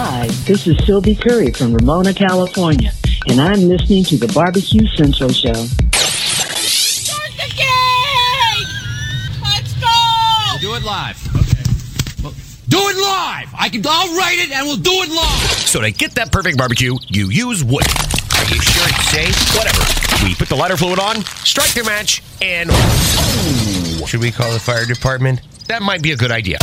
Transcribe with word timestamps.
Hi, 0.00 0.28
this 0.46 0.68
is 0.68 0.78
Sylvie 0.86 1.16
Curry 1.16 1.50
from 1.50 1.74
Ramona, 1.74 2.14
California, 2.14 2.92
and 3.26 3.40
I'm 3.40 3.62
listening 3.62 4.04
to 4.04 4.16
the 4.16 4.32
Barbecue 4.32 4.86
Central 4.94 5.28
Show. 5.28 5.52
Start 6.62 7.32
the 7.34 7.52
game! 7.56 8.68
Let's 9.42 9.74
go! 9.74 10.60
Do 10.60 10.76
it 10.76 10.84
live. 10.84 11.18
Okay. 11.34 11.64
Well, 12.22 12.32
do 12.68 12.78
it 12.78 12.96
live. 12.96 13.52
I 13.58 13.68
can. 13.68 13.82
I'll 13.84 14.16
write 14.16 14.38
it, 14.38 14.52
and 14.52 14.68
we'll 14.68 14.76
do 14.76 14.92
it 15.02 15.10
live. 15.10 15.66
So 15.66 15.80
to 15.80 15.90
get 15.90 16.14
that 16.14 16.30
perfect 16.30 16.58
barbecue, 16.58 16.94
you 17.08 17.30
use 17.30 17.64
wood. 17.64 17.82
Are 17.82 18.46
you 18.54 18.60
sure 18.62 18.86
it's 18.86 19.10
safe? 19.10 19.34
Whatever. 19.56 19.82
We 20.24 20.36
put 20.36 20.48
the 20.48 20.54
lighter 20.54 20.76
fluid 20.76 21.00
on, 21.00 21.24
strike 21.42 21.74
the 21.74 21.82
match, 21.82 22.22
and 22.40 22.70
oh, 22.72 24.04
should 24.06 24.20
we 24.20 24.30
call 24.30 24.52
the 24.52 24.60
fire 24.60 24.86
department? 24.86 25.40
That 25.66 25.82
might 25.82 26.02
be 26.02 26.12
a 26.12 26.16
good 26.16 26.30
idea. 26.30 26.58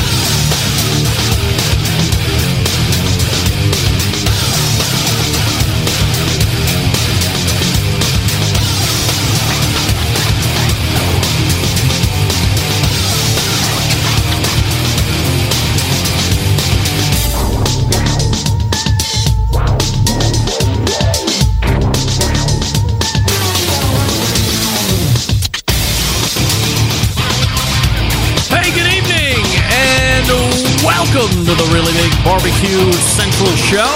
Barbecue 32.66 32.94
Central 33.14 33.54
Show. 33.62 33.94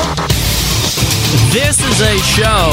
This 1.49 1.81
is 1.81 2.05
a 2.05 2.13
show 2.21 2.69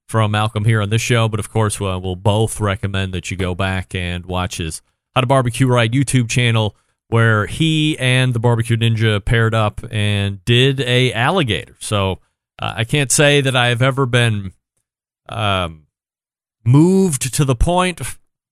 from 0.08 0.34
Malcom 0.34 0.66
here 0.66 0.82
on 0.82 0.90
this 0.90 1.02
show. 1.02 1.28
But 1.28 1.40
of 1.40 1.50
course, 1.50 1.80
uh, 1.82 2.00
we'll 2.02 2.16
both 2.16 2.60
recommend 2.60 3.14
that 3.14 3.32
you 3.32 3.38
go 3.38 3.56
back 3.56 3.96
and 3.96 4.26
watch 4.26 4.58
his 4.58 4.82
How 5.16 5.22
to 5.22 5.28
Barbecue 5.28 5.68
Right 5.68 5.92
YouTube 5.92 6.30
channel, 6.30 6.76
where 7.10 7.46
he 7.46 7.98
and 8.00 8.34
the 8.34 8.40
Barbecue 8.40 8.78
Ninja 8.78 9.24
paired 9.24 9.54
up 9.54 9.82
and 9.90 10.44
did 10.44 10.82
a 10.82 11.14
alligator. 11.14 11.76
So 11.80 12.20
uh, 12.60 12.74
I 12.78 12.84
can't 12.84 13.12
say 13.12 13.42
that 13.42 13.56
I've 13.56 13.82
ever 13.82 14.06
been 14.06 14.52
um, 15.30 15.88
moved 16.66 17.34
to 17.34 17.46
the 17.46 17.56
point 17.56 18.02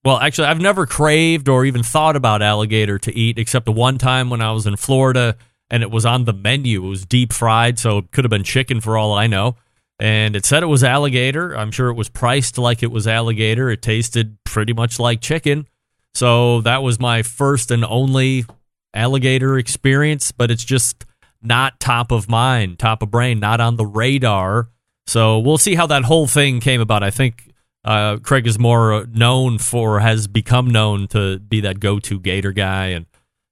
well, 0.06 0.20
actually, 0.20 0.48
I've 0.48 0.62
never 0.62 0.86
craved 0.86 1.50
or 1.50 1.66
even 1.66 1.82
thought 1.82 2.16
about 2.16 2.44
alligator 2.44 3.00
to 3.00 3.18
eat, 3.18 3.40
except 3.40 3.66
the 3.66 3.72
one 3.72 3.98
time 3.98 4.30
when 4.30 4.40
I 4.40 4.52
was 4.52 4.68
in 4.68 4.76
Florida 4.76 5.36
and 5.72 5.82
it 5.82 5.90
was 5.90 6.06
on 6.06 6.26
the 6.26 6.34
menu. 6.34 6.86
It 6.86 6.90
was 6.90 7.08
deep 7.08 7.34
fried, 7.34 7.80
so 7.80 7.98
it 7.98 8.12
could 8.12 8.24
have 8.24 8.30
been 8.30 8.44
chicken 8.44 8.82
for 8.82 9.00
all 9.00 9.14
I 9.14 9.26
know. 9.26 9.56
And 10.00 10.36
it 10.36 10.46
said 10.46 10.62
it 10.62 10.68
was 10.68 10.84
alligator. 10.84 11.58
I'm 11.58 11.72
sure 11.72 11.90
it 11.90 11.96
was 11.96 12.08
priced 12.08 12.60
like 12.60 12.84
it 12.84 12.92
was 12.92 13.08
alligator. 13.08 13.72
It 13.72 13.82
tasted 13.82 14.38
pretty 14.44 14.74
much 14.74 15.00
like 15.00 15.22
chicken. 15.22 15.68
So 16.14 16.62
that 16.62 16.84
was 16.84 17.00
my 17.00 17.24
first 17.24 17.72
and 17.72 17.84
only 17.84 18.46
alligator 18.94 19.58
experience, 19.58 20.32
but 20.32 20.52
it's 20.52 20.64
just 20.64 21.04
not 21.42 21.80
top 21.80 22.12
of 22.12 22.30
mind, 22.30 22.78
top 22.78 23.02
of 23.02 23.10
brain, 23.10 23.40
not 23.40 23.60
on 23.60 23.76
the 23.76 23.86
radar. 23.88 24.70
So 25.08 25.40
we'll 25.40 25.58
see 25.58 25.74
how 25.74 25.88
that 25.88 26.04
whole 26.04 26.28
thing 26.28 26.60
came 26.60 26.80
about. 26.80 27.02
I 27.02 27.10
think 27.10 27.52
uh, 27.86 28.18
Craig 28.18 28.48
is 28.48 28.58
more 28.58 29.06
known 29.14 29.60
for, 29.60 30.00
has 30.00 30.28
become 30.28 30.72
known 30.72 31.08
to 31.10 31.40
be 31.40 31.62
that 31.62 31.80
go 31.80 32.00
to 32.00 32.20
Gator 32.20 32.52
guy. 32.52 32.88
And 32.88 33.06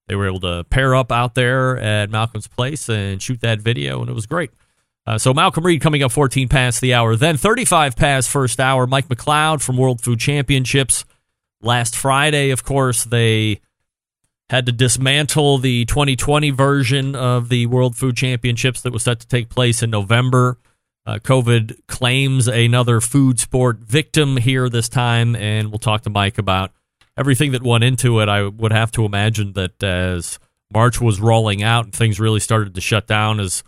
they 0.08 0.16
were 0.16 0.28
able 0.28 0.40
to 0.42 0.66
pair 0.70 0.96
up 0.96 1.12
out 1.12 1.36
there 1.36 1.78
at 1.78 2.10
Malcom's 2.10 2.48
place 2.48 2.90
and 2.90 3.22
shoot 3.22 3.40
that 3.42 3.62
video, 3.62 4.02
and 4.02 4.10
it 4.10 4.14
was 4.14 4.26
great. 4.26 4.52
Uh, 5.06 5.18
so 5.18 5.34
Malcom 5.34 5.64
Reed 5.64 5.82
coming 5.82 6.02
up 6.02 6.12
14 6.12 6.48
past 6.48 6.82
the 6.82 6.94
hour. 6.94 7.16
Then 7.16 7.38
35 7.38 7.96
past 7.96 8.30
first 8.30 8.60
hour, 8.60 8.88
Mike 8.88 9.08
McCloud 9.08 9.62
from 9.62 9.78
World 9.78 10.02
Food 10.02 10.20
Championships. 10.20 11.06
Last 11.62 11.96
Friday, 11.96 12.50
of 12.50 12.64
course, 12.64 13.04
they 13.04 13.62
had 14.50 14.66
to 14.66 14.72
dismantle 14.72 15.60
the 15.60 15.86
2020 15.86 16.50
version 16.52 17.16
of 17.16 17.50
the 17.50 17.66
World 17.68 17.96
Food 17.96 18.18
Championships 18.18 18.82
that 18.82 18.94
was 18.94 19.04
set 19.04 19.20
to 19.20 19.28
take 19.28 19.50
place 19.50 19.84
in 19.84 19.90
November. 19.90 20.58
Uh, 21.06 21.20
COVID 21.20 21.86
claims 21.88 22.48
another 22.48 23.02
food 23.02 23.38
sport 23.38 23.80
victim 23.80 24.38
here 24.38 24.70
this 24.70 24.88
time, 24.88 25.36
and 25.36 25.70
we'll 25.70 25.80
talk 25.80 26.04
to 26.04 26.10
Mike 26.10 26.38
about 26.38 26.72
everything 27.18 27.52
that 27.52 27.62
went 27.62 27.84
into 27.84 28.20
it. 28.22 28.30
I 28.30 28.48
would 28.48 28.72
have 28.72 28.92
to 28.94 29.04
imagine 29.04 29.54
that 29.54 29.84
as 29.84 30.40
March 30.74 31.02
was 31.02 31.20
rolling 31.20 31.62
out 31.62 31.86
and 31.86 31.94
things 31.94 32.22
really 32.22 32.40
started 32.40 32.74
to 32.76 32.82
shut 32.82 33.06
down, 33.06 33.42
as 33.42 33.64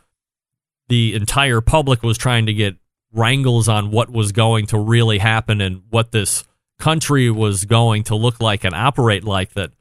the 0.88 1.13
entire 1.13 1.59
public 1.59 2.04
was 2.04 2.18
trying 2.18 2.45
to 2.45 2.54
get 2.54 2.77
wrangles 3.12 3.68
on 3.68 3.92
what 3.92 4.09
was 4.09 4.31
going 4.31 4.68
to 4.68 4.77
really 4.77 5.18
happen 5.18 5.59
and 5.59 5.83
what 5.89 6.12
this 6.12 6.45
country 6.80 7.30
was 7.30 7.65
going 7.65 8.04
to 8.04 8.15
look 8.15 8.42
like 8.42 8.63
and 8.63 8.74
operate 8.74 9.24
like, 9.25 9.54
that 9.54 9.71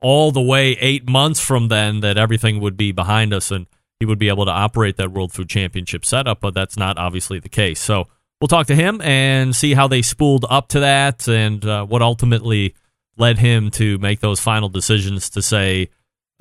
all 0.00 0.30
the 0.30 0.40
way 0.40 0.72
eight 0.80 1.08
months 1.08 1.40
from 1.40 1.68
then, 1.68 2.00
that 2.00 2.16
everything 2.16 2.60
would 2.60 2.76
be 2.76 2.92
behind 2.92 3.32
us 3.34 3.50
and 3.50 3.66
he 4.00 4.06
would 4.06 4.18
be 4.18 4.28
able 4.28 4.46
to 4.46 4.50
operate 4.50 4.96
that 4.96 5.12
World 5.12 5.32
Food 5.32 5.48
Championship 5.48 6.04
setup, 6.04 6.40
but 6.40 6.54
that's 6.54 6.76
not 6.76 6.98
obviously 6.98 7.38
the 7.38 7.48
case. 7.48 7.78
So 7.78 8.08
we'll 8.40 8.48
talk 8.48 8.66
to 8.68 8.74
him 8.74 9.00
and 9.02 9.54
see 9.54 9.74
how 9.74 9.86
they 9.86 10.02
spooled 10.02 10.46
up 10.48 10.68
to 10.68 10.80
that 10.80 11.28
and 11.28 11.64
uh, 11.64 11.84
what 11.84 12.02
ultimately 12.02 12.74
led 13.16 13.38
him 13.38 13.70
to 13.72 13.98
make 13.98 14.20
those 14.20 14.40
final 14.40 14.70
decisions 14.70 15.28
to 15.30 15.42
say 15.42 15.90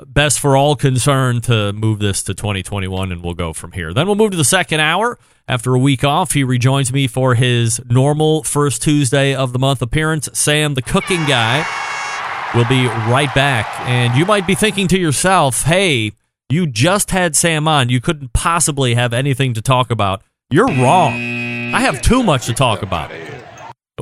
best 0.07 0.39
for 0.39 0.55
all 0.55 0.77
concerned 0.77 1.43
to 1.43 1.73
move 1.73 1.99
this 1.99 2.23
to 2.23 2.33
2021 2.33 3.11
and 3.11 3.21
we'll 3.21 3.33
go 3.33 3.51
from 3.51 3.73
here. 3.73 3.93
Then 3.93 4.07
we'll 4.07 4.15
move 4.15 4.31
to 4.31 4.37
the 4.37 4.45
second 4.45 4.79
hour. 4.79 5.19
After 5.45 5.75
a 5.75 5.79
week 5.79 6.05
off, 6.05 6.31
he 6.31 6.43
rejoins 6.45 6.93
me 6.93 7.07
for 7.07 7.35
his 7.35 7.81
normal 7.89 8.43
first 8.43 8.81
Tuesday 8.81 9.35
of 9.35 9.51
the 9.51 9.59
month 9.59 9.81
appearance. 9.81 10.29
Sam, 10.31 10.75
the 10.75 10.81
cooking 10.81 11.25
guy, 11.25 11.65
We'll 12.55 12.67
be 12.67 12.87
right 12.87 13.33
back. 13.35 13.67
And 13.81 14.17
you 14.17 14.25
might 14.25 14.47
be 14.47 14.55
thinking 14.55 14.87
to 14.87 14.97
yourself, 14.97 15.63
hey, 15.63 16.13
you 16.49 16.67
just 16.67 17.11
had 17.11 17.35
Sam 17.35 17.67
on. 17.67 17.89
You 17.89 18.01
couldn't 18.01 18.33
possibly 18.33 18.95
have 18.95 19.13
anything 19.13 19.53
to 19.53 19.61
talk 19.61 19.91
about. 19.91 20.23
You're 20.49 20.67
wrong. 20.67 21.13
I 21.73 21.81
have 21.81 22.01
too 22.01 22.23
much 22.23 22.47
to 22.47 22.53
talk 22.53 22.81
about. 22.81 23.11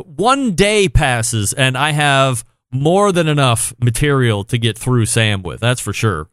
One 0.05 0.53
day 0.55 0.87
passes, 0.87 1.51
and 1.51 1.77
I 1.77 1.91
have 1.91 2.45
more 2.71 3.11
than 3.11 3.27
enough 3.27 3.73
material 3.79 4.43
to 4.45 4.57
get 4.57 4.77
through 4.77 5.05
Sam 5.05 5.43
with. 5.43 5.59
That's 5.59 5.81
for 5.81 5.93
sure. 5.93 6.29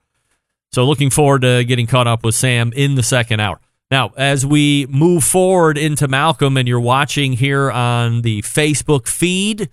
So, 0.72 0.84
looking 0.84 1.10
forward 1.10 1.42
to 1.42 1.64
getting 1.64 1.86
caught 1.86 2.06
up 2.06 2.24
with 2.24 2.34
Sam 2.34 2.72
in 2.74 2.94
the 2.94 3.02
second 3.02 3.40
hour. 3.40 3.60
Now, 3.90 4.12
as 4.16 4.44
we 4.44 4.86
move 4.88 5.24
forward 5.24 5.78
into 5.78 6.08
Malcom 6.08 6.58
and 6.58 6.66
you're 6.66 6.80
watching 6.80 7.34
here 7.34 7.70
on 7.70 8.22
the 8.22 8.42
Facebook 8.42 9.06
feed, 9.06 9.68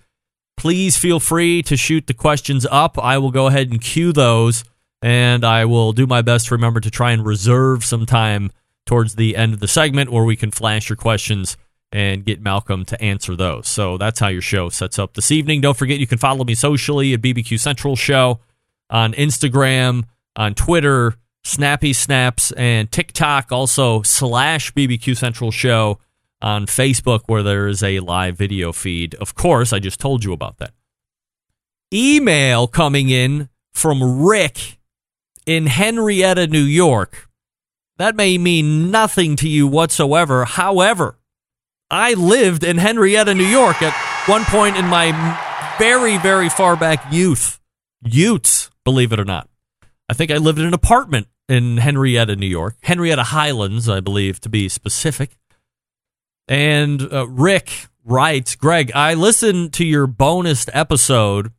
please 0.56 0.96
feel 0.96 1.18
free 1.18 1.62
to 1.62 1.76
shoot 1.76 2.06
the 2.06 2.14
questions 2.14 2.66
up. 2.70 2.98
I 2.98 3.18
will 3.18 3.30
go 3.30 3.46
ahead 3.46 3.70
and 3.70 3.80
cue 3.80 4.12
those, 4.12 4.64
and 5.02 5.44
I 5.44 5.64
will 5.64 5.92
do 5.92 6.06
my 6.06 6.22
best 6.22 6.46
to 6.46 6.54
remember 6.54 6.80
to 6.80 6.90
try 6.90 7.10
and 7.10 7.26
reserve 7.26 7.84
some 7.84 8.06
time 8.06 8.52
towards 8.86 9.16
the 9.16 9.36
end 9.36 9.52
of 9.52 9.60
the 9.60 9.68
segment 9.68 10.10
where 10.10 10.24
we 10.24 10.36
can 10.36 10.50
flash 10.50 10.88
your 10.88 10.96
questions 10.96 11.56
and 11.90 12.24
get 12.24 12.42
Malcom 12.42 12.86
to 12.86 13.00
answer 13.02 13.36
those. 13.36 13.68
So 13.68 13.98
that's 13.98 14.20
how 14.20 14.28
your 14.28 14.40
show 14.40 14.70
sets 14.70 14.98
up 14.98 15.14
this 15.14 15.30
evening. 15.30 15.60
Don't 15.60 15.76
forget 15.76 15.98
you 15.98 16.06
can 16.06 16.18
follow 16.18 16.44
me 16.44 16.54
socially 16.54 17.12
at 17.12 17.20
BBQ 17.20 17.60
Central 17.60 17.96
Show 17.96 18.40
on 18.88 19.12
Instagram, 19.12 20.04
on 20.36 20.54
Twitter, 20.54 21.14
Snappy 21.44 21.92
Snaps, 21.92 22.50
and 22.52 22.90
TikTok. 22.90 23.52
Also 23.52 24.02
slash 24.02 24.72
BBQ 24.72 25.16
Central 25.16 25.50
Show 25.50 25.98
on 26.40 26.66
Facebook 26.66 27.22
where 27.26 27.42
there 27.42 27.68
is 27.68 27.82
a 27.82 28.00
live 28.00 28.38
video 28.38 28.72
feed. 28.72 29.14
Of 29.16 29.34
course, 29.34 29.72
I 29.72 29.78
just 29.78 30.00
told 30.00 30.24
you 30.24 30.32
about 30.32 30.58
that. 30.58 30.72
Email 31.92 32.66
coming 32.68 33.10
in 33.10 33.50
from 33.72 34.22
Rick 34.22 34.78
in 35.46 35.66
Henrietta, 35.66 36.46
New 36.46 36.62
York. 36.62 37.28
That 37.98 38.16
may 38.16 38.38
mean 38.38 38.90
nothing 38.90 39.36
to 39.36 39.48
you 39.48 39.66
whatsoever. 39.66 40.44
However, 40.44 41.18
I 41.90 42.14
lived 42.14 42.64
in 42.64 42.78
Henrietta, 42.78 43.34
New 43.34 43.44
York 43.46 43.82
at 43.82 43.94
one 44.28 44.44
point 44.44 44.76
in 44.76 44.86
my 44.86 45.76
very, 45.78 46.18
very 46.18 46.48
far 46.48 46.76
back 46.76 47.12
youth. 47.12 47.60
Utes, 48.02 48.70
believe 48.84 49.12
it 49.12 49.20
or 49.20 49.24
not. 49.24 49.48
I 50.08 50.14
think 50.14 50.30
I 50.30 50.36
lived 50.36 50.58
in 50.58 50.66
an 50.66 50.74
apartment 50.74 51.28
in 51.48 51.76
Henrietta, 51.76 52.36
New 52.36 52.46
York. 52.46 52.76
Henrietta 52.82 53.24
Highlands, 53.24 53.88
I 53.88 54.00
believe, 54.00 54.40
to 54.40 54.48
be 54.48 54.68
specific. 54.68 55.36
And 56.48 57.02
uh, 57.12 57.28
Rick 57.28 57.88
writes 58.04 58.56
Greg, 58.56 58.90
I 58.94 59.14
listened 59.14 59.72
to 59.74 59.84
your 59.84 60.06
bonus 60.06 60.66
episode 60.72 61.52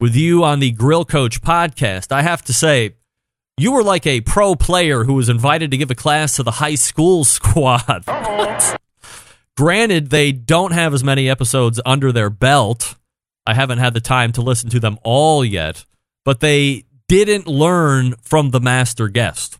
with 0.00 0.14
you 0.14 0.44
on 0.44 0.60
the 0.60 0.70
Grill 0.70 1.04
Coach 1.04 1.40
podcast. 1.40 2.12
I 2.12 2.22
have 2.22 2.42
to 2.42 2.52
say, 2.52 2.94
you 3.58 3.72
were 3.72 3.82
like 3.82 4.06
a 4.06 4.20
pro 4.20 4.54
player 4.54 5.04
who 5.04 5.14
was 5.14 5.28
invited 5.28 5.70
to 5.70 5.76
give 5.76 5.90
a 5.90 5.94
class 5.94 6.36
to 6.36 6.42
the 6.42 6.52
high 6.52 6.74
school 6.76 7.24
squad. 7.36 8.04
Granted, 9.56 10.10
they 10.10 10.30
don't 10.32 10.72
have 10.72 10.94
as 10.94 11.02
many 11.02 11.28
episodes 11.28 11.80
under 11.84 12.12
their 12.12 12.30
belt. 12.30 12.94
I 13.44 13.54
haven't 13.54 13.78
had 13.78 13.94
the 13.94 14.00
time 14.00 14.32
to 14.32 14.42
listen 14.42 14.70
to 14.70 14.80
them 14.80 14.98
all 15.02 15.44
yet, 15.44 15.84
but 16.24 16.40
they 16.40 16.84
didn't 17.08 17.46
learn 17.46 18.14
from 18.22 18.50
the 18.50 18.60
master 18.60 19.08
guest. 19.08 19.58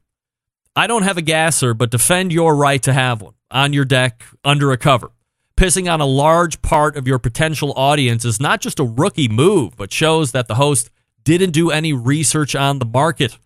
I 0.76 0.86
don't 0.86 1.02
have 1.02 1.18
a 1.18 1.22
gasser, 1.22 1.74
but 1.74 1.90
defend 1.90 2.32
your 2.32 2.54
right 2.54 2.82
to 2.82 2.92
have 2.92 3.22
one 3.22 3.34
on 3.50 3.72
your 3.72 3.84
deck 3.84 4.22
under 4.44 4.70
a 4.70 4.76
cover. 4.76 5.10
Pissing 5.56 5.92
on 5.92 6.00
a 6.00 6.06
large 6.06 6.62
part 6.62 6.96
of 6.96 7.08
your 7.08 7.18
potential 7.18 7.72
audience 7.74 8.24
is 8.24 8.38
not 8.38 8.60
just 8.60 8.78
a 8.78 8.84
rookie 8.84 9.26
move, 9.26 9.76
but 9.76 9.92
shows 9.92 10.30
that 10.30 10.46
the 10.46 10.54
host 10.54 10.90
didn't 11.24 11.50
do 11.50 11.70
any 11.72 11.92
research 11.92 12.54
on 12.54 12.78
the 12.78 12.84
market. 12.84 13.38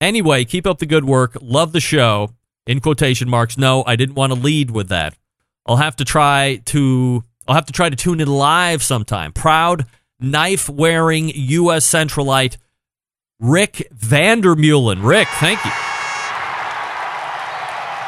Anyway, 0.00 0.44
keep 0.44 0.66
up 0.66 0.78
the 0.78 0.86
good 0.86 1.04
work. 1.04 1.36
Love 1.40 1.72
the 1.72 1.80
show. 1.80 2.30
In 2.66 2.80
quotation 2.80 3.28
marks. 3.28 3.56
No, 3.56 3.84
I 3.86 3.94
didn't 3.94 4.16
want 4.16 4.32
to 4.32 4.38
lead 4.38 4.70
with 4.72 4.88
that. 4.88 5.14
I'll 5.66 5.76
have 5.76 5.96
to 5.96 6.04
try 6.04 6.60
to 6.66 7.22
I'll 7.46 7.54
have 7.54 7.66
to 7.66 7.72
try 7.72 7.88
to 7.88 7.96
tune 7.96 8.20
in 8.20 8.28
live 8.28 8.82
sometime. 8.82 9.32
Proud 9.32 9.86
knife 10.18 10.68
wearing 10.68 11.28
U.S. 11.28 11.86
Centralite 11.86 12.56
Rick 13.38 13.88
Vandermeulen. 13.94 15.04
Rick, 15.04 15.28
thank 15.28 15.64
you. 15.64 15.70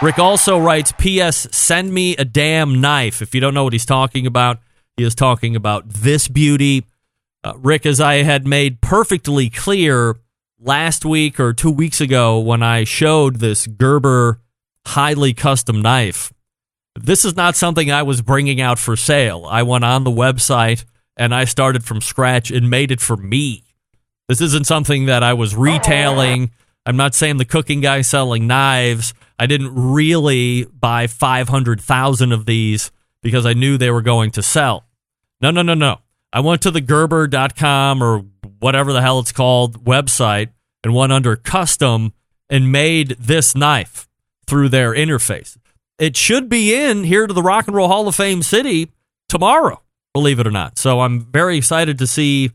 Rick 0.01 0.19
also 0.19 0.59
writes, 0.59 0.93
P.S. 0.97 1.49
Send 1.51 1.93
me 1.93 2.17
a 2.17 2.25
damn 2.25 2.81
knife. 2.81 3.21
If 3.21 3.35
you 3.35 3.41
don't 3.41 3.53
know 3.53 3.65
what 3.65 3.73
he's 3.73 3.85
talking 3.85 4.27
about, 4.27 4.61
he 4.97 5.05
is 5.05 5.15
talking 5.15 5.57
about 5.57 5.89
this 5.89 6.29
beauty. 6.29 6.87
Uh, 7.43 7.55
Rick, 7.57 7.85
as 7.85 8.01
I 8.01 8.23
had 8.23 8.47
made 8.47 8.81
perfectly 8.81 9.51
clear 9.51 10.17
last 10.61 11.05
week 11.05 11.39
or 11.39 11.53
two 11.53 11.71
weeks 11.71 12.01
ago 12.01 12.39
when 12.39 12.63
I 12.63 12.85
showed 12.85 13.37
this 13.37 13.67
Gerber 13.67 14.41
highly 14.87 15.35
custom 15.35 15.81
knife, 15.83 16.33
this 16.95 17.25
is 17.25 17.37
not 17.37 17.57
something 17.57 17.91
I 17.91 18.03
was 18.03 18.23
bringing 18.23 18.61
out 18.61 18.79
for 18.79 18.97
sale. 18.97 19.47
I 19.49 19.63
went 19.63 19.85
on 19.85 20.05
the 20.05 20.11
website 20.11 20.85
and 21.17 21.35
I 21.35 21.45
started 21.45 21.85
from 21.85 22.01
scratch 22.01 22.51
and 22.51 22.71
made 22.71 22.91
it 22.91 23.01
for 23.01 23.17
me. 23.17 23.65
This 24.29 24.41
isn't 24.41 24.67
something 24.67 25.07
that 25.07 25.23
I 25.23 25.35
was 25.35 25.57
retailing. 25.57 26.51
I'm 26.85 26.97
not 26.97 27.15
saying 27.15 27.37
the 27.37 27.45
cooking 27.45 27.81
guy 27.81 28.03
selling 28.03 28.47
knives. 28.47 29.15
I 29.39 29.47
didn't 29.47 29.75
really 29.75 30.65
buy 30.65 31.07
500,000 31.07 32.33
of 32.33 32.47
these 32.47 32.91
because 33.23 33.47
I 33.47 33.53
knew 33.53 33.79
they 33.79 33.91
were 33.91 34.03
going 34.03 34.31
to 34.33 34.43
sell. 34.43 34.87
No, 35.41 35.51
no, 35.51 35.63
no, 35.63 35.75
no. 35.75 35.99
I 36.33 36.41
went 36.41 36.63
to 36.63 36.71
the 36.71 36.81
Gerber.com 36.81 38.03
or 38.03 38.25
whatever 38.61 38.93
the 38.93 39.03
hell 39.03 39.19
it's 39.21 39.33
called 39.33 39.85
website 39.85 40.51
and 40.85 40.95
went 40.95 41.13
under 41.13 41.37
custom 41.37 42.13
and 42.49 42.73
made 42.73 43.11
this 43.19 43.55
knife 43.55 44.09
through 44.47 44.69
their 44.69 44.93
interface. 44.95 45.57
It 45.99 46.17
should 46.17 46.49
be 46.49 46.75
in 46.75 47.05
here 47.05 47.27
to 47.27 47.35
the 47.35 47.43
Rock 47.43 47.67
and 47.67 47.77
Roll 47.77 47.89
Hall 47.89 48.09
of 48.09 48.15
Fame 48.15 48.43
city 48.43 48.91
tomorrow, 49.29 49.83
believe 50.15 50.39
it 50.39 50.47
or 50.47 50.51
not. 50.51 50.79
So 50.79 51.01
I'm 51.01 51.21
very 51.21 51.59
excited 51.59 51.99
to 51.99 52.07
see 52.07 52.53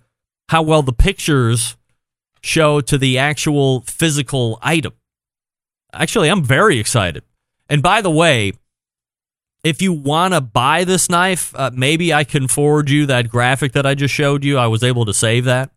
how 0.49 0.61
well 0.61 0.81
the 0.81 0.93
pictures 0.93 1.75
show 2.41 2.81
to 2.81 2.97
the 2.97 3.17
actual 3.17 3.81
physical 3.81 4.59
item. 4.61 4.93
Actually, 5.93 6.29
I'm 6.29 6.43
very 6.43 6.79
excited. 6.79 7.23
And 7.69 7.83
by 7.83 8.01
the 8.01 8.09
way, 8.09 8.53
if 9.63 9.81
you 9.81 9.93
want 9.93 10.33
to 10.33 10.41
buy 10.41 10.83
this 10.83 11.09
knife, 11.09 11.53
uh, 11.55 11.71
maybe 11.73 12.13
I 12.13 12.23
can 12.23 12.47
forward 12.47 12.89
you 12.89 13.05
that 13.05 13.29
graphic 13.29 13.73
that 13.73 13.85
I 13.85 13.93
just 13.95 14.13
showed 14.13 14.43
you. 14.43 14.57
I 14.57 14.67
was 14.67 14.83
able 14.83 15.05
to 15.05 15.13
save 15.13 15.45
that 15.45 15.72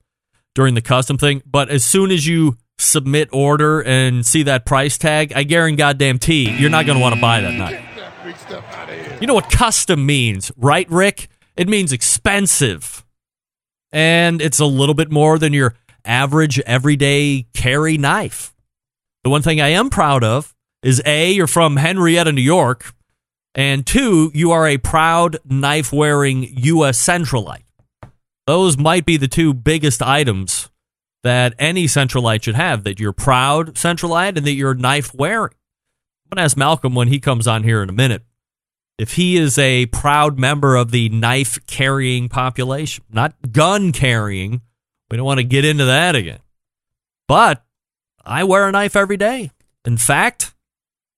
during 0.57 0.75
the 0.75 0.83
custom 0.83 1.17
thing. 1.17 1.43
But 1.47 1.69
as 1.69 1.85
soon 1.85 2.11
as 2.11 2.27
you 2.27 2.57
submit 2.79 3.29
order 3.31 3.81
and 3.83 4.27
see 4.27 4.43
that 4.43 4.67
price 4.67 4.99
tag, 4.99 5.33
I 5.37 5.45
guarantee 5.45 5.77
goddamn 5.77 6.19
T, 6.19 6.51
you're 6.51 6.71
not 6.71 6.87
going 6.87 6.99
to 6.99 7.03
want 7.03 7.15
to 7.15 7.21
buy 7.21 7.43
that 7.43 7.55
knife. 7.55 9.21
You 9.21 9.27
know 9.27 9.35
what 9.35 9.51
custom 9.51 10.05
means, 10.05 10.51
right, 10.57 10.91
Rick? 10.91 11.29
It 11.57 11.69
means 11.69 11.93
expensive. 11.93 13.05
And 13.93 14.43
it's 14.43 14.59
a 14.59 14.67
little 14.67 14.95
bit 14.95 15.13
more 15.13 15.39
than 15.39 15.53
your 15.53 15.75
average 16.05 16.59
everyday 16.61 17.47
carry 17.55 17.97
knife. 17.99 18.55
The 19.25 19.31
one 19.31 19.43
thing 19.43 19.61
I 19.61 19.69
am 19.69 19.91
proud 19.91 20.25
of 20.25 20.55
is 20.83 21.03
A, 21.05 21.33
you're 21.33 21.47
from 21.47 21.77
Henrietta, 21.77 22.33
New 22.33 22.43
York, 22.43 22.95
and 23.55 23.87
two, 23.87 24.31
you 24.35 24.53
are 24.53 24.67
a 24.67 24.79
proud 24.79 25.39
knife 25.45 25.93
wearing 25.93 26.43
U.S. 26.59 26.99
Centralite. 26.99 27.66
Those 28.47 28.79
might 28.79 29.05
be 29.05 29.17
the 29.17 29.29
two 29.29 29.53
biggest 29.53 30.03
items 30.03 30.71
that 31.23 31.55
any 31.59 31.87
Centralite 31.87 32.45
should 32.45 32.55
have 32.55 32.85
that 32.85 33.01
you're 33.01 33.13
proud 33.13 33.75
Centralite 33.75 34.37
and 34.37 34.47
that 34.47 34.53
you're 34.53 34.75
knife 34.75 35.13
wearing. 35.15 35.53
I'm 36.25 36.37
going 36.37 36.43
to 36.43 36.45
ask 36.45 36.57
Malcom 36.57 36.95
when 36.95 37.09
he 37.09 37.19
comes 37.19 37.47
on 37.47 37.65
here 37.65 37.83
in 37.83 37.89
a 37.89 37.93
minute 37.93 38.23
if 38.99 39.15
he 39.15 39.37
is 39.37 39.59
a 39.59 39.87
proud 39.87 40.39
member 40.39 40.77
of 40.77 40.91
the 40.91 41.09
knife 41.09 41.59
carrying 41.67 42.29
population, 42.29 43.05
not 43.11 43.35
gun 43.53 43.93
carrying. 43.93 44.63
We 45.11 45.17
don't 45.17 45.27
want 45.27 45.39
to 45.39 45.45
get 45.45 45.65
into 45.65 45.85
that 45.85 46.15
again. 46.15 46.41
But 47.29 47.65
I 48.25 48.45
wear 48.45 48.69
a 48.69 48.73
knife 48.73 48.97
every 48.97 49.17
day. 49.17 49.51
In 49.85 49.97
fact, 49.97 50.55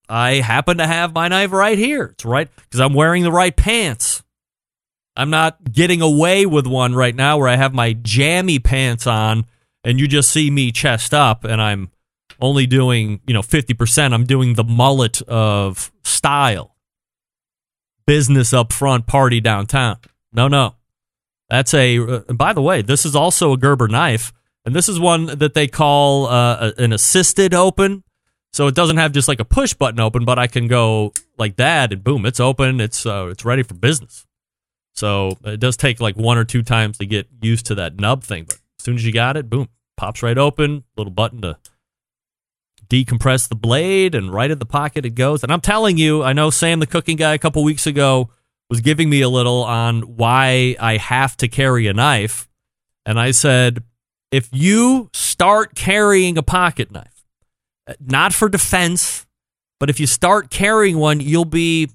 I 0.07 0.35
happen 0.35 0.77
to 0.77 0.87
have 0.87 1.13
my 1.13 1.27
knife 1.27 1.51
right 1.51 1.77
here. 1.77 2.05
It's 2.05 2.25
right 2.25 2.49
because 2.55 2.79
I'm 2.79 2.93
wearing 2.93 3.23
the 3.23 3.31
right 3.31 3.55
pants. 3.55 4.23
I'm 5.19 5.29
not 5.29 5.73
getting 5.73 6.01
away 6.01 6.45
with 6.45 6.65
one 6.65 6.95
right 6.95 7.13
now 7.13 7.37
where 7.37 7.49
I 7.49 7.57
have 7.57 7.73
my 7.73 7.91
jammy 7.91 8.57
pants 8.57 9.05
on 9.05 9.45
and 9.83 9.99
you 9.99 10.07
just 10.07 10.31
see 10.31 10.49
me 10.49 10.71
chest 10.71 11.13
up 11.13 11.43
and 11.43 11.61
I'm 11.61 11.91
only 12.39 12.65
doing, 12.65 13.19
you 13.27 13.33
know, 13.33 13.41
50%. 13.41 14.13
I'm 14.13 14.23
doing 14.23 14.53
the 14.53 14.63
mullet 14.63 15.21
of 15.23 15.91
style. 16.05 16.73
Business 18.07 18.53
up 18.53 18.71
front, 18.71 19.07
party 19.07 19.41
downtown. 19.41 19.97
No, 20.31 20.47
no. 20.47 20.75
That's 21.49 21.73
a, 21.73 21.99
uh, 21.99 22.19
by 22.33 22.53
the 22.53 22.61
way, 22.61 22.81
this 22.81 23.05
is 23.05 23.13
also 23.13 23.51
a 23.51 23.57
Gerber 23.57 23.89
knife. 23.89 24.31
And 24.63 24.73
this 24.73 24.87
is 24.87 25.01
one 25.01 25.25
that 25.25 25.53
they 25.53 25.67
call 25.67 26.27
uh, 26.27 26.71
an 26.77 26.93
assisted 26.93 27.53
open. 27.53 28.05
So 28.53 28.67
it 28.67 28.75
doesn't 28.75 28.95
have 28.95 29.11
just 29.11 29.27
like 29.27 29.41
a 29.41 29.45
push 29.45 29.73
button 29.73 29.99
open, 29.99 30.23
but 30.23 30.39
I 30.39 30.47
can 30.47 30.67
go 30.67 31.11
like 31.37 31.57
that 31.57 31.91
and 31.91 32.01
boom, 32.01 32.25
it's 32.25 32.39
open. 32.39 32.79
It's 32.79 33.05
uh, 33.05 33.27
it's 33.29 33.43
ready 33.43 33.63
for 33.63 33.73
business. 33.73 34.25
So 34.99 35.37
it 35.45 35.61
does 35.61 35.77
take 35.77 36.01
like 36.01 36.17
one 36.17 36.37
or 36.37 36.43
two 36.43 36.61
times 36.61 36.97
to 36.97 37.05
get 37.05 37.29
used 37.41 37.67
to 37.67 37.75
that 37.75 37.95
nub 38.01 38.21
thing, 38.21 38.43
but 38.43 38.55
as 38.55 38.83
soon 38.83 38.95
as 38.95 39.05
you 39.05 39.13
got 39.13 39.37
it, 39.37 39.49
boom, 39.49 39.69
pops 39.95 40.21
right 40.21 40.37
open. 40.37 40.83
Little 40.97 41.13
button 41.13 41.41
to 41.41 41.57
decompress 42.89 43.47
the 43.47 43.55
blade, 43.55 44.13
and 44.13 44.33
right 44.33 44.51
in 44.51 44.59
the 44.59 44.65
pocket 44.65 45.05
it 45.05 45.11
goes. 45.11 45.41
And 45.41 45.53
I'm 45.53 45.61
telling 45.61 45.97
you, 45.97 46.21
I 46.21 46.33
know 46.33 46.49
Sam, 46.49 46.81
the 46.81 46.85
cooking 46.85 47.15
guy, 47.15 47.33
a 47.33 47.37
couple 47.37 47.63
weeks 47.63 47.87
ago 47.87 48.29
was 48.69 48.81
giving 48.81 49.09
me 49.09 49.21
a 49.21 49.29
little 49.29 49.63
on 49.63 50.01
why 50.01 50.75
I 50.81 50.97
have 50.97 51.37
to 51.37 51.47
carry 51.47 51.87
a 51.87 51.93
knife. 51.93 52.49
And 53.05 53.17
I 53.17 53.31
said, 53.31 53.81
if 54.31 54.49
you 54.51 55.09
start 55.13 55.75
carrying 55.75 56.37
a 56.37 56.43
pocket 56.43 56.91
knife, 56.91 57.23
eh, 57.87 57.93
not 58.01 58.33
for 58.33 58.49
defense, 58.49 59.25
but 59.79 59.89
if 59.89 60.01
you 60.01 60.07
start 60.07 60.49
carrying 60.49 60.97
one, 60.97 61.21
you'll 61.21 61.45
be 61.45 61.89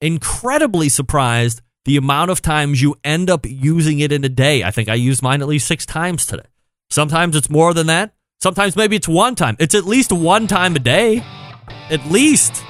incredibly 0.00 0.88
surprised 0.88 1.62
the 1.88 1.96
amount 1.96 2.30
of 2.30 2.42
times 2.42 2.82
you 2.82 2.94
end 3.02 3.30
up 3.30 3.46
using 3.46 4.00
it 4.00 4.12
in 4.12 4.22
a 4.22 4.28
day. 4.28 4.62
I 4.62 4.70
think 4.70 4.90
I 4.90 4.94
used 4.94 5.22
mine 5.22 5.40
at 5.40 5.48
least 5.48 5.66
six 5.66 5.86
times 5.86 6.26
today. 6.26 6.44
Sometimes 6.90 7.34
it's 7.34 7.48
more 7.48 7.72
than 7.72 7.86
that. 7.86 8.12
Sometimes 8.42 8.76
maybe 8.76 8.94
it's 8.94 9.08
one 9.08 9.34
time. 9.34 9.56
It's 9.58 9.74
at 9.74 9.86
least 9.86 10.12
one 10.12 10.46
time 10.46 10.76
a 10.76 10.80
day. 10.80 11.24
At 11.88 12.04
least. 12.10 12.62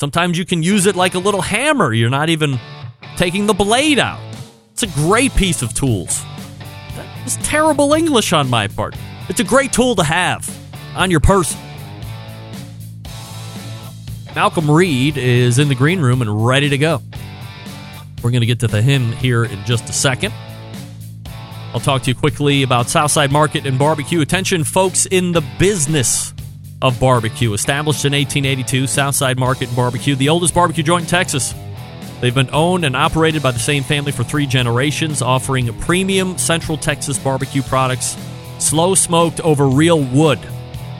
Sometimes 0.00 0.36
you 0.36 0.44
can 0.44 0.64
use 0.64 0.86
it 0.86 0.96
like 0.96 1.14
a 1.14 1.20
little 1.20 1.40
hammer. 1.40 1.92
You're 1.92 2.10
not 2.10 2.30
even 2.30 2.58
taking 3.16 3.46
the 3.46 3.54
blade 3.54 4.00
out. 4.00 4.18
It's 4.72 4.82
a 4.82 4.88
great 4.88 5.32
piece 5.36 5.62
of 5.62 5.72
tools. 5.72 6.20
It's 7.24 7.36
terrible 7.48 7.94
English 7.94 8.32
on 8.32 8.50
my 8.50 8.66
part. 8.66 8.96
It's 9.28 9.38
a 9.38 9.44
great 9.44 9.72
tool 9.72 9.94
to 9.94 10.02
have 10.02 10.52
on 10.96 11.12
your 11.12 11.20
person. 11.20 11.60
Malcom 14.30 14.74
Reed 14.74 15.16
is 15.16 15.60
in 15.60 15.68
the 15.68 15.76
green 15.76 16.00
room 16.00 16.22
and 16.22 16.44
ready 16.44 16.68
to 16.70 16.78
go. 16.78 17.02
We're 18.22 18.30
going 18.30 18.40
to 18.40 18.46
get 18.46 18.60
to 18.60 18.68
the 18.68 18.82
hymn 18.82 19.12
here 19.12 19.44
in 19.44 19.64
just 19.64 19.88
a 19.88 19.92
second. 19.92 20.32
I'll 21.74 21.80
talk 21.80 22.02
to 22.02 22.10
you 22.10 22.14
quickly 22.14 22.62
about 22.62 22.88
Southside 22.88 23.30
Market 23.30 23.66
and 23.66 23.78
Barbecue. 23.78 24.20
Attention, 24.20 24.64
folks 24.64 25.06
in 25.06 25.32
the 25.32 25.42
business 25.58 26.32
of 26.82 26.98
barbecue. 26.98 27.52
Established 27.52 28.04
in 28.04 28.12
1882, 28.12 28.86
Southside 28.86 29.38
Market 29.38 29.68
and 29.68 29.76
Barbecue, 29.76 30.14
the 30.14 30.28
oldest 30.28 30.54
barbecue 30.54 30.82
joint 30.82 31.04
in 31.04 31.08
Texas. 31.08 31.54
They've 32.20 32.34
been 32.34 32.50
owned 32.52 32.84
and 32.84 32.96
operated 32.96 33.42
by 33.42 33.52
the 33.52 33.58
same 33.58 33.84
family 33.84 34.12
for 34.12 34.24
three 34.24 34.46
generations, 34.46 35.22
offering 35.22 35.72
premium 35.80 36.36
Central 36.36 36.76
Texas 36.76 37.18
barbecue 37.18 37.62
products, 37.62 38.16
slow 38.58 38.94
smoked 38.94 39.40
over 39.40 39.68
real 39.68 40.02
wood, 40.02 40.40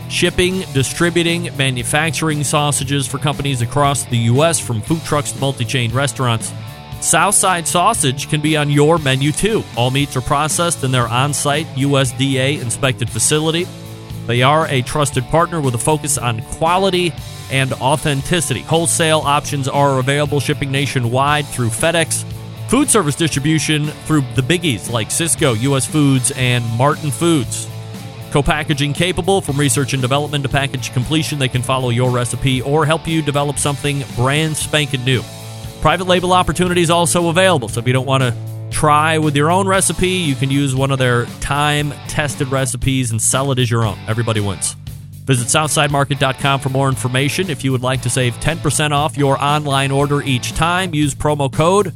shipping, 0.09 0.61
distributing, 0.73 1.51
manufacturing 1.57 2.45
sausages 2.45 3.07
for 3.07 3.19
companies 3.19 3.63
across 3.63 4.05
the 4.05 4.19
U.S., 4.19 4.61
from 4.61 4.81
food 4.81 5.03
trucks 5.03 5.33
to 5.33 5.41
multi 5.41 5.65
chain 5.65 5.93
restaurants. 5.93 6.53
Southside 7.01 7.67
Sausage 7.67 8.29
can 8.29 8.41
be 8.41 8.57
on 8.57 8.71
your 8.71 8.99
menu 8.99 9.33
too. 9.33 9.63
All 9.77 9.91
meats 9.91 10.17
are 10.17 10.21
processed 10.21 10.83
in 10.83 10.91
their 10.91 11.07
on 11.07 11.33
site 11.33 11.67
USDA 11.69 12.61
inspected 12.61 13.09
facility. 13.09 13.67
They 14.27 14.43
are 14.43 14.67
a 14.67 14.83
trusted 14.83 15.25
partner 15.25 15.61
with 15.61 15.75
a 15.75 15.79
focus 15.79 16.19
on 16.19 16.43
quality 16.43 17.13
and 17.51 17.73
authenticity. 17.75 18.61
Wholesale 18.61 19.21
options 19.21 19.69
are 19.69 19.99
available, 19.99 20.41
shipping 20.41 20.71
nationwide 20.71 21.47
through 21.47 21.69
FedEx. 21.69 22.25
Food 22.69 22.91
service 22.91 23.15
distribution 23.15 23.87
through 23.87 24.23
the 24.35 24.43
biggies 24.43 24.91
like 24.91 25.09
Sysco, 25.09 25.59
US 25.61 25.87
Foods, 25.87 26.33
and 26.33 26.65
Martin 26.77 27.11
Foods. 27.11 27.69
Co 28.31 28.43
packaging 28.43 28.93
capable 28.93 29.41
from 29.41 29.57
research 29.57 29.95
and 29.95 30.03
development 30.03 30.43
to 30.43 30.51
package 30.51 30.93
completion. 30.93 31.39
They 31.39 31.49
can 31.49 31.63
follow 31.63 31.89
your 31.89 32.11
recipe 32.11 32.61
or 32.61 32.85
help 32.85 33.07
you 33.07 33.23
develop 33.23 33.59
something 33.59 34.05
brand 34.17 34.57
spanking 34.57 35.05
new. 35.05 35.23
Private 35.81 36.07
label 36.07 36.33
opportunities 36.33 36.91
also 36.91 37.29
available. 37.29 37.69
So 37.69 37.81
if 37.81 37.87
you 37.87 37.93
don't 37.93 38.07
want 38.07 38.23
to 38.23 38.35
try 38.71 39.19
with 39.19 39.37
your 39.37 39.51
own 39.51 39.67
recipe, 39.69 40.09
you 40.09 40.35
can 40.35 40.51
use 40.51 40.75
one 40.75 40.91
of 40.91 40.99
their 40.99 41.27
time 41.41 41.93
tested 42.09 42.49
recipes 42.49 43.11
and 43.11 43.23
sell 43.23 43.53
it 43.53 43.59
as 43.59 43.71
your 43.71 43.85
own. 43.85 43.99
Everybody 44.09 44.41
wins. 44.41 44.75
Visit 45.25 45.47
SouthsideMarket.com 45.49 46.61
for 46.61 46.71
more 46.71 46.89
information. 46.89 47.51
If 47.51 47.63
you 47.63 47.71
would 47.73 47.83
like 47.83 48.03
to 48.03 48.11
save 48.11 48.35
10% 48.37 48.93
off 48.93 49.17
your 49.17 49.43
online 49.43 49.91
order 49.91 50.23
each 50.23 50.53
time, 50.53 50.95
use 50.95 51.15
promo 51.15 51.53
code 51.53 51.95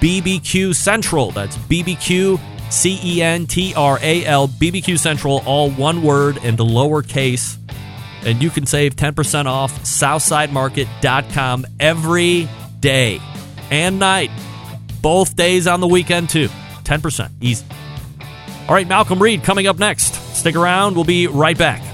BBQ 0.00 0.74
Central. 0.74 1.30
That's 1.30 1.56
BBQ 1.56 2.40
C 2.70 2.98
E 3.02 3.22
N 3.22 3.46
T 3.46 3.74
R 3.74 3.98
A 4.02 4.24
L, 4.26 4.48
BBQ 4.48 4.98
Central, 4.98 5.42
all 5.46 5.70
one 5.70 6.02
word 6.02 6.38
and 6.42 6.58
the 6.58 6.64
lowercase. 6.64 7.56
And 8.24 8.42
you 8.42 8.50
can 8.50 8.66
save 8.66 8.96
10% 8.96 9.46
off 9.46 9.72
SouthsideMarket.com 9.82 11.66
every 11.78 12.48
day 12.84 13.18
and 13.70 13.98
night. 13.98 14.30
Both 15.00 15.36
days 15.36 15.66
on 15.66 15.80
the 15.80 15.86
weekend, 15.86 16.28
too. 16.28 16.48
10%. 16.84 17.30
Easy. 17.40 17.64
All 18.68 18.74
right, 18.74 18.86
Malcom 18.86 19.20
Reed 19.20 19.42
coming 19.42 19.66
up 19.66 19.78
next. 19.78 20.14
Stick 20.36 20.54
around. 20.54 20.94
We'll 20.94 21.04
be 21.04 21.26
right 21.26 21.56
back. 21.56 21.93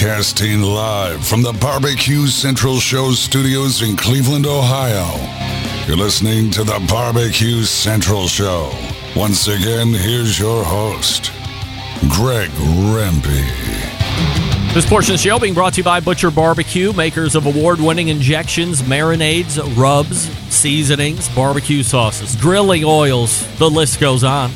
Broadcasting 0.00 0.62
live 0.62 1.26
from 1.26 1.42
the 1.42 1.52
Barbecue 1.54 2.28
Central 2.28 2.78
Show 2.78 3.10
studios 3.10 3.82
in 3.82 3.96
Cleveland, 3.96 4.46
Ohio. 4.46 5.08
You're 5.88 5.96
listening 5.96 6.52
to 6.52 6.62
the 6.62 6.80
Barbecue 6.88 7.64
Central 7.64 8.28
Show. 8.28 8.70
Once 9.16 9.48
again, 9.48 9.88
here's 9.88 10.38
your 10.38 10.62
host, 10.62 11.32
Greg 12.10 12.48
Rempe. 12.50 13.44
This 14.72 14.86
portion 14.86 15.14
of 15.14 15.20
the 15.20 15.28
show 15.28 15.40
being 15.40 15.54
brought 15.54 15.74
to 15.74 15.78
you 15.78 15.84
by 15.84 15.98
Butcher 15.98 16.30
Barbecue, 16.30 16.92
makers 16.92 17.34
of 17.34 17.46
award 17.46 17.80
winning 17.80 18.06
injections, 18.06 18.82
marinades, 18.82 19.58
rubs, 19.76 20.28
seasonings, 20.54 21.28
barbecue 21.30 21.82
sauces, 21.82 22.36
grilling 22.36 22.84
oils. 22.84 23.44
The 23.58 23.68
list 23.68 23.98
goes 23.98 24.22
on. 24.22 24.52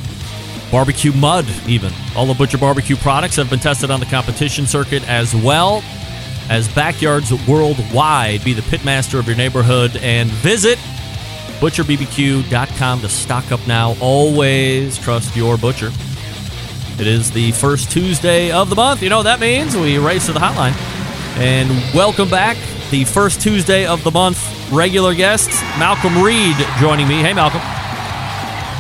Barbecue 0.73 1.13
mud, 1.13 1.47
even. 1.69 1.93
All 2.17 2.25
the 2.25 2.33
Butcher 2.33 2.57
Barbecue 2.57 2.97
products 2.97 3.37
have 3.37 3.51
been 3.51 3.61
tested 3.61 3.91
on 3.91 4.01
the 4.01 4.07
competition 4.07 4.67
circuit 4.67 5.07
as 5.07 5.37
well 5.37 5.85
as 6.49 6.67
backyards 6.75 7.31
worldwide. 7.47 8.43
Be 8.43 8.55
the 8.55 8.63
pitmaster 8.63 9.19
of 9.19 9.27
your 9.27 9.37
neighborhood 9.37 9.95
and 9.99 10.31
visit 10.31 10.79
butcherbbq.com 11.61 13.01
to 13.03 13.09
stock 13.11 13.53
up 13.53 13.65
now. 13.67 13.95
Always 14.01 14.97
trust 14.97 15.37
your 15.37 15.59
butcher. 15.59 15.93
It 16.99 17.07
is 17.07 17.31
the 17.31 17.53
first 17.53 17.91
Tuesday 17.91 18.51
of 18.51 18.71
the 18.71 18.77
month. 18.77 19.03
You 19.03 19.11
know 19.11 19.19
what 19.19 19.25
that 19.25 19.41
means? 19.41 19.77
We 19.77 19.99
race 19.99 20.27
to 20.27 20.33
the 20.33 20.41
hotline. 20.41 20.75
And 21.39 21.69
welcome 21.95 22.31
back. 22.31 22.57
The 22.91 23.05
first 23.05 23.43
Tuesday 23.43 23.87
of 23.87 24.03
the 24.05 24.11
month. 24.11 24.41
Regular 24.73 25.15
guest, 25.15 25.51
Malcom 25.75 26.25
Reed, 26.25 26.57
joining 26.81 27.07
me. 27.07 27.17
Hey, 27.17 27.33
Malcom. 27.33 27.82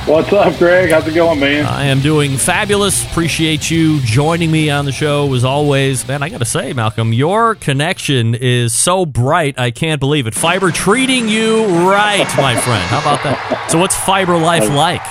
What's 0.06 0.32
up, 0.32 0.58
Greg? 0.58 0.90
How's 0.90 1.06
it 1.06 1.14
going, 1.14 1.38
man? 1.38 1.64
I 1.64 1.84
am 1.84 2.00
doing 2.00 2.36
fabulous. 2.36 3.04
Appreciate 3.04 3.70
you 3.70 4.00
joining 4.00 4.50
me 4.50 4.68
on 4.68 4.84
the 4.84 4.90
show 4.90 5.32
as 5.32 5.44
always. 5.44 6.06
Man, 6.08 6.24
I 6.24 6.28
got 6.28 6.38
to 6.38 6.44
say, 6.44 6.74
Malcom, 6.74 7.16
your 7.16 7.54
connection 7.54 8.34
is 8.34 8.74
so 8.74 9.06
bright. 9.06 9.60
I 9.60 9.70
can't 9.70 10.00
believe 10.00 10.26
it. 10.26 10.34
Fiber 10.34 10.72
treating 10.72 11.28
you 11.28 11.66
right, 11.88 12.26
my 12.36 12.60
friend. 12.60 12.82
How 12.88 12.98
about 12.98 13.22
that? 13.22 13.68
So, 13.70 13.78
what's 13.78 13.94
Fiber 13.94 14.36
Life 14.36 14.68
like? 14.70 15.02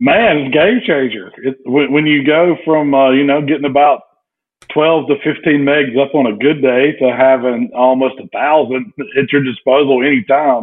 Man, 0.00 0.38
it's 0.38 0.54
game 0.54 0.80
changer. 0.86 1.30
It, 1.36 1.58
when, 1.66 2.06
you 2.06 2.24
go 2.24 2.56
from 2.64 2.94
uh, 2.94 3.10
you 3.10 3.24
know 3.24 3.42
getting 3.42 3.66
about 3.66 4.00
twelve 4.72 5.06
to 5.08 5.16
fifteen 5.22 5.66
megs 5.66 6.02
up 6.02 6.14
on 6.14 6.24
a 6.24 6.34
good 6.34 6.62
day 6.62 6.92
to 6.98 7.14
having 7.14 7.70
almost 7.74 8.14
a 8.20 8.28
thousand 8.28 8.94
at 9.20 9.30
your 9.30 9.44
disposal 9.44 10.02
anytime, 10.02 10.62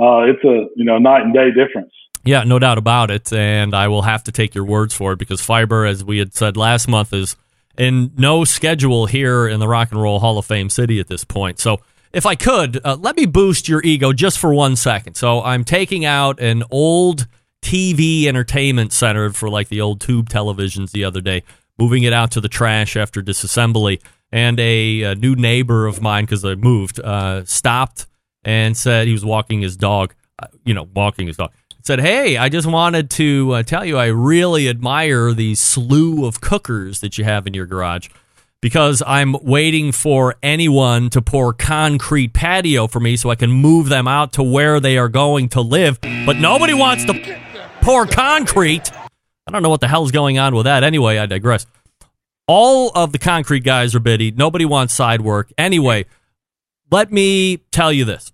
uh, 0.00 0.22
it's 0.30 0.44
a 0.44 0.70
you 0.76 0.84
know 0.84 0.98
night 0.98 1.22
and 1.22 1.34
day 1.34 1.50
difference. 1.50 1.90
Yeah, 2.24 2.44
no 2.44 2.58
doubt 2.58 2.78
about 2.78 3.10
it. 3.10 3.32
And 3.32 3.74
I 3.74 3.88
will 3.88 4.02
have 4.02 4.24
to 4.24 4.32
take 4.32 4.54
your 4.54 4.64
words 4.64 4.94
for 4.94 5.12
it 5.12 5.18
because 5.18 5.40
Fiber, 5.40 5.84
as 5.84 6.02
we 6.02 6.18
had 6.18 6.34
said 6.34 6.56
last 6.56 6.88
month, 6.88 7.12
is 7.12 7.36
in 7.76 8.12
no 8.16 8.44
schedule 8.44 9.06
here 9.06 9.46
in 9.46 9.60
the 9.60 9.68
Rock 9.68 9.90
and 9.92 10.00
Roll 10.00 10.20
Hall 10.20 10.38
of 10.38 10.46
Fame 10.46 10.70
city 10.70 11.00
at 11.00 11.08
this 11.08 11.24
point. 11.24 11.58
So, 11.58 11.80
if 12.12 12.26
I 12.26 12.36
could, 12.36 12.80
uh, 12.84 12.96
let 13.00 13.16
me 13.16 13.26
boost 13.26 13.68
your 13.68 13.82
ego 13.82 14.12
just 14.12 14.38
for 14.38 14.54
one 14.54 14.76
second. 14.76 15.16
So, 15.16 15.42
I'm 15.42 15.64
taking 15.64 16.04
out 16.04 16.40
an 16.40 16.62
old 16.70 17.26
TV 17.60 18.26
entertainment 18.26 18.92
center 18.92 19.30
for 19.30 19.50
like 19.50 19.68
the 19.68 19.80
old 19.80 20.00
tube 20.00 20.30
televisions 20.30 20.92
the 20.92 21.04
other 21.04 21.20
day, 21.20 21.42
moving 21.78 22.04
it 22.04 22.12
out 22.12 22.30
to 22.32 22.40
the 22.40 22.48
trash 22.48 22.96
after 22.96 23.22
disassembly. 23.22 24.00
And 24.30 24.58
a, 24.58 25.02
a 25.02 25.14
new 25.14 25.36
neighbor 25.36 25.86
of 25.86 26.02
mine, 26.02 26.24
because 26.24 26.44
I 26.44 26.56
moved, 26.56 26.98
uh, 26.98 27.44
stopped 27.44 28.06
and 28.44 28.76
said 28.76 29.06
he 29.06 29.12
was 29.12 29.24
walking 29.24 29.60
his 29.60 29.76
dog, 29.76 30.12
uh, 30.40 30.48
you 30.64 30.74
know, 30.74 30.88
walking 30.92 31.28
his 31.28 31.36
dog 31.36 31.52
said, 31.84 32.00
Hey, 32.00 32.36
I 32.36 32.48
just 32.48 32.66
wanted 32.66 33.10
to 33.10 33.52
uh, 33.52 33.62
tell 33.62 33.84
you 33.84 33.98
I 33.98 34.06
really 34.06 34.68
admire 34.68 35.32
the 35.32 35.54
slew 35.54 36.24
of 36.26 36.40
cookers 36.40 37.00
that 37.00 37.18
you 37.18 37.24
have 37.24 37.46
in 37.46 37.54
your 37.54 37.66
garage 37.66 38.08
because 38.62 39.02
I'm 39.06 39.34
waiting 39.42 39.92
for 39.92 40.36
anyone 40.42 41.10
to 41.10 41.20
pour 41.20 41.52
concrete 41.52 42.32
patio 42.32 42.86
for 42.86 43.00
me 43.00 43.16
so 43.16 43.28
I 43.28 43.34
can 43.34 43.50
move 43.50 43.90
them 43.90 44.08
out 44.08 44.32
to 44.34 44.42
where 44.42 44.80
they 44.80 44.96
are 44.96 45.10
going 45.10 45.50
to 45.50 45.60
live. 45.60 46.00
But 46.00 46.36
nobody 46.36 46.72
wants 46.72 47.04
to 47.04 47.38
pour 47.82 48.06
concrete. 48.06 48.90
I 49.46 49.52
don't 49.52 49.62
know 49.62 49.68
what 49.68 49.82
the 49.82 49.88
hell's 49.88 50.12
going 50.12 50.38
on 50.38 50.54
with 50.54 50.64
that. 50.64 50.82
Anyway, 50.82 51.18
I 51.18 51.26
digress. 51.26 51.66
All 52.46 52.90
of 52.94 53.12
the 53.12 53.18
concrete 53.18 53.64
guys 53.64 53.94
are 53.94 54.00
biddy. 54.00 54.30
Nobody 54.30 54.64
wants 54.64 54.94
side 54.94 55.20
work. 55.20 55.52
Anyway, 55.58 56.06
let 56.90 57.12
me 57.12 57.58
tell 57.70 57.92
you 57.92 58.06
this. 58.06 58.32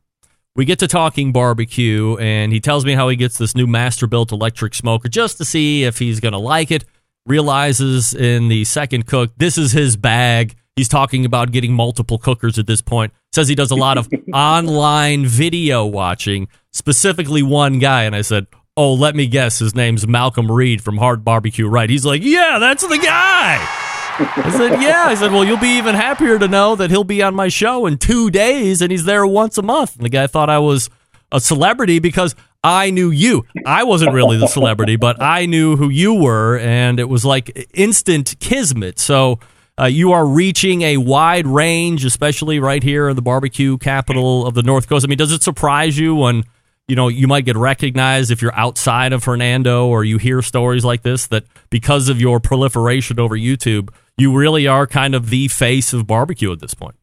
We 0.57 0.65
get 0.65 0.81
to 0.81 0.89
talking 0.89 1.33
barbecue, 1.33 2.17
and 2.17 2.53
he 2.53 2.59
tells 2.61 2.85
me 2.85 2.95
how 2.95 3.09
he 3.09 3.17
gets 3.17 3.39
this 3.39 3.55
new 3.55 3.67
Masterbuilt 3.67 4.33
electric 4.33 4.75
smoker 4.75 5.09
just 5.09 5.39
to 5.39 5.45
see 5.45 5.85
if 5.85 5.99
he's 5.99 6.19
going 6.19 6.33
to 6.33 6.39
like 6.39 6.71
it 6.71 6.85
realizes 7.27 8.15
in 8.15 8.49
the 8.49 8.65
second 8.65 9.07
cook 9.07 9.31
this 9.37 9.57
is 9.57 9.73
his 9.73 9.97
bag. 9.97 10.57
He's 10.77 10.89
talking 10.89 11.25
about 11.25 11.53
getting 11.53 11.73
multiple 11.73 12.19
cookers 12.19 12.59
at 12.59 12.67
this 12.67 12.81
point. 12.81 13.13
Says 13.33 13.49
he 13.49 13.55
does 13.55 13.71
a 13.71 13.77
lot 13.77 13.99
of 13.99 14.09
online 14.33 15.27
video 15.27 15.85
watching, 15.85 16.49
specifically 16.73 17.43
one 17.43 17.79
guy. 17.79 18.05
And 18.05 18.17
I 18.17 18.23
said, 18.23 18.47
Oh, 18.77 18.95
let 18.95 19.15
me 19.15 19.27
guess. 19.27 19.59
His 19.59 19.75
name's 19.75 20.07
Malcom 20.07 20.49
Reed 20.49 20.83
from 20.83 20.97
Hard 20.97 21.23
Barbecue, 21.25 21.69
right? 21.69 21.91
He's 21.91 22.07
like, 22.07 22.23
Yeah, 22.23 22.59
that's 22.59 22.87
the 22.87 22.99
guy. 22.99 23.90
I 24.37 24.51
said, 24.51 24.81
Yeah. 24.83 25.05
I 25.07 25.15
said, 25.15 25.33
Well, 25.33 25.45
you'll 25.45 25.57
be 25.59 25.79
even 25.79 25.95
happier 25.95 26.39
to 26.39 26.49
know 26.49 26.77
that 26.77 26.91
he'll 26.91 27.05
be 27.05 27.23
on 27.23 27.35
my 27.35 27.49
show 27.49 27.87
in 27.87 27.99
two 27.99 28.31
days 28.31 28.83
and 28.83 28.91
he's 28.91 29.05
there 29.05 29.27
once 29.27 29.57
a 29.59 29.63
month. 29.63 29.97
And 29.97 30.05
the 30.05 30.11
guy 30.11 30.27
thought 30.27 30.51
I 30.51 30.59
was 30.59 30.91
a 31.33 31.41
celebrity 31.41 31.99
because 31.99 32.35
I 32.63 32.91
knew 32.91 33.11
you. 33.11 33.47
I 33.65 33.85
wasn't 33.85 34.13
really 34.13 34.37
the 34.37 34.47
celebrity, 34.47 34.97
but 34.97 35.21
I 35.23 35.47
knew 35.47 35.77
who 35.77 35.89
you 35.89 36.13
were, 36.13 36.59
and 36.59 37.01
it 37.01 37.09
was 37.09 37.25
like 37.25 37.69
instant 37.73 38.35
kismet. 38.39 38.99
So 38.99 39.39
uh, 39.81 39.87
you 39.87 40.13
are 40.13 40.27
reaching 40.27 40.83
a 40.83 40.99
wide 40.99 41.47
range, 41.47 42.05
especially 42.05 42.59
right 42.61 42.83
here 42.83 43.09
in 43.09 43.17
the 43.17 43.23
barbecue 43.23 43.79
capital 43.79 44.47
of 44.47 44.53
the 44.53 44.63
North 44.63 44.89
Coast. 44.89 45.07
I 45.07 45.09
mean, 45.09 45.17
does 45.17 45.33
it 45.33 45.43
surprise 45.43 45.99
you 45.99 46.15
when 46.15 46.45
you 46.91 46.97
know 46.97 47.07
you 47.07 47.29
might 47.29 47.45
get 47.45 47.57
recognized 47.57 48.33
if 48.33 48.43
you're 48.43 48.55
outside 48.55 49.13
of 49.13 49.25
Hernando, 49.25 49.87
or 49.87 50.03
you 50.05 50.19
hear 50.19 50.43
stories 50.43 50.85
like 50.85 51.03
this 51.03 51.29
that 51.29 51.45
because 51.71 52.09
of 52.09 52.21
your 52.21 52.41
proliferation 52.41 53.21
over 53.21 53.37
YouTube, 53.37 53.91
you 54.19 54.37
really 54.37 54.67
are 54.67 54.87
kind 54.87 55.15
of 55.15 55.31
the 55.31 55.47
face 55.49 55.93
of 55.93 56.07
barbecue 56.07 56.53
at 56.53 56.61
this 56.61 56.75
point? 56.75 56.97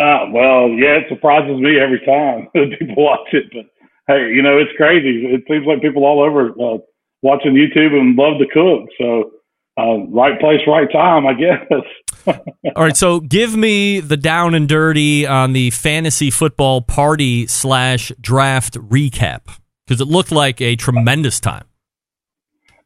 Uh, 0.00 0.26
well, 0.32 0.68
yeah, 0.70 0.96
it 0.96 1.04
surprises 1.08 1.58
me 1.60 1.78
every 1.78 2.00
time 2.06 2.48
people 2.78 3.04
watch 3.04 3.28
it, 3.32 3.44
but 3.52 3.66
hey, 4.06 4.32
you 4.32 4.42
know, 4.42 4.56
it's 4.56 4.72
crazy. 4.76 5.26
It 5.26 5.44
seems 5.48 5.66
like 5.66 5.82
people 5.82 6.04
all 6.04 6.22
over 6.22 6.50
uh, 6.50 6.78
watching 7.22 7.52
YouTube 7.52 7.92
and 7.92 8.16
love 8.16 8.38
to 8.38 8.46
cook. 8.46 8.88
So, 8.98 9.30
uh, 9.76 10.06
right 10.08 10.40
place, 10.40 10.60
right 10.66 10.90
time, 10.90 11.26
I 11.26 11.34
guess. 11.34 11.82
All 12.28 12.84
right. 12.84 12.96
So, 12.96 13.20
give 13.20 13.56
me 13.56 14.00
the 14.00 14.16
down 14.16 14.54
and 14.54 14.68
dirty 14.68 15.26
on 15.26 15.52
the 15.52 15.70
fantasy 15.70 16.30
football 16.30 16.80
party 16.80 17.46
slash 17.46 18.12
draft 18.20 18.74
recap 18.74 19.58
because 19.86 20.00
it 20.00 20.08
looked 20.08 20.32
like 20.32 20.60
a 20.60 20.76
tremendous 20.76 21.40
time. 21.40 21.64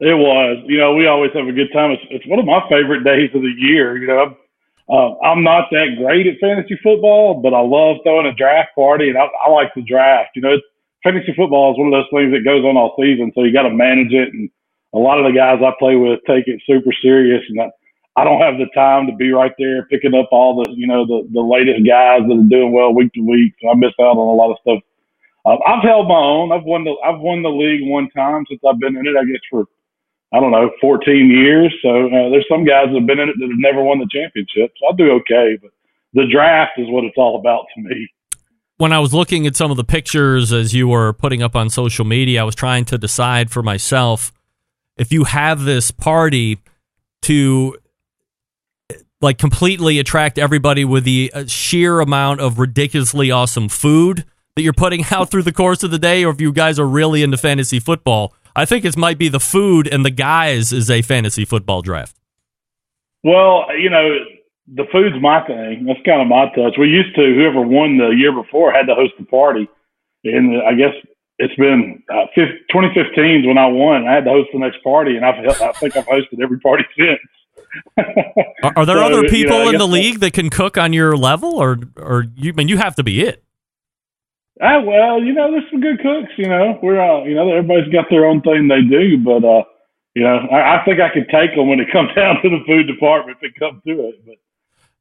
It 0.00 0.18
was. 0.18 0.62
You 0.66 0.78
know, 0.78 0.94
we 0.94 1.06
always 1.06 1.30
have 1.34 1.46
a 1.46 1.52
good 1.52 1.70
time. 1.72 1.92
It's, 1.92 2.02
it's 2.11 2.26
one 2.26 2.38
of 2.38 2.44
my 2.44 2.61
favorite 2.68 3.04
days 3.04 3.30
of 3.34 3.42
the 3.42 3.54
year. 3.56 3.96
You 3.96 4.06
know, 4.06 4.18
I'm, 4.18 4.37
uh, 4.90 5.18
I'm 5.22 5.44
not 5.44 5.70
that 5.70 5.94
great 5.99 6.26
at 6.26 6.38
fantasy 6.40 6.78
football, 6.82 7.40
but 7.40 7.54
I 7.54 7.61
love 7.61 8.02
throwing 8.02 8.26
a 8.26 8.34
draft 8.34 8.75
party, 8.75 9.08
and 9.11 9.18
I, 9.18 9.30
I 9.46 9.50
like 9.50 9.70
the 9.75 9.82
draft. 9.82 10.30
You 10.34 10.42
know, 10.42 10.56
fantasy 11.04 11.32
football 11.37 11.72
is 11.72 11.78
one 11.78 11.87
of 11.87 11.94
those 11.94 12.11
things 12.11 12.34
that 12.34 12.42
goes 12.42 12.64
on 12.64 12.76
all 12.76 12.94
season, 12.99 13.30
so 13.34 13.44
you 13.44 13.52
got 13.52 13.62
to 13.62 13.75
manage 13.75 14.12
it. 14.12 14.34
And 14.34 14.50
a 14.94 14.99
lot 14.99 15.18
of 15.18 15.26
the 15.26 15.38
guys 15.38 15.62
I 15.62 15.70
play 15.78 15.94
with 15.94 16.18
take 16.26 16.46
it 16.46 16.62
super 16.66 16.90
serious, 17.00 17.42
and 17.49 17.70
I 18.16 18.25
don't 18.25 18.40
have 18.40 18.59
the 18.59 18.66
time 18.75 19.07
to 19.07 19.16
be 19.16 19.33
right 19.33 19.52
there 19.59 19.87
picking 19.87 20.14
up 20.14 20.28
all 20.33 20.62
the 20.62 20.71
you 20.73 20.87
know 20.87 21.07
the 21.07 21.28
the 21.33 21.40
latest 21.40 21.87
guys 21.87 22.21
that 22.28 22.37
are 22.37 22.50
doing 22.50 22.73
well 22.73 22.92
week 22.92 23.12
to 23.14 23.21
week. 23.21 23.54
So 23.61 23.71
I 23.71 23.75
miss 23.75 23.95
out 24.00 24.16
on 24.16 24.28
a 24.28 24.37
lot 24.37 24.50
of 24.50 24.59
stuff. 24.61 24.81
Uh, 25.45 25.57
I've 25.66 25.83
held 25.83 26.09
my 26.09 26.21
own. 26.21 26.52
I've 26.52 26.64
won 26.64 26.85
the 26.85 26.95
I've 27.04 27.21
won 27.21 27.42
the 27.42 27.50
league 27.50 27.88
one 27.88 28.11
time 28.11 28.45
since 28.49 28.61
I've 28.69 28.78
been 28.78 28.97
in 28.97 29.07
it. 29.07 29.16
I 29.16 29.25
guess 29.25 29.40
for 29.50 29.64
I 30.35 30.40
don't 30.40 30.52
know 30.52 30.70
14 30.81 31.31
years. 31.31 31.72
So 31.83 32.07
uh, 32.07 32.31
there's 32.31 32.46
some 32.48 32.64
guys 32.64 32.88
that 32.88 32.98
have 32.98 33.07
been 33.07 33.20
in 33.20 33.29
it 33.29 33.37
that 33.38 33.48
have 33.48 33.59
never 33.59 33.83
won 33.83 33.98
the 33.98 34.09
championship. 34.11 34.72
So 34.79 34.87
I'll 34.87 34.96
do 34.96 35.11
okay, 35.22 35.59
but 35.61 35.70
the 36.12 36.27
draft 36.31 36.72
is 36.79 36.87
what 36.88 37.05
it's 37.05 37.16
all 37.16 37.38
about 37.38 37.64
to 37.75 37.83
me 37.83 38.09
when 38.79 38.92
I 38.92 38.98
was 38.98 39.14
looking 39.14 39.46
at 39.46 39.55
some 39.55 39.70
of 39.70 39.77
the 39.77 39.85
pictures 39.85 40.53
as 40.53 40.75
you 40.75 40.88
were 40.88 41.12
putting 41.12 41.40
up 41.40 41.55
on 41.55 41.70
social 41.70 42.05
media, 42.05 42.40
I 42.40 42.44
was 42.44 42.57
trying 42.57 42.85
to 42.87 42.98
decide 42.98 43.48
for 43.48 43.62
myself 43.62 44.33
if 44.96 45.12
you 45.12 45.22
have 45.22 45.62
this 45.62 45.92
party 45.92 46.59
to 47.22 47.77
like 49.22 49.38
completely 49.38 49.98
attract 49.98 50.38
everybody 50.38 50.85
with 50.85 51.04
the 51.04 51.30
uh, 51.32 51.46
sheer 51.46 52.00
amount 52.00 52.40
of 52.40 52.58
ridiculously 52.58 53.30
awesome 53.30 53.68
food 53.68 54.24
that 54.56 54.62
you're 54.62 54.72
putting 54.72 55.04
out 55.11 55.30
through 55.30 55.44
the 55.44 55.52
course 55.52 55.82
of 55.82 55.90
the 55.90 55.98
day, 55.98 56.24
or 56.24 56.32
if 56.32 56.40
you 56.40 56.52
guys 56.52 56.78
are 56.78 56.87
really 56.87 57.22
into 57.22 57.37
fantasy 57.37 57.80
football. 57.80 58.35
I 58.54 58.66
think 58.66 58.85
it 58.85 58.98
might 58.98 59.16
be 59.16 59.28
the 59.28 59.40
food 59.40 59.88
and 59.88 60.04
the 60.04 60.11
guys 60.11 60.72
is 60.72 60.90
a 60.90 61.00
fantasy 61.00 61.46
football 61.46 61.80
draft. 61.80 62.16
Well, 63.24 63.64
you 63.78 63.88
know, 63.88 64.18
the 64.74 64.85
food's 64.92 65.16
my 65.22 65.40
thing. 65.46 65.87
That's 65.87 66.04
kind 66.04 66.20
of 66.20 66.28
my 66.28 66.46
touch. 66.54 66.76
We 66.78 66.88
used 66.88 67.14
to 67.16 67.22
whoever 67.22 67.62
won 67.62 67.96
the 67.96 68.08
year 68.08 68.32
before 68.32 68.72
had 68.72 68.87
to 68.87 68.94
host 68.94 69.14
the 69.18 69.24
party, 69.24 69.68
and 70.24 70.61
I 70.62 70.74
guess 70.74 70.92
it's 71.38 71.54
been 71.56 72.02
uh, 72.12 72.26
2015 72.35 73.40
is 73.40 73.46
when 73.46 73.58
I 73.58 73.66
won. 73.66 74.06
I 74.06 74.14
had 74.14 74.24
to 74.24 74.30
host 74.30 74.50
the 74.52 74.58
next 74.58 74.82
party, 74.82 75.16
and 75.16 75.24
I've 75.24 75.38
I 75.38 75.72
think 75.72 75.96
I've 75.96 76.06
hosted 76.06 76.42
every 76.42 76.61
party 76.61 76.85
since. 76.96 77.20
Are, 77.96 78.72
are, 78.76 78.87
there 78.87 78.96
so, 78.96 79.04
other 79.04 79.22
people 79.28 79.58
you 79.58 79.64
know, 79.64 79.70
in 79.70 79.78
the 79.78 79.87
league 79.87 80.20
that 80.20 80.32
can 80.32 80.50
cook 80.50 80.76
on 80.76 80.92
your 80.92 81.16
level, 81.16 81.54
or 81.54 81.78
or 81.96 82.26
you 82.37 82.52
I 82.52 82.56
mean 82.56 82.68
you 82.68 82.78
have 82.78 82.94
to 82.96 83.02
be 83.02 83.22
it? 83.22 83.42
Ah, 84.61 84.80
well, 84.80 85.22
you 85.22 85.32
know, 85.32 85.50
there's 85.50 85.64
some 85.70 85.80
good 85.80 85.98
cooks. 85.98 86.32
You 86.37 86.48
know, 86.48 86.78
we're 86.82 87.00
all, 87.00 87.26
you 87.26 87.35
know, 87.35 87.50
everybody's 87.50 87.92
got 87.92 88.06
their 88.11 88.26
own 88.26 88.42
thing 88.42 88.68
they 88.68 88.82
do, 88.82 89.18
but 89.18 89.44
uh, 89.44 89.64
you 90.14 90.22
know, 90.22 90.46
I, 90.52 90.80
I 90.80 90.85
think 90.85 91.00
I 91.00 91.12
could 91.12 91.28
take 91.30 91.56
them 91.56 91.68
when 91.68 91.80
it 91.80 91.90
comes 91.90 92.11
down 92.16 92.37
to 92.42 92.48
the 92.48 92.62
food 92.66 92.87
department 92.87 93.38
if 93.40 93.52
it 93.52 93.58
comes 93.58 93.82
to 93.85 94.08
it. 94.08 94.26
But 94.26 94.37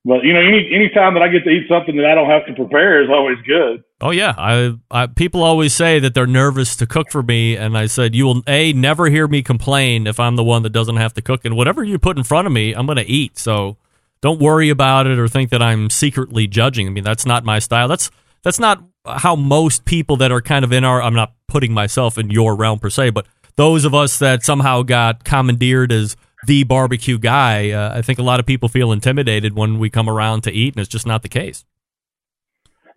but 0.04 0.24
you 0.24 0.34
know, 0.34 0.40
any 0.40 0.68
any 0.74 0.90
time 0.90 1.14
that 1.14 1.22
I 1.22 1.28
get 1.28 1.44
to 1.44 1.50
eat 1.50 1.68
something 1.70 1.96
that 1.98 2.06
I 2.06 2.16
don't 2.16 2.30
have 2.30 2.46
to 2.48 2.54
prepare 2.54 3.04
is 3.04 3.10
always 3.10 3.38
good. 3.46 3.84
Oh 4.02 4.10
yeah, 4.10 4.34
I, 4.36 4.74
I 4.90 5.08
people 5.08 5.44
always 5.44 5.76
say 5.76 6.00
that 6.00 6.16
they're 6.16 6.26
nervous 6.26 6.76
to 6.78 6.88
cook 6.88 7.12
for 7.12 7.22
me, 7.22 7.56
and 7.56 7.78
I 7.78 7.86
said 7.86 8.16
you 8.16 8.26
will 8.26 8.42
a 8.48 8.74
never 8.74 9.10
hear 9.10 9.28
me 9.28 9.44
complain 9.44 10.08
if 10.08 10.20
I'm 10.20 10.38
the 10.38 10.44
one 10.44 10.64
that 10.64 10.72
doesn't 10.72 10.96
have 10.96 11.14
to 11.14 11.22
cook, 11.22 11.46
and 11.46 11.56
whatever 11.56 11.84
you 11.84 12.00
put 12.00 12.18
in 12.18 12.24
front 12.24 12.48
of 12.48 12.54
me, 12.54 12.74
I'm 12.74 12.88
going 12.88 12.98
to 12.98 13.06
eat. 13.06 13.38
So 13.38 13.78
don't 14.22 14.42
worry 14.42 14.70
about 14.70 15.06
it 15.06 15.20
or 15.20 15.28
think 15.28 15.52
that 15.52 15.62
I'm 15.62 15.92
secretly 15.92 16.48
judging. 16.48 16.88
I 16.88 16.90
mean, 16.90 17.04
that's 17.04 17.26
not 17.26 17.46
my 17.46 17.60
style. 17.60 17.88
That's 17.88 18.10
that's 18.44 18.60
not 18.60 18.84
how 19.06 19.36
most 19.36 19.86
people 19.86 20.18
that 20.18 20.32
are 20.32 20.42
kind 20.42 20.66
of 20.66 20.72
in 20.72 20.84
our. 20.84 21.00
I'm 21.00 21.16
not 21.16 21.34
putting 21.48 21.74
myself 21.74 22.18
in 22.18 22.32
your 22.32 22.56
realm 22.56 22.80
per 22.80 22.90
se, 22.90 23.12
but 23.12 23.28
those 23.56 23.86
of 23.86 23.94
us 23.94 24.18
that 24.18 24.44
somehow 24.44 24.82
got 24.82 25.24
commandeered 25.24 25.92
as 25.92 26.16
the 26.48 26.64
barbecue 26.64 27.18
guy. 27.18 27.72
Uh, 27.72 27.98
I 27.98 28.02
think 28.02 28.20
a 28.20 28.24
lot 28.24 28.40
of 28.40 28.46
people 28.46 28.70
feel 28.70 28.92
intimidated 28.92 29.56
when 29.56 29.80
we 29.80 29.90
come 29.90 30.10
around 30.10 30.42
to 30.44 30.52
eat, 30.52 30.76
and 30.76 30.82
it's 30.82 30.90
just 30.90 31.08
not 31.08 31.22
the 31.22 31.30
case. 31.30 31.66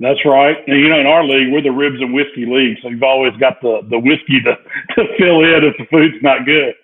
That's 0.01 0.25
right. 0.25 0.57
And, 0.67 0.81
you 0.81 0.89
know, 0.89 0.99
in 0.99 1.07
our 1.07 1.25
league, 1.25 1.53
we're 1.53 1.63
the 1.63 1.71
ribs 1.71 2.01
and 2.01 2.13
whiskey 2.13 2.47
league, 2.47 2.79
so 2.83 2.89
you've 2.89 3.03
always 3.03 3.33
got 3.37 3.61
the, 3.61 3.81
the 3.89 3.99
whiskey 3.99 4.41
to, 4.43 4.57
to 4.97 5.17
fill 5.19 5.41
in 5.43 5.65
if 5.65 5.77
the 5.79 5.87
food's 5.91 6.23
not 6.23 6.45
good. 6.45 6.75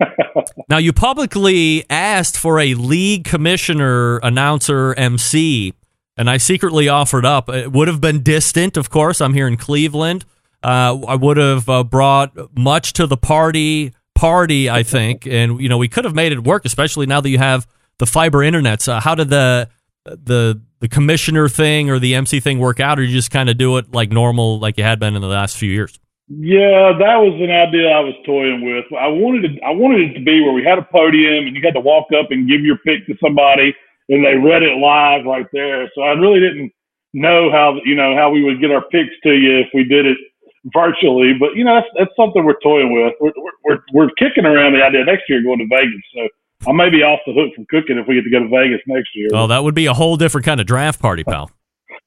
now, 0.68 0.78
you 0.78 0.92
publicly 0.92 1.84
asked 1.90 2.38
for 2.38 2.58
a 2.58 2.74
league 2.74 3.24
commissioner, 3.24 4.18
announcer, 4.18 4.94
MC, 4.94 5.74
and 6.16 6.30
I 6.30 6.36
secretly 6.36 6.88
offered 6.88 7.24
up. 7.24 7.48
It 7.48 7.72
would 7.72 7.88
have 7.88 8.00
been 8.00 8.22
distant, 8.22 8.76
of 8.76 8.88
course. 8.88 9.20
I'm 9.20 9.34
here 9.34 9.48
in 9.48 9.56
Cleveland. 9.56 10.24
Uh, 10.62 10.98
I 11.06 11.14
would 11.16 11.38
have 11.38 11.68
uh, 11.68 11.82
brought 11.84 12.32
much 12.56 12.92
to 12.94 13.06
the 13.06 13.16
party 13.16 13.92
party, 14.20 14.68
I 14.68 14.82
think, 14.82 15.26
and 15.26 15.58
you 15.60 15.68
know 15.68 15.78
we 15.78 15.88
could 15.88 16.04
have 16.04 16.14
made 16.14 16.32
it 16.32 16.44
work, 16.44 16.66
especially 16.66 17.06
now 17.06 17.22
that 17.22 17.30
you 17.30 17.38
have 17.38 17.66
the 17.98 18.06
fiber 18.06 18.42
internet. 18.42 18.82
So 18.82 18.92
uh, 18.92 19.00
how 19.00 19.14
did 19.14 19.30
the 19.30 19.68
the 20.04 20.60
the 20.80 20.88
commissioner 20.88 21.48
thing 21.48 21.88
or 21.88 21.98
the 21.98 22.14
MC 22.14 22.38
thing 22.38 22.58
work 22.58 22.80
out, 22.80 22.98
or 22.98 23.02
you 23.02 23.12
just 23.12 23.30
kind 23.30 23.48
of 23.48 23.56
do 23.56 23.78
it 23.78 23.92
like 23.92 24.12
normal, 24.12 24.58
like 24.58 24.76
you 24.76 24.84
had 24.84 25.00
been 25.00 25.16
in 25.16 25.22
the 25.22 25.28
last 25.28 25.56
few 25.56 25.72
years? 25.72 25.98
Yeah, 26.28 26.92
that 27.00 27.16
was 27.16 27.34
an 27.40 27.50
idea 27.50 27.88
I 27.88 28.00
was 28.00 28.14
toying 28.26 28.62
with. 28.62 28.84
I 28.92 29.08
wanted 29.08 29.50
it, 29.50 29.58
I 29.66 29.70
wanted 29.70 30.10
it 30.10 30.14
to 30.14 30.22
be 30.22 30.40
where 30.42 30.52
we 30.52 30.62
had 30.62 30.78
a 30.78 30.86
podium 30.92 31.48
and 31.48 31.56
you 31.56 31.62
had 31.64 31.74
to 31.74 31.80
walk 31.80 32.12
up 32.12 32.30
and 32.30 32.46
give 32.46 32.60
your 32.60 32.76
pick 32.84 33.06
to 33.06 33.16
somebody, 33.24 33.74
and 34.10 34.22
they 34.22 34.36
read 34.36 34.62
it 34.62 34.76
live 34.76 35.24
right 35.24 35.48
there. 35.52 35.90
So 35.94 36.02
I 36.02 36.12
really 36.12 36.40
didn't 36.40 36.70
know 37.14 37.50
how 37.50 37.80
you 37.86 37.96
know 37.96 38.14
how 38.14 38.28
we 38.30 38.44
would 38.44 38.60
get 38.60 38.70
our 38.70 38.84
picks 38.92 39.16
to 39.24 39.32
you 39.32 39.64
if 39.64 39.68
we 39.72 39.82
did 39.82 40.04
it 40.04 40.18
virtually. 40.64 41.34
But 41.38 41.54
you 41.54 41.64
know, 41.64 41.76
that's, 41.76 41.88
that's 41.98 42.16
something 42.16 42.44
we're 42.44 42.60
toying 42.62 42.92
with. 42.92 43.14
We're, 43.20 43.32
we're 43.64 43.78
we're 43.92 44.10
kicking 44.18 44.44
around 44.44 44.74
the 44.74 44.82
idea 44.82 45.04
next 45.04 45.24
year 45.28 45.42
going 45.42 45.58
to 45.58 45.66
Vegas. 45.68 46.02
So 46.14 46.28
I 46.68 46.72
may 46.72 46.90
be 46.90 47.02
off 47.02 47.20
the 47.26 47.32
hook 47.32 47.54
from 47.54 47.66
cooking 47.70 47.98
if 47.98 48.06
we 48.06 48.16
get 48.16 48.24
to 48.24 48.30
go 48.30 48.40
to 48.40 48.48
Vegas 48.48 48.80
next 48.86 49.10
year. 49.14 49.28
Oh, 49.32 49.46
that 49.46 49.64
would 49.64 49.74
be 49.74 49.86
a 49.86 49.94
whole 49.94 50.16
different 50.16 50.44
kind 50.44 50.60
of 50.60 50.66
draft 50.66 51.00
party, 51.00 51.24
pal. 51.24 51.50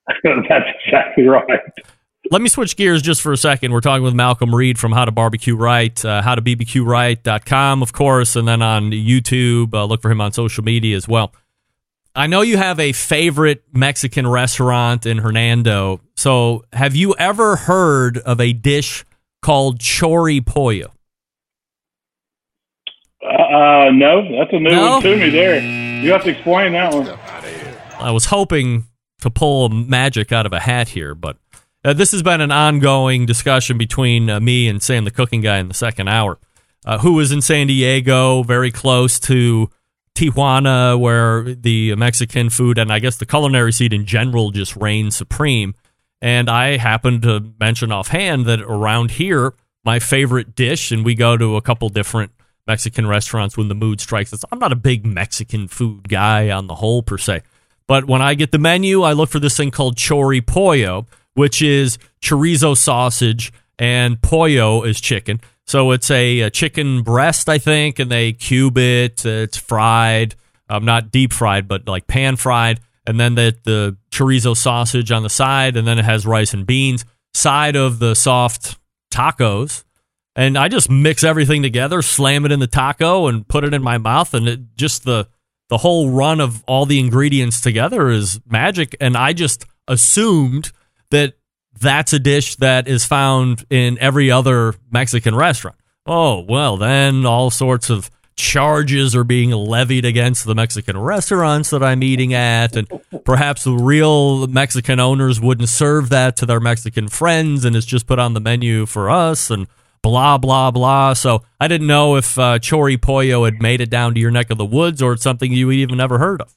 that's 0.24 0.66
exactly 0.86 1.26
right. 1.26 1.60
Let 2.32 2.42
me 2.42 2.48
switch 2.48 2.78
gears 2.78 3.02
just 3.02 3.22
for 3.22 3.34
a 3.34 3.38
second. 3.38 3.74
We're 3.74 3.82
talking 3.82 4.04
with 4.04 4.14
Malcom 4.14 4.54
Reed 4.54 4.80
from 4.80 4.94
How 4.94 5.06
to 5.06 5.12
Barbecue 5.12 5.56
Right, 5.56 5.94
uh, 6.06 6.22
howtobbqright.com, 6.22 7.82
of 7.82 7.94
course, 7.94 8.36
and 8.36 8.48
then 8.48 8.62
on 8.62 8.92
YouTube. 8.92 9.74
Uh, 9.74 9.86
look 9.86 10.02
for 10.02 10.10
him 10.10 10.22
on 10.22 10.32
social 10.32 10.64
media 10.64 10.96
as 10.96 11.08
well. 11.08 11.34
I 12.16 12.28
know 12.28 12.42
you 12.42 12.58
have 12.58 12.80
a 12.80 12.92
favorite 12.92 13.64
Mexican 13.74 14.28
restaurant 14.28 15.06
in 15.06 15.18
Hernando. 15.18 16.00
So, 16.16 16.64
have 16.72 16.96
you 16.96 17.16
ever 17.18 17.56
heard 17.56 18.20
of 18.20 18.40
a 18.40 18.54
dish 18.54 19.04
called 19.42 19.80
chori 19.80 20.46
pollo? 20.46 20.94
Uh, 23.24 23.28
uh, 23.30 23.92
no, 23.92 24.22
that's 24.38 24.54
a 24.54 24.60
new 24.60 24.70
No? 24.70 24.92
one 24.94 25.02
to 25.02 25.18
me. 25.18 25.30
There, 25.30 25.60
you 26.04 26.12
have 26.12 26.24
to 26.26 26.30
explain 26.30 26.74
that 26.74 26.94
one. 26.94 27.08
I 28.00 28.12
was 28.12 28.26
hoping 28.26 28.86
to 29.22 29.30
pull 29.32 29.70
magic 29.70 30.32
out 30.32 30.46
of 30.46 30.54
a 30.54 30.60
hat 30.60 30.90
here, 30.90 31.16
but 31.16 31.38
uh, 31.86 31.94
this 31.94 32.12
has 32.12 32.22
been 32.22 32.42
an 32.42 32.52
ongoing 32.52 33.26
discussion 33.26 33.78
between 33.78 34.30
uh, 34.30 34.40
me 34.40 34.68
and 34.68 34.84
Sam, 34.84 35.06
the 35.06 35.12
cooking 35.12 35.42
guy, 35.42 35.58
in 35.58 35.68
the 35.68 35.74
second 35.74 36.10
hour, 36.10 36.38
uh, 36.86 37.00
who 37.00 37.20
is 37.22 37.32
in 37.32 37.42
San 37.42 37.68
Diego, 37.68 38.44
very 38.44 38.72
close 38.72 39.20
to 39.22 39.70
Tijuana, 40.16 41.00
where 41.00 41.44
the 41.44 41.96
Mexican 41.96 42.50
food 42.50 42.78
and 42.78 42.92
I 42.92 43.00
guess 43.00 43.18
the 43.18 43.26
culinary 43.26 43.74
scene 43.74 43.94
in 43.94 44.06
general 44.06 44.52
just 44.52 44.76
reigns 44.76 45.16
supreme. 45.16 45.76
And 46.22 46.50
I 46.50 46.78
happened 46.78 47.24
to 47.24 47.54
mention 47.60 47.92
offhand 47.92 48.46
that 48.46 48.62
around 48.62 49.12
here, 49.12 49.54
my 49.84 50.00
favorite 50.00 50.56
dish, 50.56 50.92
and 50.92 51.04
we 51.04 51.16
go 51.16 51.36
to 51.36 51.58
a 51.58 51.62
couple 51.62 51.90
different 51.90 52.32
Mexican 52.66 53.08
restaurants 53.08 53.58
when 53.58 53.68
the 53.68 53.76
mood 53.76 54.00
strikes 54.00 54.32
us. 54.34 54.46
I'm 54.52 54.60
not 54.60 54.72
a 54.72 54.78
big 54.78 55.06
Mexican 55.06 55.68
food 55.68 56.08
guy 56.08 56.50
on 56.50 56.68
the 56.68 56.76
whole, 56.76 57.04
per 57.04 57.18
se. 57.18 57.42
But 57.88 58.06
when 58.06 58.22
I 58.22 58.36
get 58.36 58.52
the 58.52 58.60
menu, 58.60 59.02
I 59.02 59.12
look 59.12 59.30
for 59.30 59.40
this 59.40 59.58
thing 59.58 59.72
called 59.72 59.98
chori 59.98 60.46
pollo, 60.46 61.06
which 61.34 61.62
is 61.62 61.98
chorizo 62.22 62.78
sausage 62.78 63.52
and 63.78 64.22
pollo 64.22 64.84
is 64.84 65.02
chicken. 65.02 65.42
So 65.66 65.92
it's 65.92 66.12
a, 66.12 66.42
a 66.42 66.50
chicken 66.50 67.04
breast, 67.04 67.50
I 67.50 67.58
think, 67.58 68.00
and 68.00 68.12
they 68.12 68.34
cube 68.34 68.78
it. 68.78 69.26
It's 69.26 69.58
fried, 69.58 70.36
um, 70.70 70.86
not 70.86 71.12
deep 71.12 71.34
fried, 71.34 71.68
but 71.68 71.88
like 71.88 72.08
pan 72.08 72.36
fried. 72.36 72.80
And 73.06 73.20
then 73.20 73.36
the, 73.36 73.56
the 73.64 73.98
chorizo 74.12 74.56
sausage 74.56 75.12
on 75.12 75.24
the 75.24 75.30
side, 75.30 75.76
and 75.76 75.88
then 75.88 76.00
it 76.00 76.06
has 76.06 76.26
rice 76.26 76.54
and 76.54 76.66
beans. 76.66 77.06
Side 77.34 77.76
of 77.76 78.00
the 78.00 78.14
soft 78.14 78.78
tacos. 79.12 79.84
And 80.36 80.58
I 80.58 80.68
just 80.68 80.90
mix 80.90 81.24
everything 81.24 81.62
together, 81.62 82.02
slam 82.02 82.46
it 82.46 82.52
in 82.52 82.60
the 82.60 82.68
taco, 82.68 83.28
and 83.28 83.48
put 83.48 83.64
it 83.64 83.74
in 83.74 83.84
my 83.84 83.98
mouth. 83.98 84.34
And 84.34 84.48
it 84.48 84.76
just 84.76 85.04
the 85.04 85.28
the 85.70 85.78
whole 85.78 86.10
run 86.10 86.40
of 86.40 86.64
all 86.68 86.86
the 86.86 87.00
ingredients 87.00 87.62
together 87.62 88.10
is 88.10 88.40
magic. 88.50 88.96
And 89.00 89.16
I 89.16 89.34
just 89.34 89.66
assumed 89.88 90.72
that 91.12 91.34
that's 91.84 92.14
a 92.14 92.20
dish 92.20 92.56
that 92.58 92.88
is 92.88 93.06
found 93.06 93.66
in 93.70 93.98
every 94.00 94.32
other 94.32 94.74
Mexican 94.92 95.36
restaurant. 95.36 95.78
Oh, 96.06 96.40
well, 96.42 96.78
then 96.78 97.26
all 97.26 97.50
sorts 97.50 97.90
of 97.90 98.10
charges 98.36 99.16
are 99.16 99.24
being 99.24 99.52
levied 99.52 100.06
against 100.06 100.46
the 100.46 100.56
Mexican 100.56 100.98
restaurants 100.98 101.70
that 101.70 101.84
I'm 101.84 102.04
eating 102.04 102.34
at. 102.34 102.76
And 102.76 102.88
perhaps 103.24 103.64
the 103.64 103.74
real 103.74 104.48
Mexican 104.48 105.00
owners 105.00 105.40
wouldn't 105.40 105.70
serve 105.70 106.10
that 106.10 106.36
to 106.38 106.46
their 106.46 106.60
Mexican 106.60 107.08
friends 107.08 107.64
and 107.66 107.76
it's 107.76 107.86
just 107.86 108.08
put 108.08 108.20
on 108.20 108.34
the 108.34 108.40
menu 108.40 108.86
for 108.86 109.10
us 109.10 109.50
and 109.50 109.68
blah, 110.02 110.38
blah, 110.38 110.72
blah. 110.72 111.14
So 111.14 111.44
I 111.60 111.68
didn't 111.68 111.88
know 111.88 112.16
if 112.16 112.38
uh, 112.38 112.60
Chori 112.60 113.02
Pollo 113.02 113.46
had 113.46 113.62
made 113.62 113.82
it 113.82 113.90
down 113.90 114.14
to 114.16 114.20
your 114.20 114.32
neck 114.32 114.50
of 114.50 114.58
the 114.58 114.66
woods 114.66 115.02
or 115.02 115.14
it's 115.14 115.24
something 115.24 115.52
you 115.52 115.72
even 115.72 115.98
never 115.98 116.18
heard 116.18 116.42
of. 116.42 116.54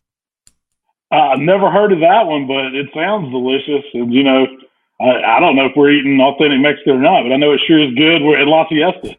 Uh, 1.13 1.35
I've 1.35 1.41
never 1.41 1.71
heard 1.71 1.93
of 1.93 2.01
that 2.01 2.27
one, 2.27 2.49
but 2.49 2.75
it 2.75 2.89
sounds 2.93 3.31
delicious. 3.31 3.85
And 3.95 4.13
you 4.13 4.25
know, 4.25 4.47
I, 4.99 5.41
don't 5.41 5.57
know 5.57 5.67
if 5.67 5.73
we're 5.77 5.91
eating 5.91 6.19
authentic 6.21 6.61
Mexican 6.61 6.95
or 6.95 7.01
not, 7.01 7.23
but 7.23 7.33
I 7.33 7.37
know 7.37 7.53
it 7.53 7.61
sure 7.67 7.83
is 7.83 7.95
good. 7.95 8.23
We're 8.23 8.41
at 8.41 8.47
La 8.47 8.67
Fiesta. 8.67 9.17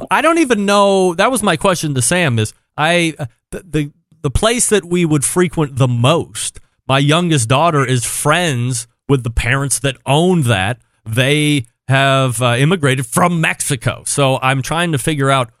I 0.10 0.20
don't 0.20 0.38
even 0.38 0.66
know. 0.66 1.14
That 1.14 1.30
was 1.30 1.42
my 1.42 1.56
question 1.56 1.94
to 1.94 2.02
Sam. 2.02 2.38
Is 2.38 2.52
I 2.76 3.14
uh, 3.18 3.26
the, 3.50 3.62
the 3.62 3.92
the 4.22 4.30
place 4.30 4.68
that 4.70 4.84
we 4.84 5.04
would 5.04 5.24
frequent 5.24 5.76
the 5.76 5.88
most? 5.88 6.58
My 6.88 6.98
youngest 6.98 7.48
daughter 7.48 7.84
is 7.84 8.04
friends 8.04 8.88
with 9.08 9.22
the 9.22 9.30
parents 9.30 9.78
that 9.80 9.96
own 10.04 10.42
that. 10.42 10.80
They 11.04 11.66
have 11.86 12.42
uh, 12.42 12.56
immigrated 12.58 13.06
from 13.06 13.40
Mexico, 13.40 14.02
so 14.04 14.38
I'm 14.42 14.62
trying 14.62 14.92
to 14.92 14.98
figure 14.98 15.30
out 15.30 15.52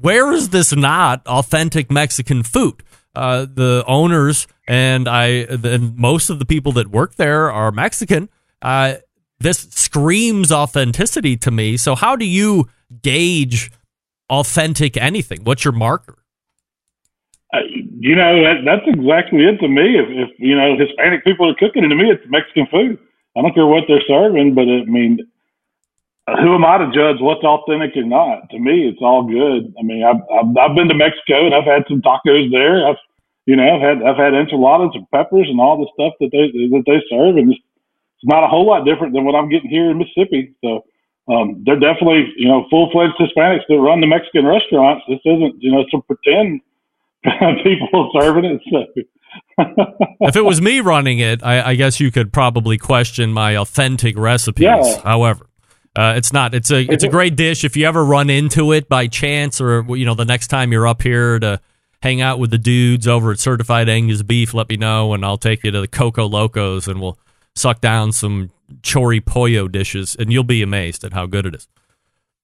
where 0.00 0.32
is 0.32 0.48
this 0.48 0.74
not 0.74 1.26
authentic 1.26 1.90
Mexican 1.90 2.42
food. 2.42 2.82
Uh, 3.14 3.46
the 3.50 3.82
owners 3.86 4.46
and 4.68 5.08
I, 5.08 5.26
and 5.48 5.96
most 5.96 6.28
of 6.28 6.38
the 6.38 6.44
people 6.44 6.72
that 6.72 6.88
work 6.88 7.14
there 7.14 7.50
are 7.50 7.72
Mexican. 7.72 8.28
Uh, 8.66 8.96
this 9.38 9.58
screams 9.70 10.50
authenticity 10.50 11.36
to 11.36 11.52
me. 11.52 11.76
So, 11.76 11.94
how 11.94 12.16
do 12.16 12.24
you 12.24 12.66
gauge 13.00 13.70
authentic 14.28 14.96
anything? 14.96 15.44
What's 15.44 15.64
your 15.64 15.72
marker? 15.72 16.18
Uh, 17.54 17.60
you 18.00 18.16
know, 18.16 18.42
that, 18.42 18.66
that's 18.66 18.82
exactly 18.88 19.46
it 19.46 19.58
to 19.58 19.68
me. 19.68 19.94
If, 19.94 20.08
if 20.10 20.30
you 20.40 20.56
know 20.56 20.76
Hispanic 20.76 21.22
people 21.22 21.48
are 21.48 21.54
cooking 21.54 21.84
it, 21.84 21.88
to 21.88 21.94
me, 21.94 22.10
it's 22.10 22.24
Mexican 22.26 22.66
food. 22.66 22.98
I 23.38 23.42
don't 23.42 23.54
care 23.54 23.66
what 23.66 23.84
they're 23.86 24.02
serving, 24.08 24.56
but 24.56 24.62
I 24.62 24.82
mean, 24.90 25.20
who 26.26 26.56
am 26.56 26.64
I 26.64 26.78
to 26.78 26.90
judge 26.90 27.22
what's 27.22 27.44
authentic 27.44 27.96
or 27.96 28.02
not? 28.02 28.50
To 28.50 28.58
me, 28.58 28.88
it's 28.88 28.98
all 29.00 29.22
good. 29.22 29.72
I 29.78 29.84
mean, 29.84 30.02
I've, 30.02 30.26
I've, 30.26 30.50
I've 30.58 30.74
been 30.74 30.88
to 30.88 30.98
Mexico 30.98 31.46
and 31.46 31.54
I've 31.54 31.70
had 31.70 31.86
some 31.86 32.02
tacos 32.02 32.50
there. 32.50 32.82
I've, 32.82 32.98
you 33.46 33.54
know, 33.54 33.62
I've 33.62 33.80
had 33.80 34.02
I've 34.02 34.18
had 34.18 34.34
enchiladas 34.34 34.90
and 34.98 35.08
peppers 35.14 35.46
and 35.46 35.60
all 35.60 35.78
the 35.78 35.86
stuff 35.94 36.18
that 36.18 36.34
they 36.34 36.50
that 36.50 36.82
they 36.82 36.98
serve, 37.06 37.36
and 37.38 37.54
not 38.26 38.44
a 38.44 38.48
whole 38.48 38.66
lot 38.66 38.84
different 38.84 39.14
than 39.14 39.24
what 39.24 39.34
I'm 39.34 39.48
getting 39.48 39.70
here 39.70 39.90
in 39.90 39.98
Mississippi. 39.98 40.54
So 40.62 40.84
um, 41.32 41.62
they're 41.64 41.80
definitely 41.80 42.32
you 42.36 42.48
know 42.48 42.66
full 42.68 42.90
fledged 42.90 43.14
Hispanics 43.18 43.62
that 43.68 43.78
run 43.78 44.00
the 44.00 44.06
Mexican 44.06 44.44
restaurants. 44.44 45.04
This 45.08 45.20
isn't 45.24 45.62
you 45.62 45.72
know 45.72 45.84
some 45.90 46.02
pretend 46.02 46.60
people 47.62 48.10
serving 48.20 48.44
it. 48.44 48.60
So. 48.70 48.84
if 50.20 50.36
it 50.36 50.44
was 50.44 50.60
me 50.60 50.80
running 50.80 51.18
it, 51.18 51.42
I, 51.42 51.70
I 51.70 51.74
guess 51.74 52.00
you 52.00 52.10
could 52.10 52.32
probably 52.32 52.78
question 52.78 53.32
my 53.32 53.56
authentic 53.56 54.16
recipes. 54.16 54.64
Yeah. 54.64 55.00
However, 55.02 55.46
uh, 55.94 56.14
it's 56.16 56.32
not. 56.32 56.54
It's 56.54 56.70
a 56.70 56.80
it's 56.82 57.04
a 57.04 57.08
great 57.08 57.36
dish. 57.36 57.64
If 57.64 57.76
you 57.76 57.86
ever 57.86 58.04
run 58.04 58.28
into 58.28 58.72
it 58.72 58.88
by 58.88 59.06
chance, 59.06 59.60
or 59.60 59.84
you 59.96 60.04
know, 60.04 60.14
the 60.14 60.24
next 60.24 60.48
time 60.48 60.72
you're 60.72 60.86
up 60.86 61.02
here 61.02 61.38
to 61.38 61.60
hang 62.02 62.20
out 62.20 62.38
with 62.38 62.50
the 62.50 62.58
dudes 62.58 63.08
over 63.08 63.32
at 63.32 63.38
Certified 63.38 63.88
Angus 63.88 64.22
Beef, 64.22 64.52
let 64.52 64.68
me 64.68 64.76
know, 64.76 65.14
and 65.14 65.24
I'll 65.24 65.38
take 65.38 65.64
you 65.64 65.70
to 65.70 65.80
the 65.80 65.88
Coco 65.88 66.26
Locos, 66.26 66.86
and 66.86 67.00
we'll 67.00 67.18
suck 67.56 67.80
down 67.80 68.12
some 68.12 68.50
chori 68.82 69.24
pollo 69.24 69.68
dishes, 69.68 70.16
and 70.18 70.32
you'll 70.32 70.44
be 70.44 70.62
amazed 70.62 71.02
at 71.04 71.12
how 71.12 71.26
good 71.26 71.46
it 71.46 71.54
is. 71.54 71.68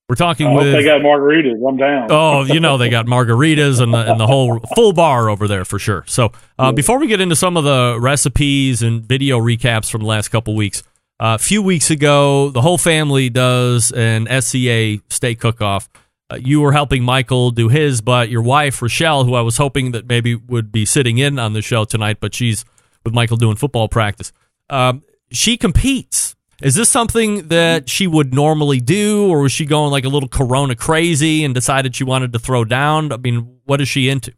We're 0.09 0.17
talking 0.17 0.49
I 0.49 0.51
hope 0.51 0.63
with 0.65 0.73
they 0.73 0.85
got 0.85 1.01
margaritas. 1.01 1.67
I'm 1.67 1.77
down. 1.77 2.09
Oh, 2.11 2.45
you 2.45 2.61
know 2.61 2.77
they 2.77 2.91
got 2.91 3.07
margaritas 3.07 3.81
and 3.81 3.95
the, 3.95 4.11
and 4.11 4.21
the 4.21 4.27
whole 4.27 4.59
full 4.75 4.93
bar 4.93 5.31
over 5.31 5.49
there 5.49 5.65
for 5.65 5.79
sure. 5.79 6.05
So 6.07 6.33
uh, 6.59 6.73
before 6.73 6.99
we 6.99 7.07
get 7.07 7.21
into 7.21 7.37
some 7.37 7.57
of 7.57 7.65
the 7.65 7.97
recipes 7.99 8.83
and 8.83 9.03
video 9.03 9.39
recaps 9.39 9.91
from 9.91 10.03
the 10.03 10.09
last 10.09 10.29
couple 10.29 10.55
weeks, 10.55 10.83
uh, 11.19 11.37
a 11.37 11.39
few 11.39 11.63
weeks 11.63 11.91
ago, 11.91 12.51
the 12.51 12.61
whole 12.61 12.79
family 12.79 13.31
does 13.31 13.93
an 13.93 14.27
SCA 14.43 14.99
steak 15.09 15.39
cook-off. 15.41 15.89
Uh, 16.29 16.37
you 16.37 16.61
were 16.61 16.73
helping 16.73 17.05
Michael 17.05 17.51
do 17.51 17.69
his, 17.69 18.01
but 18.01 18.29
your 18.29 18.43
wife 18.43 18.81
Rachelle, 18.81 19.25
who 19.25 19.35
I 19.35 19.41
was 19.41 19.57
hoping 19.57 19.93
that 19.93 20.07
maybe 20.09 20.35
would 20.35 20.73
be 20.73 20.85
sitting 20.85 21.19
in 21.19 21.39
on 21.39 21.53
the 21.53 21.63
show 21.63 21.85
tonight, 21.85 22.19
but 22.21 22.35
she's 22.35 22.65
with 23.05 23.15
Michael 23.15 23.37
doing 23.37 23.57
football 23.57 23.89
practice. 23.89 24.33
Um, 24.73 25.03
she 25.31 25.57
competes. 25.57 26.35
Is 26.63 26.75
this 26.75 26.89
something 26.89 27.49
that 27.49 27.89
she 27.89 28.07
would 28.07 28.33
normally 28.33 28.81
do, 28.81 29.29
or 29.29 29.41
was 29.41 29.53
she 29.53 29.67
going 29.67 29.91
like 29.91 30.05
a 30.05 30.09
little 30.09 30.29
Corona 30.29 30.77
crazy 30.77 31.45
and 31.45 31.55
decided 31.55 31.95
she 31.95 32.05
wanted 32.05 32.33
to 32.33 32.39
throw 32.39 32.65
down? 32.65 33.13
I 33.13 33.17
mean, 33.17 33.59
what 33.65 33.81
is 33.81 33.89
she 33.89 34.09
into? 34.09 34.33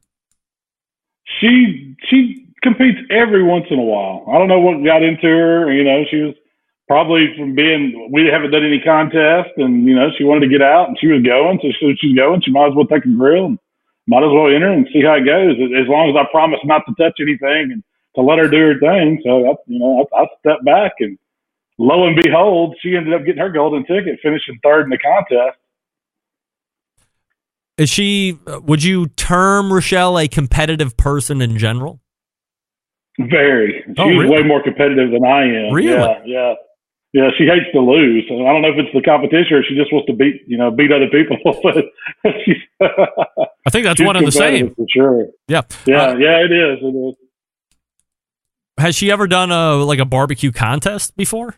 she 1.41 1.97
she 2.09 2.47
competes 2.63 2.99
every 3.11 3.43
once 3.43 3.67
in 3.71 3.79
a 3.79 3.83
while. 3.83 4.25
I 4.29 4.39
don't 4.39 4.49
know 4.49 4.61
what 4.61 4.85
got 4.85 5.03
into 5.03 5.27
her. 5.27 5.73
You 5.73 5.85
know, 5.85 6.05
she 6.11 6.17
was 6.21 6.35
probably 6.89 7.35
from 7.37 7.55
being 7.55 8.11
we 8.13 8.27
haven't 8.27 8.51
done 8.51 8.65
any 8.65 8.81
contest, 8.81 9.51
and 9.57 9.87
you 9.87 9.95
know 9.95 10.09
she 10.17 10.25
wanted 10.25 10.47
to 10.47 10.53
get 10.53 10.63
out, 10.63 10.89
and 10.89 10.99
she 10.99 11.09
was 11.09 11.23
going, 11.23 11.59
so 11.63 11.69
she, 11.79 11.97
she's 12.01 12.17
going. 12.17 12.43
She 12.43 12.53
might 12.53 12.69
as 12.69 12.75
well 12.75 12.87
take 12.87 13.05
a 13.05 13.15
grill, 13.17 13.47
and 13.47 13.59
might 14.07 14.25
as 14.25 14.33
well 14.33 14.53
enter 14.53 14.71
and 14.71 14.89
see 14.93 15.03
how 15.03 15.15
it 15.15 15.25
goes. 15.25 15.57
As 15.57 15.89
long 15.89 16.11
as 16.11 16.17
I 16.17 16.29
promise 16.31 16.61
not 16.65 16.83
to 16.87 16.95
touch 16.97 17.19
anything 17.21 17.73
and 17.73 17.83
to 18.17 18.23
let 18.23 18.39
her 18.39 18.49
do 18.49 18.59
her 18.59 18.79
thing. 18.79 19.21
So 19.25 19.51
I, 19.51 19.55
you 19.67 19.79
know, 19.79 20.07
I, 20.15 20.23
I 20.23 20.27
stepped 20.41 20.65
back, 20.65 20.93
and 21.01 21.19
lo 21.79 22.07
and 22.07 22.17
behold, 22.23 22.77
she 22.81 22.97
ended 22.97 23.13
up 23.15 23.25
getting 23.25 23.41
her 23.41 23.51
golden 23.51 23.85
ticket, 23.85 24.19
finishing 24.23 24.59
third 24.63 24.85
in 24.85 24.91
the 24.91 24.99
contest. 24.99 25.59
Is 27.77 27.91
she? 27.91 28.39
Would 28.47 28.85
you 28.85 29.09
term 29.09 29.71
Rachelle 29.71 30.23
a 30.25 30.29
competitive 30.29 30.97
person 30.97 31.41
in 31.43 31.59
general? 31.59 32.01
Very. 33.19 33.83
She's 33.87 33.95
Oh, 33.99 34.09
really? 34.09 34.29
way 34.29 34.43
more 34.43 34.63
competitive 34.63 35.11
than 35.11 35.25
I 35.25 35.43
am. 35.45 35.73
Really? 35.75 35.91
Yeah, 35.91 36.23
yeah. 36.25 36.55
Yeah, 37.13 37.31
she 37.39 37.45
hates 37.45 37.67
to 37.73 37.79
lose. 37.81 38.25
I 38.29 38.35
don't 38.35 38.61
know 38.63 38.71
if 38.71 38.77
it's 38.77 38.93
the 38.93 39.01
competition 39.01 39.57
or 39.57 39.63
she 39.63 39.77
just 39.77 39.93
wants 39.93 40.07
to 40.09 40.13
beat, 40.15 40.43
you 40.49 40.59
know, 40.59 40.73
beat 40.73 40.91
other 40.91 41.07
people. 41.07 41.37
I 42.83 43.71
think 43.71 43.85
that's 43.85 44.01
one 44.03 44.17
and 44.17 44.27
the 44.27 44.33
same. 44.33 44.75
For 44.75 44.85
sure. 44.93 45.27
Yeah. 45.47 45.61
Yeah, 45.87 46.09
Uh, 46.09 46.17
yeah, 46.17 46.39
it 46.45 46.51
is. 46.51 46.79
It 46.83 46.87
is. 46.87 47.15
Has 48.79 48.95
she 48.95 49.11
ever 49.11 49.27
done 49.27 49.51
a 49.51 49.77
like 49.77 49.99
a 49.99 50.05
barbecue 50.05 50.53
contest 50.53 51.17
before? 51.17 51.57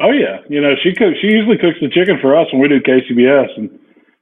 Oh 0.00 0.10
yeah, 0.10 0.38
you 0.48 0.60
know 0.60 0.74
she 0.82 0.94
cooks. 0.94 1.18
She 1.20 1.28
usually 1.28 1.58
cooks 1.58 1.78
the 1.80 1.88
chicken 1.88 2.18
for 2.20 2.36
us 2.36 2.48
when 2.52 2.60
we 2.60 2.68
do 2.68 2.80
KCBS, 2.80 3.48
and 3.56 3.70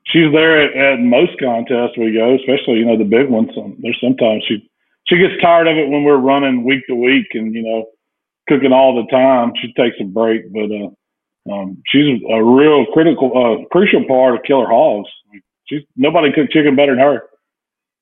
she's 0.07 0.33
there 0.33 0.61
at, 0.61 0.77
at 0.77 1.01
most 1.01 1.39
contests 1.41 1.97
we 1.97 2.13
go, 2.13 2.37
especially 2.37 2.79
you 2.79 2.87
know 2.87 2.99
the 2.99 3.05
big 3.05 3.29
ones. 3.29 3.51
Um, 3.57 3.77
there's 3.81 3.99
sometimes 4.01 4.45
she 4.47 4.69
she 5.09 5.17
gets 5.17 5.41
tired 5.41 5.69
of 5.69 5.77
it 5.77 5.89
when 5.89 6.05
we're 6.05 6.19
running 6.19 6.65
week 6.65 6.87
to 6.89 6.95
week 6.95 7.27
and 7.35 7.55
you 7.55 7.63
know 7.63 7.87
cooking 8.49 8.73
all 8.73 8.95
the 8.95 9.11
time. 9.11 9.53
She 9.61 9.73
takes 9.73 9.97
a 10.01 10.05
break, 10.05 10.53
but 10.53 10.69
uh, 10.71 10.91
um, 11.53 11.83
she's 11.87 12.21
a 12.29 12.43
real 12.43 12.87
critical, 12.93 13.33
uh, 13.33 13.65
crucial 13.71 14.05
part 14.07 14.35
of 14.35 14.43
Killer 14.43 14.69
Hogs. 14.69 15.09
She's 15.67 15.83
nobody 15.97 16.33
cooks 16.33 16.53
chicken 16.53 16.77
better 16.77 16.93
than 16.95 17.05
her, 17.05 17.23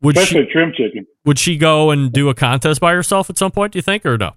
Would 0.02 0.16
especially 0.16 0.46
she, 0.46 0.52
trim 0.52 0.72
chicken. 0.72 1.06
would 1.24 1.38
she 1.38 1.56
go 1.56 1.90
and 1.90 2.12
do 2.12 2.28
a 2.28 2.34
contest 2.34 2.80
by 2.80 2.92
herself 2.92 3.28
at 3.30 3.38
some 3.38 3.50
point? 3.50 3.72
Do 3.72 3.78
you 3.78 3.82
think, 3.82 4.06
or 4.06 4.16
no? 4.16 4.34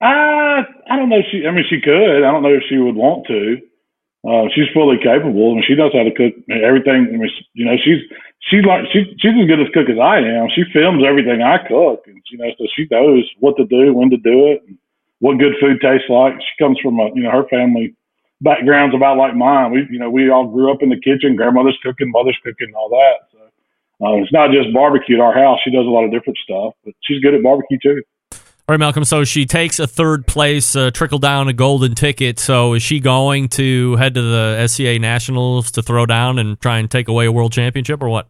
Uh, 0.00 0.64
I 0.88 0.96
don't 0.96 1.08
know. 1.08 1.18
If 1.18 1.26
she, 1.30 1.46
I 1.46 1.50
mean, 1.50 1.64
she 1.68 1.80
could. 1.80 2.24
I 2.24 2.30
don't 2.32 2.42
know 2.42 2.54
if 2.54 2.62
she 2.68 2.78
would 2.78 2.96
want 2.96 3.26
to. 3.28 3.58
Uh, 4.26 4.48
she's 4.54 4.66
fully 4.74 4.96
capable, 4.98 5.52
and 5.52 5.62
she 5.64 5.76
knows 5.76 5.92
how 5.92 6.02
to 6.02 6.10
cook 6.10 6.34
everything. 6.50 7.06
I 7.12 7.16
mean, 7.16 7.30
you 7.54 7.64
know, 7.64 7.76
she's 7.78 8.02
she's 8.50 8.64
like 8.64 8.84
she, 8.92 9.04
she's 9.18 9.38
as 9.38 9.46
good 9.46 9.60
as 9.60 9.70
cook 9.72 9.88
as 9.88 10.00
I 10.02 10.18
am. 10.18 10.48
She 10.50 10.64
films 10.72 11.04
everything 11.06 11.42
I 11.42 11.58
cook, 11.58 12.02
and 12.06 12.20
you 12.30 12.38
know, 12.38 12.50
so 12.58 12.66
she 12.74 12.88
knows 12.90 13.28
what 13.38 13.56
to 13.56 13.64
do, 13.64 13.94
when 13.94 14.10
to 14.10 14.16
do 14.16 14.50
it, 14.50 14.62
and 14.66 14.78
what 15.20 15.38
good 15.38 15.54
food 15.60 15.80
tastes 15.80 16.10
like. 16.10 16.34
She 16.40 16.64
comes 16.64 16.78
from 16.82 16.98
a 16.98 17.14
you 17.14 17.22
know 17.22 17.30
her 17.30 17.46
family 17.48 17.94
background's 18.40 18.94
about 18.96 19.16
like 19.16 19.36
mine. 19.36 19.70
We 19.70 19.86
you 19.90 19.98
know 19.98 20.10
we 20.10 20.28
all 20.28 20.48
grew 20.48 20.72
up 20.72 20.82
in 20.82 20.90
the 20.90 21.00
kitchen. 21.00 21.36
Grandmother's 21.36 21.78
cooking, 21.82 22.10
mother's 22.10 22.38
cooking, 22.42 22.68
and 22.68 22.74
all 22.74 22.90
that. 22.90 23.25
Uh, 24.02 24.20
it's 24.20 24.32
not 24.32 24.50
just 24.50 24.72
barbecue 24.74 25.16
at 25.16 25.20
our 25.22 25.32
house. 25.32 25.58
She 25.64 25.70
does 25.70 25.86
a 25.86 25.88
lot 25.88 26.04
of 26.04 26.10
different 26.10 26.38
stuff, 26.42 26.74
but 26.84 26.94
she's 27.02 27.20
good 27.20 27.34
at 27.34 27.42
barbecue 27.42 27.78
too. 27.82 28.02
All 28.68 28.76
right, 28.76 28.80
Malcom. 28.80 29.06
So 29.06 29.22
she 29.22 29.46
takes 29.46 29.78
a 29.78 29.86
third 29.86 30.26
place, 30.26 30.74
uh, 30.74 30.90
trickle 30.90 31.20
down 31.20 31.46
a 31.46 31.52
golden 31.52 31.94
ticket. 31.94 32.40
So 32.40 32.74
is 32.74 32.82
she 32.82 32.98
going 32.98 33.48
to 33.50 33.94
head 33.96 34.14
to 34.14 34.22
the 34.22 34.66
SCA 34.66 34.98
Nationals 34.98 35.70
to 35.72 35.82
throw 35.82 36.04
down 36.04 36.38
and 36.40 36.60
try 36.60 36.78
and 36.78 36.90
take 36.90 37.06
away 37.06 37.26
a 37.26 37.32
world 37.32 37.52
championship, 37.52 38.02
or 38.02 38.08
what? 38.08 38.28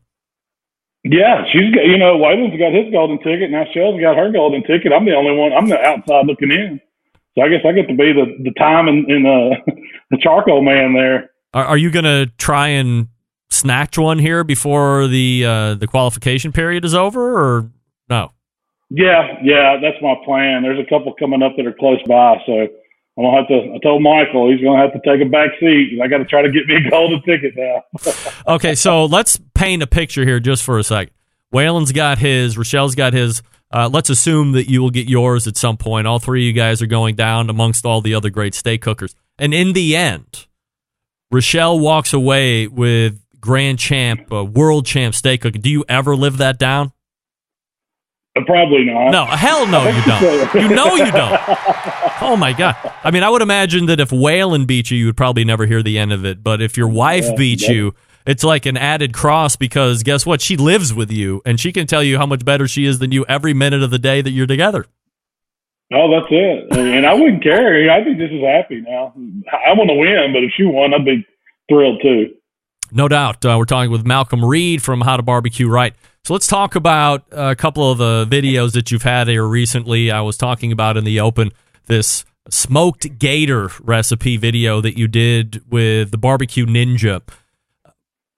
Yeah, 1.05 1.45
she's 1.53 1.75
got, 1.75 1.87
you 1.87 1.97
know, 1.97 2.19
Waylon's 2.19 2.59
got 2.59 2.75
his 2.75 2.93
golden 2.93 3.19
ticket. 3.19 3.51
Now 3.51 3.65
Shell's 3.73 4.01
got 4.01 4.17
her 4.17 4.31
golden 4.31 4.63
ticket. 4.63 4.93
I'm 4.93 5.07
the 5.07 5.15
only 5.15 5.37
one. 5.37 5.53
I'm 5.53 5.69
the 5.69 5.81
outside 5.81 6.27
looking 6.27 6.51
in. 6.51 6.81
So 7.35 7.45
I 7.45 7.49
guess 7.49 7.61
I 7.65 7.73
get 7.73 7.89
to 7.89 7.95
be 7.95 8.13
the, 8.13 8.27
the 8.43 8.53
time 8.59 8.89
and, 8.89 9.07
and 9.07 9.27
uh, 9.27 9.57
the 10.11 10.19
charcoal 10.21 10.63
man 10.63 10.95
there. 10.95 11.31
Are, 11.55 11.65
are 11.65 11.77
you 11.77 11.91
going 11.91 12.05
to 12.05 12.27
try 12.39 12.69
and 12.69 13.09
snatch 13.51 13.99
one 13.99 14.19
here 14.19 14.45
before 14.45 15.07
the 15.07 15.45
uh, 15.45 15.75
the 15.75 15.87
qualification 15.87 16.53
period 16.53 16.85
is 16.85 16.95
over, 16.95 17.39
or 17.39 17.71
no? 18.09 18.33
Yeah, 18.91 19.39
yeah, 19.43 19.79
that's 19.81 20.01
my 20.01 20.15
plan. 20.25 20.63
There's 20.63 20.79
a 20.79 20.89
couple 20.89 21.13
coming 21.19 21.43
up 21.43 21.53
that 21.57 21.67
are 21.67 21.73
close 21.73 22.01
by. 22.07 22.37
So 22.47 22.69
I'm 23.19 23.25
to 23.25 23.31
have 23.31 23.49
to, 23.49 23.75
I 23.75 23.79
told 23.83 24.03
Michael 24.03 24.51
he's 24.51 24.61
going 24.61 24.79
to 24.79 24.85
have 24.85 24.93
to 24.93 25.01
take 25.09 25.27
a 25.27 25.29
back 25.29 25.51
seat. 25.59 25.99
I 26.03 26.07
got 26.07 26.19
to 26.19 26.25
try 26.25 26.43
to 26.43 26.51
get 26.51 26.67
me 26.67 26.77
a 26.77 26.91
golden 26.91 27.23
ticket 27.23 27.55
now. 27.57 27.83
Okay, 28.55 28.75
so 28.75 29.07
let's 29.07 29.41
paint 29.55 29.83
a 29.83 29.87
picture 29.87 30.25
here 30.25 30.39
just 30.39 30.63
for 30.63 30.79
a 30.79 30.85
second. 30.85 31.13
Waylon's 31.53 31.93
got 31.93 32.19
his, 32.19 32.57
Rachelle's 32.57 32.95
got 32.95 33.13
his. 33.13 33.43
Uh, 33.73 33.91
let's 33.93 34.11
assume 34.11 34.53
that 34.53 34.71
you 34.71 34.81
will 34.81 34.91
get 34.91 35.09
yours 35.09 35.49
at 35.49 35.57
some 35.57 35.77
point. 35.77 36.07
All 36.07 36.21
three 36.21 36.43
of 36.43 36.47
you 36.47 36.53
guys 36.53 36.81
are 36.81 36.87
going 36.87 37.17
down 37.17 37.51
amongst 37.51 37.85
all 37.85 38.01
the 38.01 38.15
other 38.15 38.31
great 38.31 38.55
steak 38.55 38.83
cookers. 38.83 39.17
And 39.39 39.53
in 39.53 39.73
the 39.73 39.97
end, 39.97 40.47
Rachelle 41.33 41.81
walks 41.81 42.13
away 42.13 42.69
with 42.69 43.21
grand 43.47 43.79
champ, 43.79 44.31
uh, 44.33 44.45
world 44.45 44.85
champ 44.85 45.15
steak 45.15 45.41
cooking. 45.41 45.63
Do 45.63 45.71
you 45.71 45.85
ever 45.89 46.15
live 46.15 46.37
that 46.39 46.59
down? 46.59 46.93
Probably 48.45 48.85
not. 48.85 49.11
No, 49.11 49.25
hell 49.25 49.67
no, 49.67 49.89
you 49.89 50.03
don't. 50.05 50.55
You 50.55 50.69
know 50.69 50.95
you 50.97 51.11
don't. 51.11 51.41
Oh 52.19 52.35
my 52.35 52.55
god! 52.55 52.75
I 53.05 53.11
mean, 53.11 53.23
I 53.23 53.29
would 53.29 53.43
imagine 53.43 53.87
that 53.87 54.01
if 54.01 54.09
Waylon 54.09 54.67
beat 54.67 54.91
you, 54.91 54.97
you 54.97 55.05
would 55.07 55.19
probably 55.19 55.45
never 55.45 55.67
hear 55.67 55.83
the 55.83 55.99
end 55.99 56.13
of 56.15 56.25
it. 56.25 56.43
But 56.43 56.63
if 56.63 56.75
your 56.79 56.89
wife 56.89 57.27
Yeah, 57.27 57.35
beats 57.37 57.67
that- 57.67 57.75
you, 57.75 57.95
it's 58.27 58.43
like 58.43 58.65
an 58.65 58.79
added 58.79 59.13
cross 59.13 59.55
because 59.55 60.03
guess 60.03 60.25
what? 60.25 60.41
She 60.41 60.57
lives 60.57 60.95
with 60.95 61.11
you, 61.11 61.43
and 61.45 61.61
she 61.61 61.73
can 61.73 61.87
tell 61.87 62.03
you 62.03 62.17
how 62.17 62.25
much 62.25 62.43
better 62.43 62.67
she 62.67 62.87
is 62.87 62.99
than 63.01 63.13
you 63.13 63.27
every 63.29 63.53
minute 63.53 63.83
of 63.83 63.91
the 63.91 63.99
day 63.99 64.23
that 64.23 64.31
you're 64.31 64.47
together. 64.47 64.87
Oh, 65.93 66.11
that's 66.11 66.27
it. 66.31 66.77
And 66.77 67.05
I 67.07 67.13
wouldn't 67.13 67.43
care. 67.43 67.91
I 67.91 68.03
think 68.03 68.17
this 68.17 68.31
is 68.31 68.43
happy 68.43 68.81
now. 68.81 69.13
I 69.53 69.75
want 69.75 69.91
to 69.91 69.95
win, 69.95 70.33
but 70.33 70.43
if 70.43 70.53
she 70.57 70.65
won, 70.65 70.95
I'd 70.95 71.05
be 71.05 71.25
thrilled 71.69 72.01
too. 72.03 72.35
No 72.97 73.09
doubt. 73.09 73.45
Uh, 73.45 73.57
we're 73.59 73.67
talking 73.67 73.91
with 73.91 74.07
Malcom 74.07 74.49
Reed 74.49 74.83
from 74.83 75.03
How 75.03 75.19
to 75.19 75.23
Barbecue 75.23 75.69
Right. 75.69 75.95
So 76.25 76.33
let's 76.33 76.47
talk 76.47 76.77
about 76.77 77.25
a 77.31 77.55
couple 77.55 77.93
of 77.93 77.99
the 77.99 78.27
videos 78.27 78.73
that 78.73 78.91
you've 78.91 79.03
had 79.03 79.29
here 79.29 79.45
recently. 79.45 80.11
I 80.11 80.23
was 80.23 80.39
talking 80.39 80.73
about 80.73 80.97
in 80.97 81.05
the 81.05 81.21
open 81.21 81.53
this 81.85 82.25
smoked 82.49 83.19
gator 83.19 83.71
recipe 83.83 84.39
video 84.39 84.81
that 84.81 84.97
you 84.97 85.09
did 85.09 85.63
with 85.71 86.11
the 86.11 86.17
Barbecue 86.17 86.65
Ninja. 86.65 87.21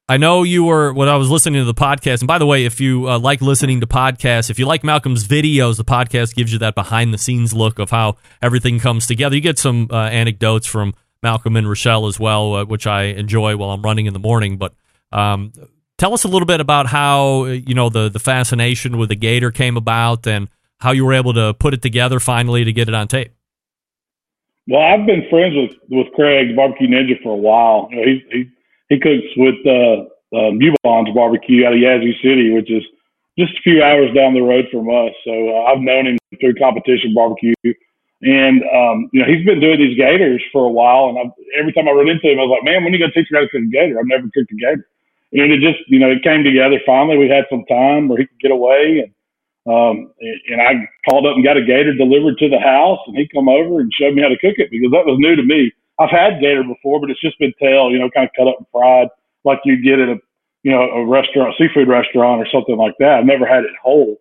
I 0.09 0.17
know 0.17 0.43
you 0.43 0.65
were 0.65 0.93
when 0.93 1.09
I 1.09 1.15
was 1.15 1.31
listening 1.31 1.61
to 1.61 1.65
the 1.65 1.73
podcast. 1.73 2.19
And 2.23 2.27
by 2.27 2.39
the 2.39 2.47
way, 2.47 2.65
if 2.65 2.81
you 2.81 3.09
uh, 3.09 3.21
like 3.21 3.41
listening 3.41 3.81
to 3.81 3.87
podcasts, 3.87 4.51
if 4.51 4.59
you 4.59 4.67
like 4.67 4.83
Malcom's 4.83 5.29
videos, 5.29 5.77
the 5.77 5.85
podcast 5.85 6.35
gives 6.35 6.53
you 6.53 6.59
that 6.59 6.75
behind 6.75 7.15
the 7.15 7.19
scenes 7.19 7.55
look 7.55 7.79
of 7.79 7.91
how 7.91 8.17
everything 8.43 8.81
comes 8.81 9.07
together. 9.07 9.37
You 9.37 9.41
get 9.41 9.61
some 9.61 9.87
uh, 9.93 10.07
anecdotes 10.07 10.67
from 10.67 10.95
Malcom 11.25 11.59
and 11.59 11.67
Rachelle 11.67 12.09
as 12.09 12.19
well, 12.19 12.55
uh, 12.55 12.65
which 12.65 12.87
I 12.87 13.05
enjoy 13.05 13.57
while 13.57 13.71
I'm 13.71 13.83
running 13.83 14.07
in 14.07 14.13
the 14.13 14.19
morning. 14.19 14.57
But 14.57 14.75
um, 15.13 15.53
tell 15.97 16.15
us 16.15 16.25
a 16.25 16.29
little 16.29 16.47
bit 16.47 16.61
about 16.61 16.87
how 16.87 17.45
uh, 17.45 17.47
you 17.47 17.75
know 17.75 17.89
the 17.89 18.09
the 18.09 18.19
fascination 18.19 18.99
with 18.99 19.09
the 19.09 19.17
gator 19.17 19.51
came 19.51 19.77
about 19.77 20.27
and 20.27 20.49
how 20.81 20.93
you 20.93 21.05
were 21.05 21.15
able 21.15 21.35
to 21.35 21.55
put 21.55 21.75
it 21.75 21.83
together 21.83 22.21
finally 22.21 22.65
to 22.65 22.73
get 22.73 22.89
it 22.89 22.95
on 22.95 23.09
tape. 23.09 23.33
Well, 24.69 24.83
I've 24.83 25.07
been 25.07 25.27
friends 25.31 25.55
with 25.57 25.79
with 25.91 26.13
Craig 26.15 26.55
Barbecue 26.55 26.89
Ninja 26.89 27.21
for 27.23 27.33
a 27.33 27.37
while. 27.37 27.89
You 27.91 27.97
know, 27.97 28.03
he 28.05 28.23
he 28.31 28.51
he 28.89 29.01
cooks 29.01 29.27
with 29.37 29.57
uh, 29.67 30.37
um, 30.37 30.61
Ubon's 30.61 31.15
Barbecue 31.15 31.67
out 31.67 31.73
of 31.73 31.81
Yazoo 31.81 32.13
City, 32.23 32.51
which 32.51 32.71
is 32.71 32.85
just 33.39 33.53
a 33.57 33.63
few 33.63 33.83
hours 33.83 34.13
down 34.15 34.35
the 34.35 34.43
road 34.43 34.67
from 34.71 34.89
us. 34.89 35.13
So 35.25 35.33
uh, 35.33 35.71
I've 35.71 35.81
known 35.81 36.07
him 36.07 36.19
through 36.41 36.55
competition 36.55 37.15
barbecue, 37.15 37.55
and 38.23 38.63
um, 38.75 39.11
you 39.13 39.21
know 39.23 39.29
he's 39.29 39.47
been 39.47 39.61
doing 39.61 39.79
these 39.79 39.97
gators 39.99 40.43
for 40.53 40.67
a 40.67 40.73
while. 40.73 41.11
And 41.11 41.19
I, 41.19 41.25
every 41.59 41.73
time 41.73 41.89
I 41.89 41.93
run 41.93 42.09
into 42.09 42.31
him, 42.31 42.39
I 42.41 42.45
was 42.45 42.57
like, 42.59 42.65
"Man, 42.65 42.85
when 42.85 42.93
are 42.93 42.97
you 42.97 43.03
gonna 43.03 43.13
teach 43.13 43.31
me 43.31 43.39
how 43.39 43.45
to 43.45 43.51
cook 43.51 43.63
a 43.63 43.73
gator? 43.73 43.99
I've 43.99 44.07
never 44.11 44.29
cooked 44.35 44.53
a 44.53 44.57
gator." 44.57 44.89
And 45.33 45.53
it 45.53 45.61
just 45.61 45.79
you 45.89 45.99
know 45.99 46.11
it 46.11 46.23
came 46.25 46.45
together 46.45 46.81
finally. 46.87 47.19
We 47.19 47.29
had 47.29 47.47
some 47.51 47.65
time 47.69 48.09
where 48.09 48.19
he 48.19 48.27
could 48.27 48.41
get 48.41 48.51
away 48.53 49.05
and. 49.05 49.13
Um, 49.69 50.13
and 50.49 50.63
I 50.63 50.89
called 51.09 51.27
up 51.27 51.37
and 51.37 51.45
got 51.45 51.59
a 51.59 51.63
gator 51.65 51.95
delivered 51.95 52.39
to 52.39 52.49
the 52.49 52.59
house, 52.59 53.01
and 53.07 53.17
he 53.17 53.29
come 53.29 53.49
over 53.49 53.81
and 53.81 53.93
showed 53.93 54.15
me 54.15 54.23
how 54.23 54.29
to 54.29 54.39
cook 54.39 54.57
it 54.59 54.71
because 54.71 54.91
that 54.93 55.05
was 55.07 55.19
new 55.21 55.37
to 55.37 55.43
me. 55.45 55.71
I've 56.01 56.11
had 56.11 56.41
gator 56.41 56.65
before, 56.65 57.01
but 57.01 57.11
it's 57.11 57.21
just 57.21 57.39
been 57.39 57.53
tail, 57.61 57.91
you 57.91 57.99
know, 57.99 58.11
kind 58.11 58.27
of 58.29 58.33
cut 58.37 58.49
up 58.49 58.57
and 58.59 58.67
fried 58.73 59.09
like 59.45 59.61
you 59.65 59.83
get 59.83 60.01
at 60.01 60.09
a, 60.09 60.17
you 60.65 60.73
know, 60.73 60.83
a 60.83 61.07
restaurant, 61.07 61.55
seafood 61.59 61.89
restaurant 61.89 62.41
or 62.43 62.49
something 62.53 62.77
like 62.77 62.95
that. 63.01 63.21
I've 63.21 63.27
never 63.27 63.47
had 63.47 63.65
it 63.65 63.73
whole, 63.83 64.17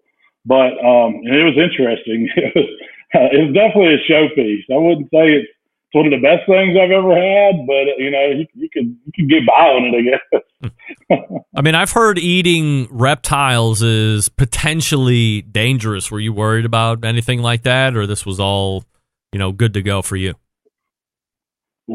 but 0.45 0.73
um, 0.83 1.15
and 1.23 1.35
it 1.35 1.45
was 1.45 1.57
interesting. 1.57 2.29
It 3.13 3.19
was, 3.19 3.31
it 3.31 3.41
was 3.45 3.53
definitely 3.55 3.95
a 3.95 4.03
showpiece. 4.11 4.75
I 4.75 4.77
wouldn't 4.77 5.07
say 5.07 5.31
it's, 5.39 5.47
it's 5.87 5.95
one 5.95 6.05
of 6.05 6.11
the 6.11 6.19
best 6.19 6.45
things 6.45 6.75
I've 6.75 6.91
ever 6.91 7.15
had, 7.15 7.65
but 7.65 7.95
you 7.97 8.11
know, 8.11 8.25
you, 8.35 8.45
you 8.53 8.69
could 8.69 8.97
you 9.05 9.11
could 9.15 9.29
get 9.29 9.47
by 9.47 9.53
on 9.53 9.85
it, 9.85 9.95
I 9.95 10.03
guess. 10.03 11.31
I 11.55 11.61
mean, 11.61 11.75
I've 11.75 11.91
heard 11.91 12.19
eating 12.19 12.87
reptiles 12.91 13.81
is 13.81 14.27
potentially 14.27 15.43
dangerous. 15.43 16.11
Were 16.11 16.19
you 16.19 16.33
worried 16.33 16.65
about 16.65 17.05
anything 17.05 17.41
like 17.41 17.63
that, 17.63 17.95
or 17.95 18.05
this 18.05 18.25
was 18.25 18.39
all, 18.39 18.83
you 19.31 19.39
know, 19.39 19.53
good 19.53 19.73
to 19.75 19.81
go 19.81 20.01
for 20.01 20.17
you? 20.17 20.33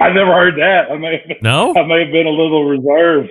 I 0.00 0.08
never 0.14 0.32
heard 0.32 0.56
that. 0.56 0.90
I 0.90 0.96
may 0.96 1.20
have, 1.28 1.42
No? 1.42 1.74
I 1.76 1.84
may 1.84 2.04
have 2.04 2.12
been 2.12 2.26
a 2.26 2.30
little 2.30 2.64
reserved, 2.64 3.28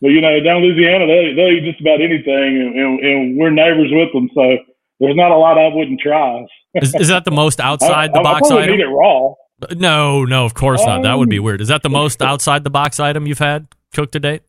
but 0.00 0.08
you 0.08 0.22
know, 0.22 0.40
down 0.40 0.62
in 0.64 0.72
Louisiana, 0.72 1.06
they 1.06 1.34
they'll 1.36 1.52
eat 1.52 1.68
just 1.68 1.80
about 1.82 2.00
anything, 2.00 2.56
and, 2.56 2.74
and, 2.74 3.00
and 3.04 3.36
we're 3.36 3.50
neighbors 3.50 3.92
with 3.92 4.08
them, 4.14 4.30
so 4.32 4.56
there's 5.00 5.16
not 5.16 5.30
a 5.32 5.36
lot 5.36 5.58
I 5.58 5.68
wouldn't 5.74 6.00
try. 6.00 6.44
Is, 6.74 6.94
is 6.94 7.08
that 7.08 7.24
the 7.24 7.30
most 7.30 7.60
outside 7.68 8.10
I, 8.10 8.12
the 8.12 8.20
box 8.22 8.50
I 8.50 8.58
item? 8.62 8.74
eat 8.74 8.80
it 8.80 8.86
raw. 8.86 9.32
No, 9.76 10.24
no, 10.24 10.44
of 10.46 10.54
course 10.54 10.84
not. 10.86 11.02
That 11.02 11.18
would 11.18 11.28
be 11.28 11.38
Um, 11.38 11.44
weird. 11.44 11.60
Is 11.60 11.68
that 11.68 11.82
the 11.82 11.90
most 11.90 12.22
outside 12.22 12.64
the 12.64 12.70
box 12.70 12.98
item 13.00 13.26
you've 13.26 13.38
had 13.38 13.66
cooked 13.94 14.12
to 14.12 14.20
date? 14.20 14.42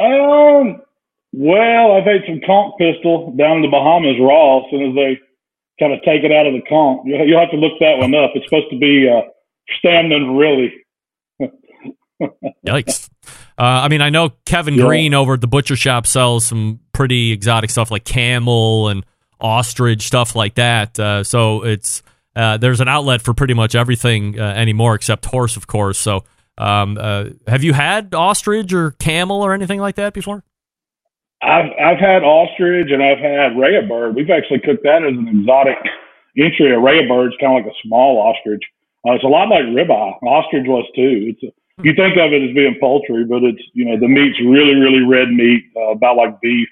Um, 0.00 0.80
well, 1.32 1.92
I've 1.92 2.04
had 2.04 2.22
some 2.26 2.40
conch 2.44 2.74
pistol 2.78 3.34
down 3.36 3.56
in 3.58 3.62
the 3.62 3.68
Bahamas 3.68 4.16
raw. 4.20 4.58
As 4.58 4.64
soon 4.70 4.88
as 4.88 4.94
they 4.96 5.18
kind 5.78 5.92
of 5.92 6.00
take 6.02 6.24
it 6.24 6.32
out 6.32 6.46
of 6.46 6.54
the 6.54 6.62
conch, 6.68 7.02
you'll, 7.04 7.26
you'll 7.28 7.38
have 7.40 7.50
to 7.50 7.56
look 7.56 7.74
that 7.80 7.98
one 7.98 8.14
up. 8.14 8.32
It's 8.34 8.46
supposed 8.46 8.70
to 8.70 8.78
be 8.78 9.08
uh, 9.08 9.20
salmon, 9.82 10.36
really. 10.36 10.72
Yikes. 12.66 13.08
Uh, 13.58 13.62
I 13.62 13.88
mean, 13.88 14.00
I 14.02 14.10
know 14.10 14.30
Kevin 14.46 14.74
Yeah. 14.74 14.84
Green 14.86 15.14
over 15.14 15.34
at 15.34 15.40
the 15.40 15.46
butcher 15.46 15.76
shop 15.76 16.06
sells 16.06 16.46
some 16.46 16.80
pretty 16.92 17.30
exotic 17.32 17.70
stuff 17.70 17.90
like 17.90 18.04
camel 18.04 18.88
and 18.88 19.04
ostrich 19.40 20.06
stuff 20.06 20.34
like 20.34 20.54
that. 20.54 20.98
Uh, 20.98 21.24
so 21.24 21.64
it's 21.64 22.02
uh, 22.36 22.56
there's 22.56 22.80
an 22.80 22.88
outlet 22.88 23.22
for 23.22 23.34
pretty 23.34 23.54
much 23.54 23.74
everything 23.74 24.38
uh, 24.38 24.42
anymore 24.42 24.94
except 24.94 25.26
horse, 25.26 25.56
of 25.56 25.66
course. 25.66 25.98
So 25.98 26.24
um, 26.56 26.98
uh, 27.00 27.30
have 27.46 27.64
you 27.64 27.72
had 27.72 28.14
ostrich 28.14 28.72
or 28.72 28.92
camel 28.92 29.42
or 29.42 29.52
anything 29.52 29.80
like 29.80 29.96
that 29.96 30.12
before? 30.12 30.44
I've 31.42 31.70
I've 31.78 31.98
had 31.98 32.22
ostrich 32.22 32.90
and 32.90 33.02
I've 33.02 33.18
had 33.18 33.56
rhea 33.56 33.86
bird. 33.86 34.16
We've 34.16 34.30
actually 34.30 34.58
cooked 34.60 34.82
that 34.82 35.02
as 35.02 35.14
an 35.14 35.28
exotic 35.28 35.78
entry. 36.36 36.74
A 36.74 36.78
rhea 36.78 37.06
bird's 37.06 37.36
kind 37.40 37.58
of 37.58 37.64
like 37.64 37.72
a 37.72 37.78
small 37.86 38.18
ostrich. 38.18 38.62
Uh, 39.06 39.12
it's 39.12 39.24
a 39.24 39.28
lot 39.28 39.48
like 39.48 39.62
ribeye. 39.70 40.18
Ostrich 40.22 40.66
was 40.66 40.84
too. 40.96 41.30
It's 41.30 41.42
a, 41.44 41.54
you 41.82 41.94
think 41.94 42.18
of 42.18 42.32
it 42.32 42.42
as 42.42 42.54
being 42.54 42.76
poultry, 42.80 43.24
but 43.24 43.44
it's 43.44 43.62
you 43.72 43.84
know 43.84 43.98
the 43.98 44.08
meat's 44.08 44.38
really 44.42 44.74
really 44.74 45.06
red 45.06 45.30
meat, 45.30 45.62
uh, 45.76 45.94
about 45.94 46.16
like 46.16 46.40
beef, 46.40 46.68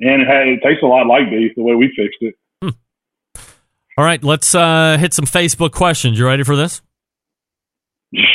and 0.00 0.22
it, 0.22 0.28
had, 0.28 0.48
it 0.48 0.60
tastes 0.62 0.82
a 0.82 0.86
lot 0.86 1.06
like 1.06 1.30
beef 1.30 1.52
the 1.56 1.62
way 1.62 1.74
we 1.74 1.92
fixed 1.96 2.18
it. 2.20 2.34
All 3.98 4.04
right, 4.04 4.22
let's 4.22 4.54
uh, 4.54 4.98
hit 5.00 5.14
some 5.14 5.24
Facebook 5.24 5.72
questions. 5.72 6.18
You 6.18 6.26
ready 6.26 6.44
for 6.44 6.56
this? 6.56 6.82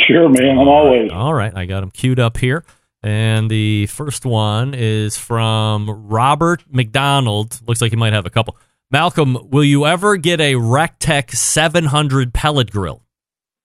Sure, 0.08 0.28
man. 0.28 0.60
I'm 0.60 0.68
always. 0.68 1.10
All 1.12 1.34
right, 1.34 1.56
I 1.56 1.66
got 1.66 1.80
them 1.80 1.92
queued 1.92 2.20
up 2.20 2.36
here. 2.38 2.66
And 3.02 3.50
the 3.50 3.86
first 3.88 4.26
one 4.26 4.74
is 4.74 5.18
from 5.18 5.90
Robert 5.90 6.64
McDonald. 6.70 7.60
Looks 7.66 7.82
like 7.82 7.92
he 7.92 7.96
might 7.96 8.12
have 8.12 8.26
a 8.26 8.30
couple. 8.30 8.58
Malcom, 8.94 9.50
will 9.50 9.64
you 9.64 9.86
ever 9.86 10.18
get 10.18 10.42
a 10.42 10.56
Rectech 10.56 11.32
700 11.32 12.34
pellet 12.34 12.70
grill? 12.72 13.02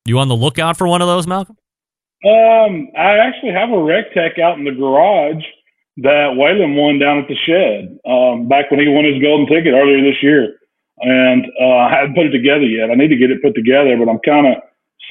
You 0.07 0.21
on 0.21 0.29
the 0.29 0.37
lookout 0.37 0.77
for 0.77 0.87
one 0.87 1.03
of 1.03 1.09
those, 1.09 1.27
Malcom? 1.27 1.57
Um, 2.25 2.89
I 2.97 3.19
actually 3.19 3.53
have 3.53 3.71
a 3.71 3.73
Rectech 3.73 4.41
out 4.41 4.57
in 4.57 4.65
the 4.65 4.71
garage 4.71 5.43
that 5.99 6.37
Waylon 6.37 6.75
won 6.77 6.99
down 6.99 7.19
at 7.19 7.29
the 7.29 7.37
shed 7.47 7.99
um, 8.05 8.49
back 8.49 8.71
when 8.71 8.81
he 8.81 8.89
won 8.89 9.05
his 9.05 9.21
golden 9.23 9.47
ticket 9.47 9.73
earlier 9.75 10.03
this 10.03 10.23
year. 10.23 10.59
And 10.99 11.45
uh, 11.61 11.77
I 11.77 11.91
haven't 11.95 12.15
put 12.17 12.27
it 12.27 12.31
together 12.31 12.65
yet. 12.65 12.91
I 12.91 12.95
need 12.95 13.09
to 13.09 13.17
get 13.17 13.31
it 13.31 13.43
put 13.43 13.55
together, 13.55 13.97
but 13.97 14.09
I'm 14.09 14.19
kind 14.25 14.47
of 14.47 14.63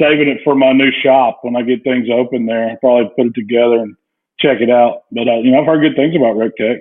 saving 0.02 0.28
it 0.30 0.42
for 0.44 0.56
my 0.56 0.72
new 0.74 0.92
shop 1.04 1.40
when 1.44 1.56
I 1.56 1.62
get 1.62 1.84
things 1.84 2.08
open 2.12 2.46
there. 2.46 2.70
I'll 2.72 2.78
probably 2.78 3.10
put 3.16 3.28
it 3.28 3.36
together 3.36 3.76
and 3.82 3.96
check 4.40 4.62
it 4.62 4.70
out. 4.70 5.04
But, 5.12 5.28
uh, 5.28 5.38
you 5.42 5.52
know, 5.52 5.60
I've 5.62 5.66
heard 5.68 5.82
good 5.82 5.96
things 5.96 6.16
about 6.16 6.36
Rectech. 6.38 6.80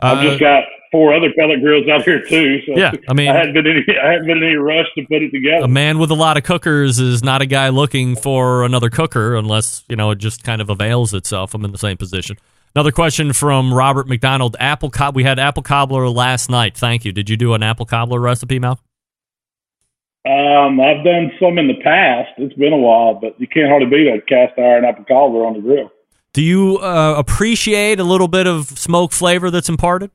I've 0.00 0.22
just 0.22 0.38
got 0.38 0.64
four 0.92 1.12
other 1.12 1.32
pellet 1.38 1.60
grills 1.60 1.88
out 1.88 2.02
here 2.02 2.20
too. 2.22 2.60
So 2.66 2.72
Uh, 2.74 2.76
Yeah, 2.76 2.92
I 3.08 3.14
mean- 3.14 3.28
I 3.34 3.36
hadn't 3.36 3.54
been 3.54 3.66
any, 3.66 3.84
I 4.00 4.12
hadn't 4.12 4.26
been 4.26 4.38
in 4.38 4.44
any 4.44 4.54
rush 4.56 4.86
to 4.96 5.02
put 5.06 5.22
it 5.22 5.30
together. 5.30 5.64
A 5.64 5.68
man 5.68 5.98
with 5.98 6.10
a 6.10 6.14
lot 6.14 6.36
of 6.36 6.44
cookers 6.44 6.98
is 7.00 7.22
not 7.24 7.42
a 7.42 7.46
guy 7.46 7.68
looking 7.68 8.14
for 8.16 8.64
another 8.64 8.90
cooker 8.90 9.34
unless, 9.36 9.84
you 9.88 9.96
know, 9.96 10.10
it 10.10 10.18
just 10.18 10.44
kind 10.44 10.60
of 10.60 10.70
avails 10.70 11.14
itself. 11.14 11.54
I'm 11.54 11.64
in 11.64 11.72
the 11.72 11.78
same 11.78 11.96
position. 11.96 12.36
Another 12.74 12.92
question 12.92 13.32
from 13.32 13.72
Robert 13.72 14.06
McDonald. 14.06 14.56
Apple 14.60 14.90
cob- 14.90 15.16
we 15.16 15.24
had 15.24 15.38
apple 15.38 15.62
cobbler 15.62 16.08
last 16.08 16.50
night. 16.50 16.76
Thank 16.76 17.04
you. 17.04 17.12
Did 17.12 17.28
you 17.28 17.36
do 17.36 17.54
an 17.54 17.62
apple 17.62 17.86
cobbler 17.86 18.20
recipe, 18.20 18.60
Malcom? 18.60 18.78
Um, 20.26 20.78
I've 20.78 21.04
done 21.04 21.32
some 21.40 21.56
in 21.58 21.68
the 21.68 21.80
past. 21.82 22.30
It's 22.36 22.54
been 22.54 22.72
a 22.72 22.76
while, 22.76 23.14
but 23.14 23.40
you 23.40 23.46
can't 23.46 23.68
hardly 23.68 23.88
beat 23.88 24.08
a 24.08 24.20
cast 24.20 24.58
iron 24.58 24.84
apple 24.84 25.04
cobbler 25.04 25.46
on 25.46 25.54
the 25.54 25.60
grill. 25.60 25.90
Do 26.34 26.42
you 26.42 26.78
uh, 26.78 27.14
appreciate 27.16 27.98
a 27.98 28.04
little 28.04 28.28
bit 28.28 28.46
of 28.46 28.66
smoke 28.66 29.12
flavor 29.12 29.50
that's 29.50 29.68
imparted? 29.68 30.10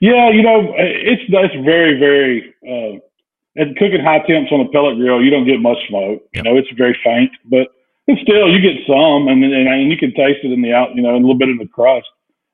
Yeah, 0.00 0.30
you 0.30 0.42
know, 0.42 0.74
it's 0.76 1.22
that's 1.32 1.54
very, 1.64 1.98
very. 1.98 2.54
Uh, 2.62 3.00
and 3.56 3.76
cooking 3.76 4.02
high 4.02 4.18
temps 4.26 4.50
on 4.52 4.60
a 4.60 4.68
pellet 4.68 4.96
grill, 4.96 5.22
you 5.22 5.30
don't 5.30 5.46
get 5.46 5.60
much 5.60 5.78
smoke. 5.88 6.22
You 6.34 6.42
know, 6.42 6.56
it's 6.56 6.68
very 6.76 6.98
faint, 7.04 7.30
but 7.44 7.68
it's 8.06 8.20
still 8.22 8.52
you 8.52 8.60
get 8.60 8.84
some, 8.86 9.28
and, 9.28 9.42
and 9.42 9.68
and 9.68 9.90
you 9.90 9.96
can 9.96 10.12
taste 10.12 10.44
it 10.44 10.52
in 10.52 10.62
the 10.62 10.72
out, 10.72 10.94
you 10.94 11.02
know, 11.02 11.16
a 11.16 11.20
little 11.20 11.38
bit 11.38 11.48
in 11.48 11.58
the 11.58 11.68
crust. 11.68 12.06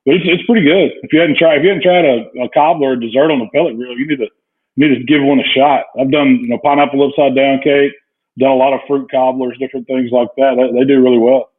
But 0.05 0.15
it's 0.15 0.25
it's 0.25 0.45
pretty 0.45 0.65
good. 0.65 0.91
If 1.03 1.11
you 1.11 1.19
hadn't 1.19 1.37
tried, 1.37 1.59
if 1.59 1.63
you 1.63 1.69
hadn't 1.69 1.83
tried 1.83 2.05
a, 2.05 2.45
a 2.45 2.49
cobbler 2.49 2.91
or 2.91 2.95
dessert 2.95 3.31
on 3.31 3.41
a 3.41 3.49
pellet 3.53 3.75
grill, 3.75 3.97
you 3.97 4.07
need 4.07 4.17
to 4.17 4.29
you 4.75 4.87
need 4.87 4.95
to 4.95 5.03
give 5.03 5.23
one 5.23 5.39
a 5.39 5.49
shot. 5.55 5.85
I've 5.99 6.11
done 6.11 6.39
you 6.41 6.47
know 6.47 6.59
pineapple 6.63 7.03
upside 7.03 7.35
down 7.35 7.59
cake, 7.61 7.91
done 8.39 8.51
a 8.51 8.55
lot 8.55 8.73
of 8.73 8.79
fruit 8.87 9.11
cobblers, 9.11 9.57
different 9.59 9.87
things 9.87 10.09
like 10.11 10.29
that. 10.37 10.55
They, 10.55 10.79
they 10.79 10.85
do 10.85 11.03
really 11.03 11.19
well. 11.19 11.49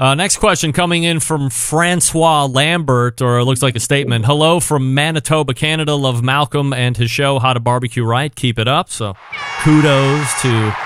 Uh, 0.00 0.14
next 0.14 0.36
question 0.36 0.72
coming 0.72 1.02
in 1.02 1.18
from 1.18 1.50
Francois 1.50 2.44
Lambert, 2.46 3.20
or 3.20 3.38
it 3.38 3.44
looks 3.44 3.62
like 3.62 3.74
a 3.74 3.80
statement. 3.80 4.24
Hello 4.24 4.60
from 4.60 4.94
Manitoba, 4.94 5.54
Canada. 5.54 5.96
Love 5.96 6.20
Malcom 6.20 6.74
and 6.74 6.96
his 6.96 7.10
show, 7.10 7.40
How 7.40 7.52
to 7.52 7.58
Barbecue 7.58 8.04
Right. 8.04 8.32
Keep 8.32 8.60
it 8.60 8.68
up. 8.68 8.90
So 8.90 9.14
kudos 9.62 10.40
to 10.42 10.76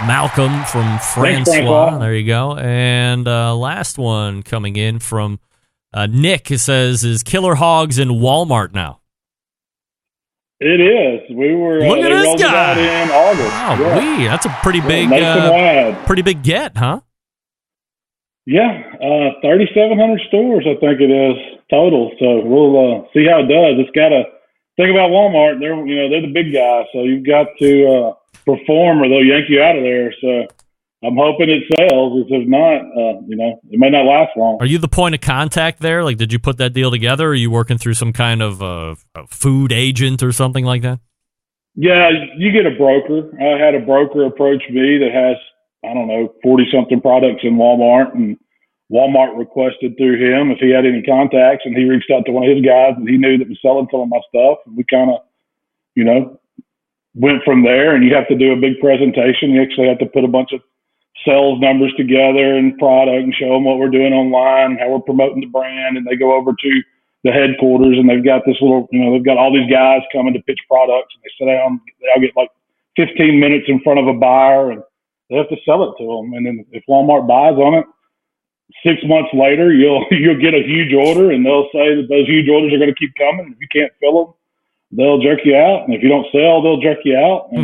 Malcom 0.00 0.66
from 0.68 0.98
Francois. 0.98 1.52
Francois. 1.52 1.98
There 1.98 2.14
you 2.14 2.26
go. 2.26 2.56
And 2.56 3.26
uh, 3.28 3.54
last 3.56 3.98
one 3.98 4.42
coming 4.42 4.76
in 4.76 4.98
from 4.98 5.38
uh, 5.94 6.06
Nick. 6.06 6.50
It 6.50 6.58
says, 6.58 7.04
Is 7.04 7.22
Killer 7.22 7.54
Hogs 7.54 7.98
in 7.98 8.08
Walmart 8.08 8.72
now? 8.74 9.00
It 10.60 10.80
is. 10.80 11.36
We 11.36 11.54
were 11.56 11.80
Look 11.80 11.98
uh, 11.98 12.02
at 12.08 12.22
this 12.22 12.40
guy. 12.42 12.78
in 13.02 13.10
August. 13.10 13.50
Wow, 13.50 13.76
yeah. 13.80 14.18
wee, 14.18 14.24
that's 14.26 14.46
a 14.46 14.58
pretty 14.62 14.78
Yeah, 14.78 14.88
big, 14.88 15.12
uh, 15.12 16.04
pretty 16.06 16.22
big 16.22 16.42
get, 16.42 16.76
huh? 16.76 17.00
Yeah, 18.46 18.70
uh, 18.94 19.40
3,700 19.42 20.20
stores, 20.28 20.64
I 20.66 20.74
think 20.80 21.00
it 21.00 21.10
is 21.10 21.36
total. 21.70 22.10
So 22.18 22.42
we'll 22.44 22.74
uh, 22.78 23.04
see 23.14 23.26
how 23.26 23.40
it 23.40 23.48
does. 23.48 23.78
It's 23.78 23.90
got 23.94 24.08
to 24.10 24.22
think 24.76 24.90
about 24.90 25.10
Walmart. 25.10 25.60
They're 25.60 25.74
you 25.86 25.96
know 25.96 26.08
they're 26.10 26.22
the 26.22 26.32
big 26.32 26.52
guy, 26.52 26.84
so 26.92 27.02
you've 27.02 27.26
got 27.26 27.46
to 27.58 27.70
uh, 27.86 28.12
perform 28.44 29.02
or 29.02 29.08
they'll 29.08 29.24
yank 29.24 29.46
you 29.48 29.62
out 29.62 29.76
of 29.76 29.82
there. 29.82 30.14
So 30.20 30.46
I'm 31.04 31.16
hoping 31.16 31.50
it 31.50 31.64
sells. 31.76 32.24
If 32.24 32.28
it's 32.30 32.48
not, 32.48 32.80
uh, 32.80 33.20
you 33.26 33.36
know, 33.36 33.60
it 33.70 33.78
may 33.78 33.90
not 33.90 34.04
last 34.04 34.30
long. 34.36 34.58
Are 34.60 34.66
you 34.66 34.78
the 34.78 34.88
point 34.88 35.14
of 35.14 35.20
contact 35.20 35.80
there? 35.80 36.04
Like, 36.04 36.16
did 36.16 36.32
you 36.32 36.38
put 36.38 36.58
that 36.58 36.72
deal 36.72 36.90
together? 36.90 37.28
Or 37.28 37.30
are 37.30 37.34
you 37.34 37.50
working 37.50 37.78
through 37.78 37.94
some 37.94 38.12
kind 38.12 38.40
of 38.40 38.62
uh, 38.62 38.94
a 39.16 39.26
food 39.26 39.72
agent 39.72 40.22
or 40.22 40.30
something 40.30 40.64
like 40.64 40.82
that? 40.82 41.00
Yeah, 41.74 42.10
you 42.36 42.52
get 42.52 42.66
a 42.66 42.76
broker. 42.76 43.32
I 43.40 43.58
had 43.58 43.74
a 43.74 43.84
broker 43.84 44.26
approach 44.26 44.62
me 44.70 44.98
that 44.98 45.10
has, 45.12 45.36
I 45.84 45.94
don't 45.94 46.06
know, 46.06 46.34
40 46.42 46.66
something 46.72 47.00
products 47.00 47.40
in 47.42 47.56
Walmart 47.56 48.14
and 48.14 48.36
Walmart 48.92 49.38
requested 49.38 49.96
through 49.96 50.20
him 50.20 50.50
if 50.50 50.58
he 50.58 50.70
had 50.70 50.84
any 50.84 51.02
contacts 51.02 51.64
and 51.64 51.74
he 51.74 51.88
reached 51.88 52.10
out 52.10 52.26
to 52.26 52.32
one 52.32 52.44
of 52.44 52.54
his 52.54 52.64
guys 52.64 52.92
that 52.98 53.08
he 53.08 53.16
knew 53.16 53.38
that 53.38 53.48
was 53.48 53.58
selling 53.62 53.88
some 53.90 54.00
of 54.00 54.08
my 54.08 54.20
stuff. 54.28 54.58
And 54.66 54.76
we 54.76 54.84
kind 54.84 55.10
of, 55.10 55.24
you 55.94 56.04
know, 56.04 56.38
went 57.14 57.42
from 57.42 57.64
there 57.64 57.94
and 57.94 58.04
you 58.04 58.14
have 58.14 58.28
to 58.28 58.36
do 58.36 58.52
a 58.52 58.60
big 58.60 58.80
presentation. 58.80 59.50
You 59.50 59.62
actually 59.62 59.88
have 59.88 59.98
to 60.00 60.12
put 60.12 60.24
a 60.24 60.28
bunch 60.28 60.52
of 60.52 60.60
sales 61.24 61.58
numbers 61.60 61.92
together 61.96 62.54
and 62.54 62.76
product 62.78 63.24
and 63.24 63.34
show 63.34 63.48
them 63.56 63.64
what 63.64 63.78
we're 63.78 63.88
doing 63.88 64.12
online, 64.12 64.76
how 64.76 64.90
we're 64.90 65.00
promoting 65.00 65.40
the 65.40 65.46
brand. 65.46 65.96
And 65.96 66.06
they 66.06 66.16
go 66.16 66.36
over 66.36 66.52
to 66.52 66.82
the 67.24 67.32
headquarters 67.32 67.96
and 67.96 68.10
they've 68.10 68.24
got 68.24 68.42
this 68.44 68.60
little, 68.60 68.88
you 68.92 69.00
know, 69.00 69.12
they've 69.12 69.24
got 69.24 69.38
all 69.38 69.54
these 69.54 69.70
guys 69.70 70.02
coming 70.12 70.34
to 70.34 70.42
pitch 70.42 70.60
products 70.68 71.14
and 71.16 71.22
they 71.24 71.32
sit 71.38 71.48
down, 71.48 71.80
they 72.00 72.08
all 72.12 72.20
get 72.20 72.36
like 72.36 72.50
15 72.96 73.40
minutes 73.40 73.66
in 73.68 73.80
front 73.80 74.00
of 74.00 74.06
a 74.06 74.18
buyer 74.18 74.72
and 74.72 74.82
they 75.30 75.36
have 75.36 75.48
to 75.48 75.56
sell 75.64 75.84
it 75.84 75.96
to 75.96 76.04
them. 76.04 76.34
And 76.34 76.44
then 76.44 76.66
if 76.72 76.84
Walmart 76.88 77.28
buys 77.28 77.56
on 77.56 77.74
it, 77.74 77.86
six 78.84 79.00
months 79.04 79.30
later, 79.32 79.72
you'll, 79.72 80.04
you'll 80.10 80.40
get 80.40 80.54
a 80.54 80.62
huge 80.62 80.92
order 80.92 81.30
and 81.30 81.44
they'll 81.44 81.68
say 81.72 81.94
that 81.96 82.06
those 82.08 82.26
huge 82.26 82.48
orders 82.48 82.72
are 82.72 82.78
going 82.78 82.92
to 82.92 82.98
keep 82.98 83.14
coming. 83.16 83.52
If 83.54 83.60
you 83.60 83.68
can't 83.72 83.92
fill 84.00 84.24
them, 84.24 84.34
they'll 84.92 85.20
jerk 85.22 85.40
you 85.44 85.56
out. 85.56 85.84
And 85.86 85.94
if 85.94 86.02
you 86.02 86.08
don't 86.08 86.26
sell, 86.32 86.62
they'll 86.62 86.80
jerk 86.80 86.98
you 87.04 87.16
out. 87.16 87.48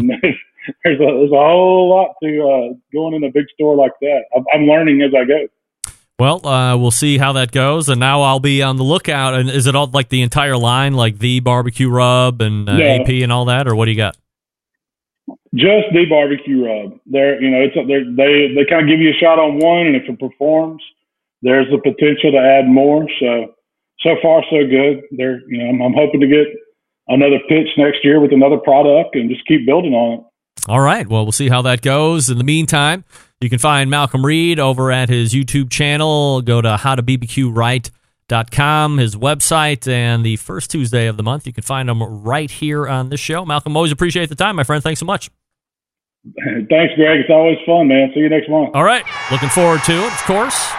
And 0.68 0.84
there's 0.84 1.00
a, 1.00 1.04
there's 1.04 1.32
a 1.32 1.34
whole 1.34 1.88
lot 1.88 2.14
to 2.22 2.28
uh, 2.42 2.74
going 2.92 3.14
in 3.14 3.24
a 3.24 3.30
big 3.30 3.46
store 3.54 3.74
like 3.74 3.92
that. 4.02 4.24
I'm, 4.36 4.44
I'm 4.52 4.66
learning 4.66 5.00
as 5.00 5.12
I 5.14 5.24
go. 5.24 5.46
Well, 6.18 6.46
uh, 6.46 6.76
we'll 6.76 6.90
see 6.90 7.16
how 7.16 7.32
that 7.34 7.52
goes, 7.52 7.88
and 7.88 8.00
now 8.00 8.22
I'll 8.22 8.40
be 8.40 8.60
on 8.62 8.76
the 8.76 8.82
lookout. 8.82 9.34
And 9.34 9.48
is 9.48 9.66
it 9.66 9.74
all 9.76 9.86
like 9.86 10.08
the 10.10 10.20
entire 10.20 10.58
line, 10.58 10.92
like 10.92 11.20
the 11.20 11.40
barbecue 11.40 11.88
rub 11.88 12.42
and 12.42 12.68
uh, 12.68 12.72
Yeah. 12.72 12.98
AP 13.00 13.08
and 13.08 13.32
all 13.32 13.46
that, 13.46 13.66
or 13.68 13.74
what 13.76 13.84
do 13.86 13.92
you 13.92 13.96
got? 13.96 14.16
Just 15.54 15.86
the 15.92 16.04
barbecue 16.10 16.66
rub. 16.66 16.98
They're, 17.06 17.40
you 17.40 17.50
know, 17.50 17.60
it's 17.62 17.74
they 17.76 18.54
they 18.54 18.68
kind 18.68 18.82
of 18.82 18.88
give 18.88 19.00
you 19.00 19.10
a 19.10 19.18
shot 19.18 19.38
on 19.38 19.58
one, 19.58 19.86
and 19.86 19.96
if 19.96 20.08
it 20.08 20.18
performs, 20.18 20.82
there's 21.42 21.66
the 21.70 21.78
potential 21.78 22.32
to 22.32 22.38
add 22.38 22.66
more. 22.66 23.06
So 23.20 23.54
so 24.00 24.16
far 24.22 24.42
so 24.50 24.66
good. 24.66 25.02
They're, 25.10 25.40
you 25.48 25.58
know, 25.58 25.68
I'm, 25.70 25.82
I'm 25.82 25.94
hoping 25.94 26.20
to 26.20 26.26
get 26.26 26.46
another 27.08 27.38
pitch 27.48 27.68
next 27.76 28.04
year 28.04 28.20
with 28.20 28.32
another 28.32 28.58
product 28.58 29.16
and 29.16 29.30
just 29.30 29.46
keep 29.46 29.66
building 29.66 29.94
on 29.94 30.18
it. 30.18 30.24
All 30.68 30.80
right. 30.80 31.08
Well, 31.08 31.24
we'll 31.24 31.32
see 31.32 31.48
how 31.48 31.62
that 31.62 31.80
goes. 31.82 32.30
In 32.30 32.38
the 32.38 32.44
meantime, 32.44 33.04
you 33.40 33.48
can 33.48 33.58
find 33.58 33.90
Malcom 33.90 34.22
Reed 34.24 34.60
over 34.60 34.92
at 34.92 35.08
his 35.08 35.32
YouTube 35.32 35.70
channel. 35.70 36.42
Go 36.42 36.60
to 36.60 36.76
howtobbqright.com, 36.76 38.98
his 38.98 39.16
website, 39.16 39.90
and 39.90 40.22
the 40.24 40.36
first 40.36 40.70
Tuesday 40.70 41.06
of 41.06 41.16
the 41.16 41.22
month. 41.22 41.46
You 41.46 41.52
can 41.52 41.62
find 41.62 41.88
him 41.88 42.02
right 42.02 42.50
here 42.50 42.88
on 42.88 43.08
this 43.08 43.20
show. 43.20 43.44
Malcom, 43.44 43.76
always 43.76 43.92
appreciate 43.92 44.28
the 44.28 44.34
time, 44.34 44.56
my 44.56 44.64
friend. 44.64 44.82
Thanks 44.82 44.98
so 45.00 45.06
much. 45.06 45.30
Thanks, 46.24 46.94
Greg. 46.96 47.20
It's 47.20 47.30
always 47.30 47.56
fun, 47.64 47.88
man. 47.88 48.10
See 48.12 48.20
you 48.20 48.28
next 48.28 48.50
month. 48.50 48.72
All 48.74 48.84
right. 48.84 49.04
Looking 49.30 49.48
forward 49.48 49.82
to 49.84 49.92
it, 49.92 50.12
of 50.12 50.22
course. 50.24 50.72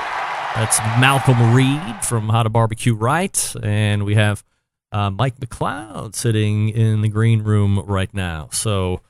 That's 0.55 0.79
Malcom 0.79 1.53
Reed 1.53 2.03
from 2.03 2.29
How 2.29 2.43
to 2.43 2.49
Barbecue 2.49 2.93
Right. 2.93 3.55
And 3.63 4.03
we 4.03 4.15
have 4.15 4.43
uh, 4.91 5.09
Mike 5.09 5.37
McCloud 5.37 6.15
sitting 6.15 6.69
in 6.69 7.01
the 7.01 7.07
green 7.07 7.43
room 7.43 7.79
right 7.85 8.13
now. 8.13 8.49
So 8.51 9.01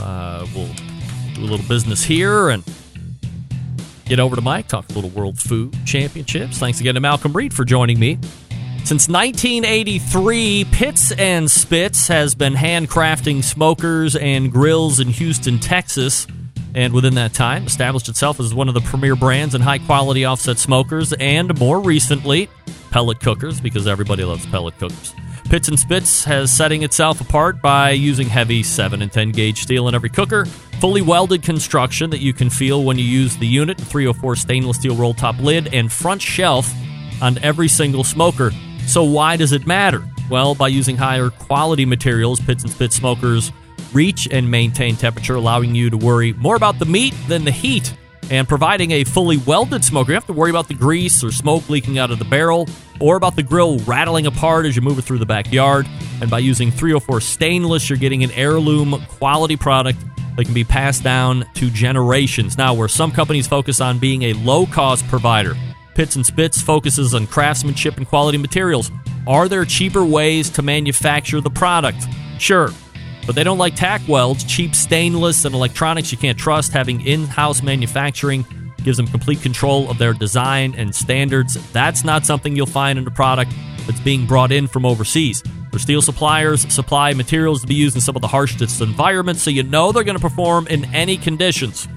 uh, 0.00 0.46
we'll 0.54 0.72
do 1.34 1.40
a 1.40 1.46
little 1.46 1.66
business 1.66 2.04
here 2.04 2.48
and 2.48 2.62
get 4.06 4.20
over 4.20 4.36
to 4.36 4.42
Mike, 4.42 4.68
talk 4.68 4.88
a 4.88 4.92
little 4.92 5.10
World 5.10 5.38
Food 5.38 5.76
Championships. 5.84 6.58
Thanks 6.58 6.80
again 6.80 6.94
to 6.94 7.00
Malcom 7.00 7.34
Reed 7.34 7.52
for 7.52 7.64
joining 7.64 7.98
me. 7.98 8.18
Since 8.84 9.08
1983, 9.08 10.66
Pits 10.70 11.10
and 11.12 11.50
Spits 11.50 12.08
has 12.08 12.34
been 12.34 12.52
handcrafting 12.52 13.42
smokers 13.42 14.14
and 14.14 14.52
grills 14.52 15.00
in 15.00 15.08
Houston, 15.08 15.58
Texas, 15.58 16.26
and 16.74 16.92
within 16.92 17.14
that 17.14 17.32
time 17.32 17.66
established 17.66 18.08
itself 18.08 18.40
as 18.40 18.54
one 18.54 18.68
of 18.68 18.74
the 18.74 18.80
premier 18.80 19.16
brands 19.16 19.54
in 19.54 19.60
high 19.60 19.78
quality 19.78 20.24
offset 20.24 20.58
smokers 20.58 21.12
and 21.14 21.58
more 21.58 21.80
recently, 21.80 22.48
pellet 22.90 23.20
cookers 23.20 23.60
because 23.60 23.86
everybody 23.86 24.24
loves 24.24 24.46
pellet 24.46 24.76
cookers. 24.78 25.14
Pits 25.48 25.68
and 25.68 25.78
Spits 25.78 26.24
has 26.24 26.52
setting 26.52 26.82
itself 26.82 27.20
apart 27.20 27.60
by 27.60 27.90
using 27.90 28.28
heavy 28.28 28.62
7 28.62 29.02
and 29.02 29.12
10 29.12 29.30
gauge 29.32 29.62
steel 29.62 29.88
in 29.88 29.94
every 29.94 30.08
cooker, 30.08 30.46
fully 30.80 31.02
welded 31.02 31.42
construction 31.42 32.10
that 32.10 32.20
you 32.20 32.32
can 32.32 32.50
feel 32.50 32.82
when 32.82 32.98
you 32.98 33.04
use 33.04 33.36
the 33.36 33.46
unit, 33.46 33.78
304 33.78 34.36
stainless 34.36 34.78
steel 34.78 34.96
roll 34.96 35.14
top 35.14 35.38
lid, 35.38 35.72
and 35.72 35.92
front 35.92 36.20
shelf 36.20 36.72
on 37.20 37.38
every 37.38 37.68
single 37.68 38.04
smoker. 38.04 38.50
So 38.86 39.04
why 39.04 39.36
does 39.36 39.52
it 39.52 39.66
matter? 39.66 40.02
Well, 40.30 40.54
by 40.54 40.68
using 40.68 40.96
higher 40.96 41.30
quality 41.30 41.84
materials, 41.84 42.40
Pits 42.40 42.64
and 42.64 42.72
Spit 42.72 42.92
smokers 42.92 43.52
reach 43.94 44.28
and 44.30 44.50
maintain 44.50 44.96
temperature, 44.96 45.36
allowing 45.36 45.74
you 45.74 45.90
to 45.90 45.96
worry 45.96 46.32
more 46.34 46.56
about 46.56 46.78
the 46.78 46.84
meat 46.84 47.14
than 47.28 47.44
the 47.44 47.50
heat. 47.50 47.94
And 48.30 48.48
providing 48.48 48.90
a 48.90 49.04
fully 49.04 49.36
welded 49.36 49.84
smoker, 49.84 50.12
you 50.12 50.14
have 50.14 50.26
to 50.26 50.32
worry 50.32 50.50
about 50.50 50.68
the 50.68 50.74
grease 50.74 51.22
or 51.22 51.30
smoke 51.30 51.68
leaking 51.68 51.98
out 51.98 52.10
of 52.10 52.18
the 52.18 52.24
barrel 52.24 52.66
or 53.00 53.16
about 53.16 53.36
the 53.36 53.42
grill 53.42 53.78
rattling 53.80 54.26
apart 54.26 54.66
as 54.66 54.74
you 54.76 54.82
move 54.82 54.98
it 54.98 55.02
through 55.02 55.18
the 55.18 55.26
backyard. 55.26 55.86
And 56.20 56.30
by 56.30 56.38
using 56.38 56.70
304 56.70 57.20
stainless, 57.20 57.88
you're 57.90 57.98
getting 57.98 58.24
an 58.24 58.30
heirloom 58.32 59.04
quality 59.08 59.56
product 59.56 59.98
that 60.36 60.46
can 60.46 60.54
be 60.54 60.64
passed 60.64 61.04
down 61.04 61.46
to 61.54 61.70
generations. 61.70 62.56
Now, 62.56 62.74
where 62.74 62.88
some 62.88 63.12
companies 63.12 63.46
focus 63.46 63.80
on 63.80 63.98
being 63.98 64.22
a 64.22 64.32
low 64.32 64.66
cost 64.66 65.06
provider, 65.08 65.54
Pits 65.94 66.16
and 66.16 66.26
Spits 66.26 66.60
focuses 66.60 67.14
on 67.14 67.26
craftsmanship 67.26 67.98
and 67.98 68.08
quality 68.08 68.38
materials. 68.38 68.90
Are 69.26 69.48
there 69.48 69.64
cheaper 69.64 70.04
ways 70.04 70.50
to 70.50 70.62
manufacture 70.62 71.40
the 71.40 71.50
product? 71.50 72.04
Sure. 72.38 72.70
But 73.26 73.34
they 73.34 73.44
don't 73.44 73.58
like 73.58 73.74
tack 73.74 74.02
welds, 74.06 74.44
cheap 74.44 74.74
stainless, 74.74 75.44
and 75.44 75.54
electronics 75.54 76.12
you 76.12 76.18
can't 76.18 76.38
trust. 76.38 76.72
Having 76.72 77.06
in 77.06 77.24
house 77.24 77.62
manufacturing 77.62 78.44
gives 78.82 78.98
them 78.98 79.06
complete 79.06 79.40
control 79.40 79.90
of 79.90 79.98
their 79.98 80.12
design 80.12 80.74
and 80.76 80.94
standards. 80.94 81.54
That's 81.72 82.04
not 82.04 82.26
something 82.26 82.54
you'll 82.54 82.66
find 82.66 82.98
in 82.98 83.06
a 83.06 83.10
product 83.10 83.52
that's 83.86 84.00
being 84.00 84.26
brought 84.26 84.52
in 84.52 84.66
from 84.66 84.84
overseas. 84.84 85.42
Their 85.70 85.80
steel 85.80 86.02
suppliers 86.02 86.72
supply 86.72 87.14
materials 87.14 87.62
to 87.62 87.66
be 87.66 87.74
used 87.74 87.96
in 87.96 88.00
some 88.00 88.14
of 88.14 88.22
the 88.22 88.28
harshest 88.28 88.80
environments, 88.80 89.42
so 89.42 89.50
you 89.50 89.62
know 89.62 89.90
they're 89.90 90.04
going 90.04 90.16
to 90.16 90.22
perform 90.22 90.66
in 90.68 90.84
any 90.94 91.16
conditions. 91.16 91.88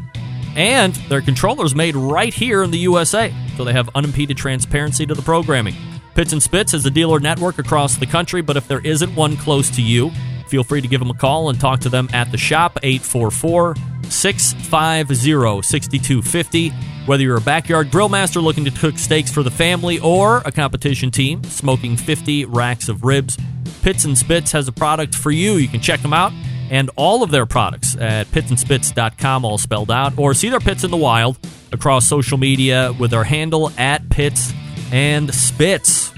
And 0.55 0.95
their 1.09 1.21
controllers 1.21 1.75
made 1.75 1.95
right 1.95 2.33
here 2.33 2.63
in 2.63 2.71
the 2.71 2.79
USA, 2.79 3.31
so 3.55 3.63
they 3.63 3.73
have 3.73 3.89
unimpeded 3.93 4.37
transparency 4.37 5.05
to 5.05 5.13
the 5.13 5.21
programming. 5.21 5.75
Pits 6.15 6.33
and 6.33 6.41
Spits 6.41 6.71
has 6.71 6.83
a 6.87 6.89
dealer 6.89 7.19
network 7.19 7.59
across 7.59 7.97
the 7.97 8.07
country, 8.07 8.41
but 8.41 8.57
if 8.57 8.67
there 8.67 8.79
isn't 8.79 9.13
one 9.13 9.37
close 9.37 9.69
to 9.69 9.83
you, 9.83 10.11
feel 10.47 10.63
free 10.63 10.81
to 10.81 10.87
give 10.87 10.99
them 10.99 11.09
a 11.09 11.13
call 11.13 11.49
and 11.49 11.59
talk 11.59 11.81
to 11.81 11.89
them 11.89 12.09
at 12.13 12.31
the 12.31 12.37
shop 12.37 12.79
844 12.83 13.75
650 14.09 15.61
6250. 15.61 16.69
Whether 17.05 17.23
you're 17.23 17.37
a 17.37 17.41
backyard 17.41 17.91
grill 17.91 18.09
master 18.09 18.41
looking 18.41 18.65
to 18.65 18.71
cook 18.71 18.97
steaks 18.97 19.31
for 19.31 19.43
the 19.43 19.51
family 19.51 19.99
or 19.99 20.41
a 20.45 20.51
competition 20.51 21.11
team 21.11 21.43
smoking 21.43 21.95
50 21.95 22.45
racks 22.45 22.89
of 22.89 23.03
ribs, 23.03 23.37
Pits 23.81 24.05
and 24.05 24.17
Spits 24.17 24.51
has 24.51 24.67
a 24.67 24.71
product 24.71 25.15
for 25.15 25.31
you. 25.31 25.53
You 25.53 25.67
can 25.67 25.79
check 25.79 26.01
them 26.01 26.13
out 26.13 26.33
and 26.69 26.89
all 26.95 27.23
of 27.23 27.31
their 27.31 27.45
products 27.45 27.95
at 27.95 28.27
pitsandspits.com, 28.27 29.45
all 29.45 29.57
spelled 29.57 29.91
out, 29.91 30.17
or 30.17 30.33
see 30.33 30.49
their 30.49 30.59
pits 30.59 30.83
in 30.83 30.91
the 30.91 30.97
wild 30.97 31.37
across 31.71 32.07
social 32.07 32.37
media 32.37 32.93
with 32.99 33.11
their 33.11 33.23
handle 33.23 33.71
at 33.77 34.09
Pits 34.09 34.51
and 34.91 35.33
Spits. 35.33 36.16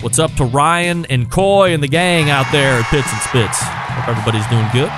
What's 0.00 0.18
up 0.18 0.32
to 0.36 0.44
Ryan 0.44 1.04
and 1.10 1.30
Coy 1.30 1.74
and 1.74 1.82
the 1.82 1.88
gang 1.88 2.30
out 2.30 2.50
there 2.52 2.78
at 2.80 2.86
Pits 2.86 3.12
and 3.12 3.20
Spits? 3.20 3.58
Hope 3.60 4.08
everybody's 4.08 4.46
doing 4.46 4.66
good. 4.72 4.90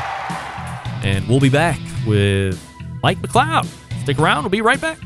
And 1.04 1.26
we'll 1.26 1.40
be 1.40 1.48
back 1.48 1.80
with 2.06 2.62
Mike 3.02 3.18
McCloud. 3.18 3.66
Stick 4.02 4.20
around, 4.20 4.44
we'll 4.44 4.50
be 4.50 4.60
right 4.60 4.80
back. 4.80 5.00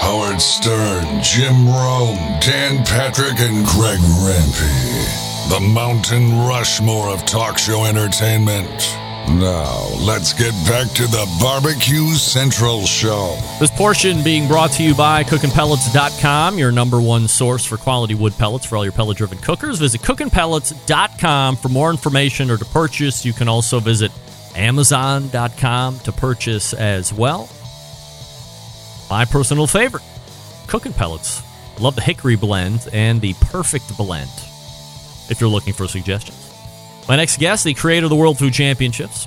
Howard 0.00 0.40
Stern, 0.40 1.22
Jim 1.22 1.68
Rome, 1.68 2.18
Dan 2.40 2.84
Patrick, 2.84 3.38
and 3.38 3.64
Greg 3.64 4.00
Rempe. 4.00 5.19
The 5.50 5.58
Mountain 5.58 6.46
Rushmore 6.46 7.08
of 7.08 7.26
talk 7.26 7.58
show 7.58 7.84
entertainment. 7.84 8.68
Now, 9.40 9.88
let's 9.98 10.32
get 10.32 10.52
back 10.64 10.86
to 10.92 11.08
the 11.08 11.26
Barbecue 11.40 12.14
Central 12.14 12.86
Show. 12.86 13.36
This 13.58 13.72
portion 13.72 14.22
being 14.22 14.46
brought 14.46 14.70
to 14.74 14.84
you 14.84 14.94
by 14.94 15.24
cookinpellets.com, 15.24 16.56
your 16.56 16.70
number 16.70 17.00
one 17.00 17.26
source 17.26 17.64
for 17.64 17.76
quality 17.76 18.14
wood 18.14 18.32
pellets 18.38 18.64
for 18.64 18.76
all 18.76 18.84
your 18.84 18.92
pellet 18.92 19.16
driven 19.16 19.38
cookers. 19.38 19.80
Visit 19.80 20.02
cookinpellets.com 20.02 21.56
for 21.56 21.68
more 21.68 21.90
information 21.90 22.48
or 22.48 22.56
to 22.56 22.64
purchase. 22.66 23.24
You 23.24 23.32
can 23.32 23.48
also 23.48 23.80
visit 23.80 24.12
amazon.com 24.54 25.98
to 25.98 26.12
purchase 26.12 26.74
as 26.74 27.12
well. 27.12 27.48
My 29.10 29.24
personal 29.24 29.66
favorite, 29.66 30.04
cooking 30.68 30.92
pellets. 30.92 31.42
Love 31.80 31.96
the 31.96 32.02
hickory 32.02 32.36
blend 32.36 32.86
and 32.92 33.20
the 33.20 33.34
perfect 33.40 33.96
blend 33.96 34.30
if 35.30 35.40
you're 35.40 35.50
looking 35.50 35.72
for 35.72 35.88
suggestions. 35.88 36.50
My 37.08 37.16
next 37.16 37.38
guest, 37.38 37.64
the 37.64 37.74
creator 37.74 38.06
of 38.06 38.10
the 38.10 38.16
World 38.16 38.38
Food 38.38 38.52
Championships. 38.52 39.26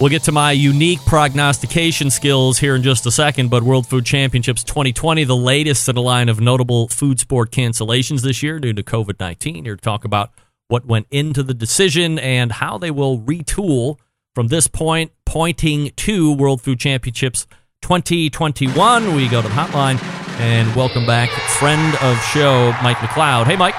We'll 0.00 0.10
get 0.10 0.22
to 0.24 0.32
my 0.32 0.52
unique 0.52 1.00
prognostication 1.04 2.10
skills 2.10 2.58
here 2.58 2.76
in 2.76 2.84
just 2.84 3.04
a 3.04 3.10
second, 3.10 3.50
but 3.50 3.64
World 3.64 3.88
Food 3.88 4.06
Championships 4.06 4.62
2020, 4.62 5.24
the 5.24 5.36
latest 5.36 5.88
in 5.88 5.96
a 5.96 6.00
line 6.00 6.28
of 6.28 6.40
notable 6.40 6.86
food 6.88 7.18
sport 7.18 7.50
cancellations 7.50 8.22
this 8.22 8.40
year 8.40 8.60
due 8.60 8.72
to 8.72 8.82
COVID 8.84 9.18
19. 9.18 9.64
Here 9.64 9.74
to 9.74 9.82
talk 9.82 10.04
about 10.04 10.30
what 10.68 10.86
went 10.86 11.08
into 11.10 11.42
the 11.42 11.54
decision 11.54 12.18
and 12.20 12.52
how 12.52 12.78
they 12.78 12.92
will 12.92 13.18
retool 13.18 13.98
from 14.36 14.48
this 14.48 14.68
point, 14.68 15.10
pointing 15.24 15.90
to 15.96 16.32
World 16.32 16.62
Food 16.62 16.78
Championships 16.78 17.48
2021. 17.82 19.16
We 19.16 19.28
go 19.28 19.42
to 19.42 19.48
the 19.48 19.54
hotline 19.54 20.00
and 20.38 20.72
welcome 20.76 21.06
back 21.06 21.28
friend 21.58 21.96
of 22.02 22.22
show, 22.26 22.72
Mike 22.84 22.98
McCloud. 22.98 23.46
Hey, 23.46 23.56
Mike. 23.56 23.74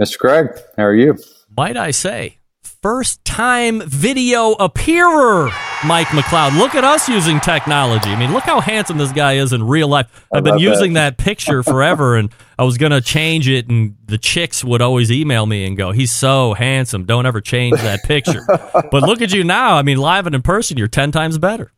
Mr. 0.00 0.18
Craig, 0.18 0.48
how 0.78 0.84
are 0.84 0.94
you? 0.94 1.18
Might 1.54 1.76
I 1.76 1.90
say, 1.90 2.38
first 2.62 3.22
time 3.22 3.82
video 3.82 4.52
appearer, 4.52 5.50
Mike 5.84 6.06
McCloud. 6.06 6.58
Look 6.58 6.74
at 6.74 6.84
us 6.84 7.06
using 7.06 7.38
technology. 7.38 8.08
I 8.08 8.18
mean, 8.18 8.32
look 8.32 8.44
how 8.44 8.62
handsome 8.62 8.96
this 8.96 9.12
guy 9.12 9.34
is 9.34 9.52
in 9.52 9.62
real 9.62 9.88
life. 9.88 10.26
I've 10.32 10.42
been 10.42 10.58
using 10.58 10.94
that. 10.94 11.18
that 11.18 11.22
picture 11.22 11.62
forever, 11.62 12.16
and 12.16 12.32
I 12.58 12.64
was 12.64 12.78
going 12.78 12.92
to 12.92 13.02
change 13.02 13.46
it, 13.46 13.68
and 13.68 13.94
the 14.06 14.16
chicks 14.16 14.64
would 14.64 14.80
always 14.80 15.12
email 15.12 15.44
me 15.44 15.66
and 15.66 15.76
go, 15.76 15.92
He's 15.92 16.12
so 16.12 16.54
handsome. 16.54 17.04
Don't 17.04 17.26
ever 17.26 17.42
change 17.42 17.78
that 17.82 18.02
picture. 18.04 18.46
but 18.48 19.02
look 19.02 19.20
at 19.20 19.34
you 19.34 19.44
now. 19.44 19.76
I 19.76 19.82
mean, 19.82 19.98
live 19.98 20.24
and 20.24 20.34
in 20.34 20.40
person, 20.40 20.78
you're 20.78 20.88
10 20.88 21.12
times 21.12 21.36
better. 21.36 21.72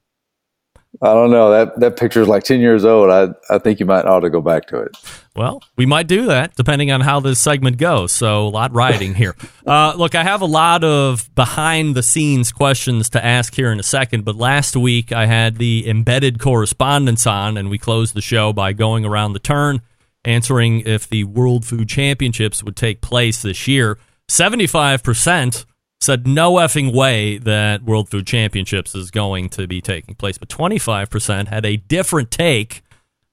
I 1.01 1.15
don't 1.15 1.31
know 1.31 1.51
that 1.51 1.81
that 1.81 1.97
picture 1.97 2.21
is 2.21 2.29
like 2.29 2.45
ten 2.45 2.61
years 2.61 2.85
old. 2.85 3.11
I 3.11 3.29
I 3.49 3.59
think 3.59 3.81
you 3.81 3.87
might 3.87 4.05
ought 4.05 4.21
to 4.21 4.31
go 4.31 4.43
back 4.43 4.67
to 4.67 4.81
it. 4.83 4.97
Well, 5.35 5.63
we 5.77 5.87
might 5.87 6.07
do 6.07 6.27
that 6.27 6.55
depending 6.55 6.91
on 6.91 7.01
how 7.01 7.19
this 7.21 7.41
segment 7.41 7.79
goes. 7.79 8.13
So 8.13 8.47
a 8.47 8.49
lot 8.49 8.75
riding 8.75 9.15
here. 9.15 9.35
uh, 9.67 9.95
look, 9.97 10.15
I 10.15 10.23
have 10.23 10.43
a 10.43 10.47
lot 10.47 10.85
of 10.85 11.35
behind 11.35 11.95
the 11.95 12.03
scenes 12.03 12.53
questions 12.53 13.09
to 13.11 13.25
ask 13.25 13.55
here 13.55 13.73
in 13.73 13.81
a 13.81 13.85
second. 13.85 14.27
But 14.27 14.37
last 14.37 14.77
week 14.77 15.13
I 15.13 15.25
had 15.27 15.57
the 15.57 15.89
embedded 15.89 16.39
correspondence 16.39 17.27
on, 17.27 17.57
and 17.57 17.71
we 17.71 17.79
closed 17.79 18.15
the 18.15 18.21
show 18.21 18.53
by 18.53 18.75
going 18.75 19.07
around 19.07 19.33
the 19.33 19.39
turn, 19.39 19.81
answering 20.27 20.81
if 20.81 21.09
the 21.09 21.25
World 21.25 21.65
Food 21.65 21.89
Championships 21.89 22.63
would 22.63 22.77
take 22.77 23.01
place 23.01 23.41
this 23.41 23.67
year. 23.67 23.99
Seventy 24.29 24.67
five 24.67 25.03
percent 25.03 25.65
said 26.03 26.27
no 26.27 26.55
effing 26.55 26.93
way 26.93 27.39
that 27.39 27.85
World 27.85 28.09
Food 28.09 28.27
Championships 28.27 28.95
is 28.95 29.11
going 29.11 29.49
to 29.51 29.67
be 29.67 29.81
taking 29.81 30.15
place. 30.15 30.37
But 30.37 30.49
25% 30.49 31.49
had 31.49 31.65
a 31.65 31.77
different 31.77 32.31
take. 32.31 32.83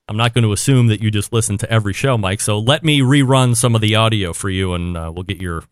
I'm 0.07 0.17
not 0.17 0.33
going 0.33 0.43
to 0.43 0.51
assume 0.51 0.87
that 0.87 1.01
you 1.01 1.11
just 1.11 1.33
listen 1.33 1.57
to 1.59 1.71
every 1.71 1.93
show, 1.93 2.17
Mike. 2.17 2.41
So 2.41 2.59
let 2.59 2.83
me 2.83 3.01
rerun 3.01 3.55
some 3.55 3.75
of 3.75 3.81
the 3.81 3.95
audio 3.95 4.33
for 4.33 4.49
you 4.49 4.73
and 4.73 4.95
uh, 4.95 5.11
we'll 5.13 5.23
get 5.23 5.41
your 5.41 5.63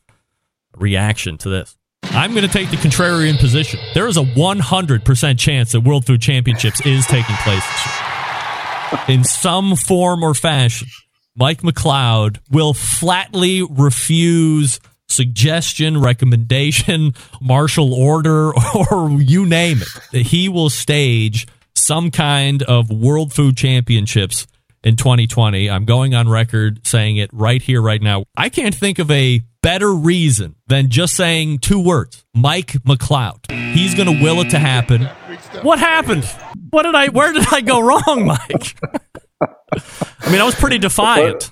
reaction 0.76 1.38
to 1.40 1.50
this. 1.50 1.78
I'm 2.04 2.34
going 2.34 2.46
to 2.46 2.52
take 2.52 2.72
the 2.72 2.78
contrarian 2.78 3.38
position. 3.38 3.80
There 3.94 4.08
is 4.08 4.18
a 4.18 4.24
100% 4.24 5.40
chance 5.40 5.72
that 5.74 5.82
World 5.82 6.06
Food 6.06 6.22
Championships 6.22 6.84
is 6.86 7.06
taking 7.06 7.36
place. 7.38 7.64
In 9.08 9.24
some 9.24 9.76
form 9.76 10.24
or 10.24 10.34
fashion, 10.34 10.88
Mike 11.36 11.62
McCloud 11.62 12.40
will 12.50 12.74
flatly 12.74 13.62
refuse 13.62 14.80
suggestion, 15.08 16.00
recommendation, 16.00 17.14
martial 17.42 17.94
order, 17.94 18.52
or 18.92 19.22
you 19.22 19.46
name 19.46 19.82
it. 20.12 20.26
He 20.26 20.50
will 20.50 20.70
stage 20.70 21.48
some 21.76 22.12
kind 22.12 22.64
of 22.64 22.90
World 22.90 23.34
Food 23.34 23.56
Championships 23.56 24.48
in 24.84 24.96
2020. 24.96 25.70
I'm 25.70 25.86
going 25.86 26.16
on 26.16 26.30
record 26.30 26.86
saying 26.86 27.18
it 27.18 27.30
right 27.34 27.62
here, 27.62 27.82
right 27.82 28.02
now. 28.02 28.24
I 28.36 28.50
can't 28.50 28.74
think 28.74 29.00
of 29.00 29.10
a 29.12 29.42
better 29.62 29.94
reason 29.94 30.56
than 30.68 30.90
just 30.90 31.16
saying 31.16 31.60
two 31.60 31.84
words 31.84 32.24
Mike 32.34 32.74
McCloud. 32.84 33.52
He's 33.74 33.96
going 33.96 34.18
to 34.18 34.24
will 34.24 34.42
it 34.42 34.50
to 34.52 34.60
happen. 34.60 35.06
What 35.62 35.80
happened? 35.80 36.24
What 36.70 36.84
did 36.84 36.96
I, 36.96 37.10
where 37.10 37.34
did 37.34 37.46
I 37.52 37.62
go 37.62 37.80
wrong, 37.82 38.26
Mike? 38.26 38.78
I 40.22 40.32
mean, 40.32 40.42
I 40.42 40.44
was 40.44 40.56
pretty 40.56 40.78
defiant. 40.78 41.52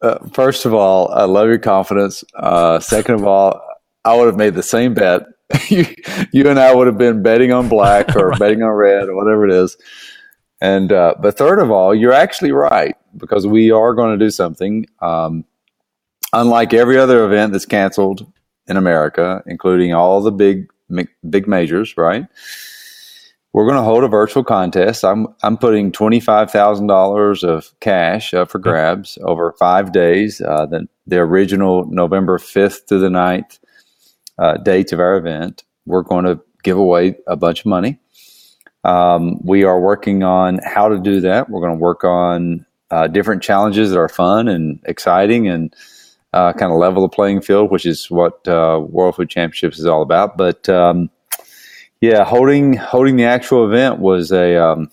Uh, 0.00 0.18
first 0.32 0.64
of 0.64 0.74
all, 0.74 1.10
I 1.12 1.24
love 1.24 1.48
your 1.48 1.58
confidence. 1.58 2.24
Uh, 2.34 2.78
second 2.80 3.14
of 3.16 3.26
all, 3.26 3.60
I 4.04 4.16
would 4.16 4.26
have 4.26 4.36
made 4.36 4.54
the 4.54 4.62
same 4.62 4.94
bet. 4.94 5.22
you, 5.68 5.86
you 6.32 6.48
and 6.48 6.58
I 6.58 6.74
would 6.74 6.86
have 6.86 6.98
been 6.98 7.22
betting 7.22 7.52
on 7.52 7.68
black 7.68 8.16
or 8.16 8.28
right. 8.30 8.38
betting 8.38 8.62
on 8.62 8.70
red 8.70 9.08
or 9.08 9.16
whatever 9.16 9.46
it 9.46 9.52
is. 9.52 9.76
And 10.60 10.92
uh, 10.92 11.14
but 11.20 11.36
third 11.36 11.58
of 11.58 11.70
all, 11.70 11.94
you're 11.94 12.12
actually 12.12 12.52
right 12.52 12.96
because 13.16 13.46
we 13.46 13.70
are 13.70 13.94
going 13.94 14.18
to 14.18 14.24
do 14.24 14.30
something. 14.30 14.86
Um, 15.00 15.44
unlike 16.32 16.72
every 16.72 16.98
other 16.98 17.24
event 17.24 17.52
that's 17.52 17.66
canceled 17.66 18.30
in 18.66 18.76
America, 18.76 19.42
including 19.46 19.92
all 19.92 20.20
the 20.20 20.30
big 20.30 20.68
big 21.28 21.48
majors, 21.48 21.96
right? 21.96 22.26
We're 23.52 23.66
going 23.66 23.76
to 23.76 23.82
hold 23.82 24.02
a 24.02 24.08
virtual 24.08 24.44
contest. 24.44 25.04
I'm 25.04 25.26
I'm 25.42 25.58
putting 25.58 25.92
twenty 25.92 26.20
five 26.20 26.50
thousand 26.50 26.86
dollars 26.86 27.44
of 27.44 27.72
cash 27.80 28.32
up 28.32 28.50
for 28.50 28.58
grabs 28.58 29.18
over 29.22 29.54
five 29.58 29.92
days. 29.92 30.40
Uh, 30.40 30.66
the 30.66 30.88
the 31.06 31.18
original 31.18 31.84
November 31.86 32.38
fifth 32.38 32.86
to 32.86 32.98
the 32.98 33.08
9th 33.08 33.58
uh, 34.38 34.56
dates 34.58 34.92
of 34.92 35.00
our 35.00 35.16
event. 35.16 35.64
We're 35.84 36.02
going 36.02 36.24
to 36.24 36.40
give 36.62 36.78
away 36.78 37.16
a 37.26 37.36
bunch 37.36 37.60
of 37.60 37.66
money. 37.66 37.98
Um, 38.84 39.38
we 39.44 39.64
are 39.64 39.80
working 39.80 40.22
on 40.22 40.58
how 40.64 40.88
to 40.88 40.98
do 40.98 41.20
that. 41.20 41.50
We're 41.50 41.60
going 41.60 41.78
to 41.78 41.82
work 41.82 42.04
on 42.04 42.66
uh, 42.90 43.08
different 43.08 43.42
challenges 43.42 43.90
that 43.90 43.98
are 43.98 44.08
fun 44.08 44.48
and 44.48 44.80
exciting 44.84 45.48
and 45.48 45.74
uh, 46.32 46.52
kind 46.52 46.72
of 46.72 46.78
level 46.78 47.02
the 47.02 47.08
playing 47.08 47.42
field, 47.42 47.70
which 47.70 47.86
is 47.86 48.10
what 48.10 48.46
uh, 48.48 48.80
World 48.82 49.16
Food 49.16 49.28
Championships 49.28 49.78
is 49.78 49.86
all 49.86 50.02
about. 50.02 50.36
But 50.36 50.68
um, 50.68 51.10
yeah, 52.02 52.24
holding 52.24 52.74
holding 52.74 53.16
the 53.16 53.24
actual 53.24 53.64
event 53.64 54.00
was 54.00 54.32
a 54.32 54.56
um, 54.56 54.90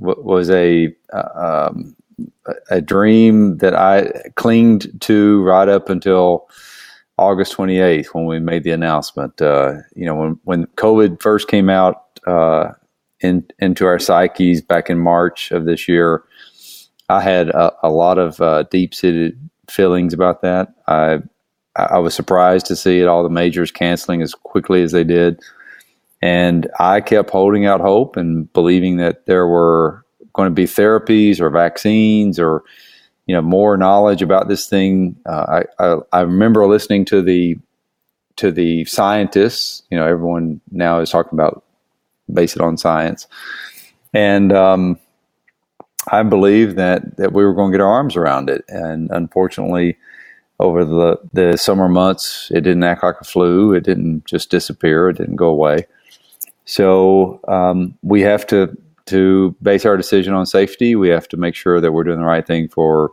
was 0.00 0.48
a 0.48 0.96
uh, 1.12 1.68
um, 1.70 1.94
a 2.70 2.80
dream 2.80 3.58
that 3.58 3.74
I 3.74 4.10
clinged 4.36 5.02
to 5.02 5.42
right 5.42 5.68
up 5.68 5.90
until 5.90 6.48
August 7.18 7.54
28th 7.54 8.06
when 8.14 8.24
we 8.24 8.40
made 8.40 8.64
the 8.64 8.70
announcement. 8.70 9.40
Uh, 9.40 9.74
you 9.94 10.06
know, 10.06 10.14
when 10.14 10.40
when 10.44 10.66
COVID 10.78 11.20
first 11.20 11.46
came 11.46 11.68
out 11.68 12.20
uh, 12.26 12.72
in, 13.20 13.46
into 13.58 13.84
our 13.84 13.98
psyches 13.98 14.62
back 14.62 14.88
in 14.88 14.98
March 14.98 15.50
of 15.50 15.66
this 15.66 15.86
year, 15.86 16.24
I 17.10 17.20
had 17.20 17.50
a, 17.50 17.70
a 17.82 17.90
lot 17.90 18.16
of 18.16 18.40
uh, 18.40 18.62
deep 18.62 18.94
seated 18.94 19.38
feelings 19.70 20.14
about 20.14 20.40
that. 20.40 20.68
I 20.88 21.18
I 21.76 21.98
was 21.98 22.14
surprised 22.14 22.64
to 22.66 22.76
see 22.76 23.04
all 23.04 23.22
the 23.22 23.28
majors 23.28 23.70
canceling 23.70 24.22
as 24.22 24.34
quickly 24.34 24.82
as 24.82 24.92
they 24.92 25.04
did. 25.04 25.38
And 26.26 26.68
I 26.80 27.02
kept 27.02 27.30
holding 27.30 27.66
out 27.66 27.80
hope 27.80 28.16
and 28.16 28.52
believing 28.52 28.96
that 28.96 29.26
there 29.26 29.46
were 29.46 30.04
going 30.32 30.48
to 30.48 30.52
be 30.52 30.64
therapies 30.64 31.38
or 31.38 31.50
vaccines 31.50 32.40
or 32.40 32.64
you 33.26 33.34
know 33.36 33.42
more 33.42 33.76
knowledge 33.76 34.22
about 34.22 34.48
this 34.48 34.68
thing. 34.68 35.14
Uh, 35.24 35.62
I, 35.78 35.84
I, 35.84 35.96
I 36.12 36.20
remember 36.22 36.66
listening 36.66 37.04
to 37.06 37.22
the 37.22 37.56
to 38.38 38.50
the 38.50 38.84
scientists. 38.86 39.84
You 39.88 39.98
know, 39.98 40.04
everyone 40.04 40.60
now 40.72 40.98
is 40.98 41.10
talking 41.10 41.38
about 41.38 41.62
base 42.32 42.56
it 42.56 42.60
on 42.60 42.76
science, 42.76 43.28
and 44.12 44.52
um, 44.52 44.98
I 46.10 46.24
believe 46.24 46.74
that 46.74 47.18
that 47.18 47.34
we 47.34 47.44
were 47.44 47.54
going 47.54 47.70
to 47.70 47.78
get 47.78 47.84
our 47.84 47.92
arms 47.92 48.16
around 48.16 48.50
it. 48.50 48.64
And 48.66 49.12
unfortunately, 49.12 49.96
over 50.58 50.84
the 50.84 51.20
the 51.32 51.56
summer 51.56 51.88
months, 51.88 52.50
it 52.52 52.62
didn't 52.62 52.82
act 52.82 53.04
like 53.04 53.20
a 53.20 53.24
flu. 53.24 53.72
It 53.74 53.84
didn't 53.84 54.24
just 54.24 54.50
disappear. 54.50 55.08
It 55.08 55.18
didn't 55.18 55.36
go 55.36 55.50
away. 55.50 55.86
So 56.66 57.40
um, 57.48 57.96
we 58.02 58.20
have 58.22 58.46
to 58.48 58.76
to 59.06 59.54
base 59.62 59.86
our 59.86 59.96
decision 59.96 60.34
on 60.34 60.46
safety. 60.46 60.96
We 60.96 61.08
have 61.08 61.28
to 61.28 61.36
make 61.36 61.54
sure 61.54 61.80
that 61.80 61.92
we're 61.92 62.04
doing 62.04 62.18
the 62.18 62.26
right 62.26 62.46
thing 62.46 62.68
for 62.68 63.12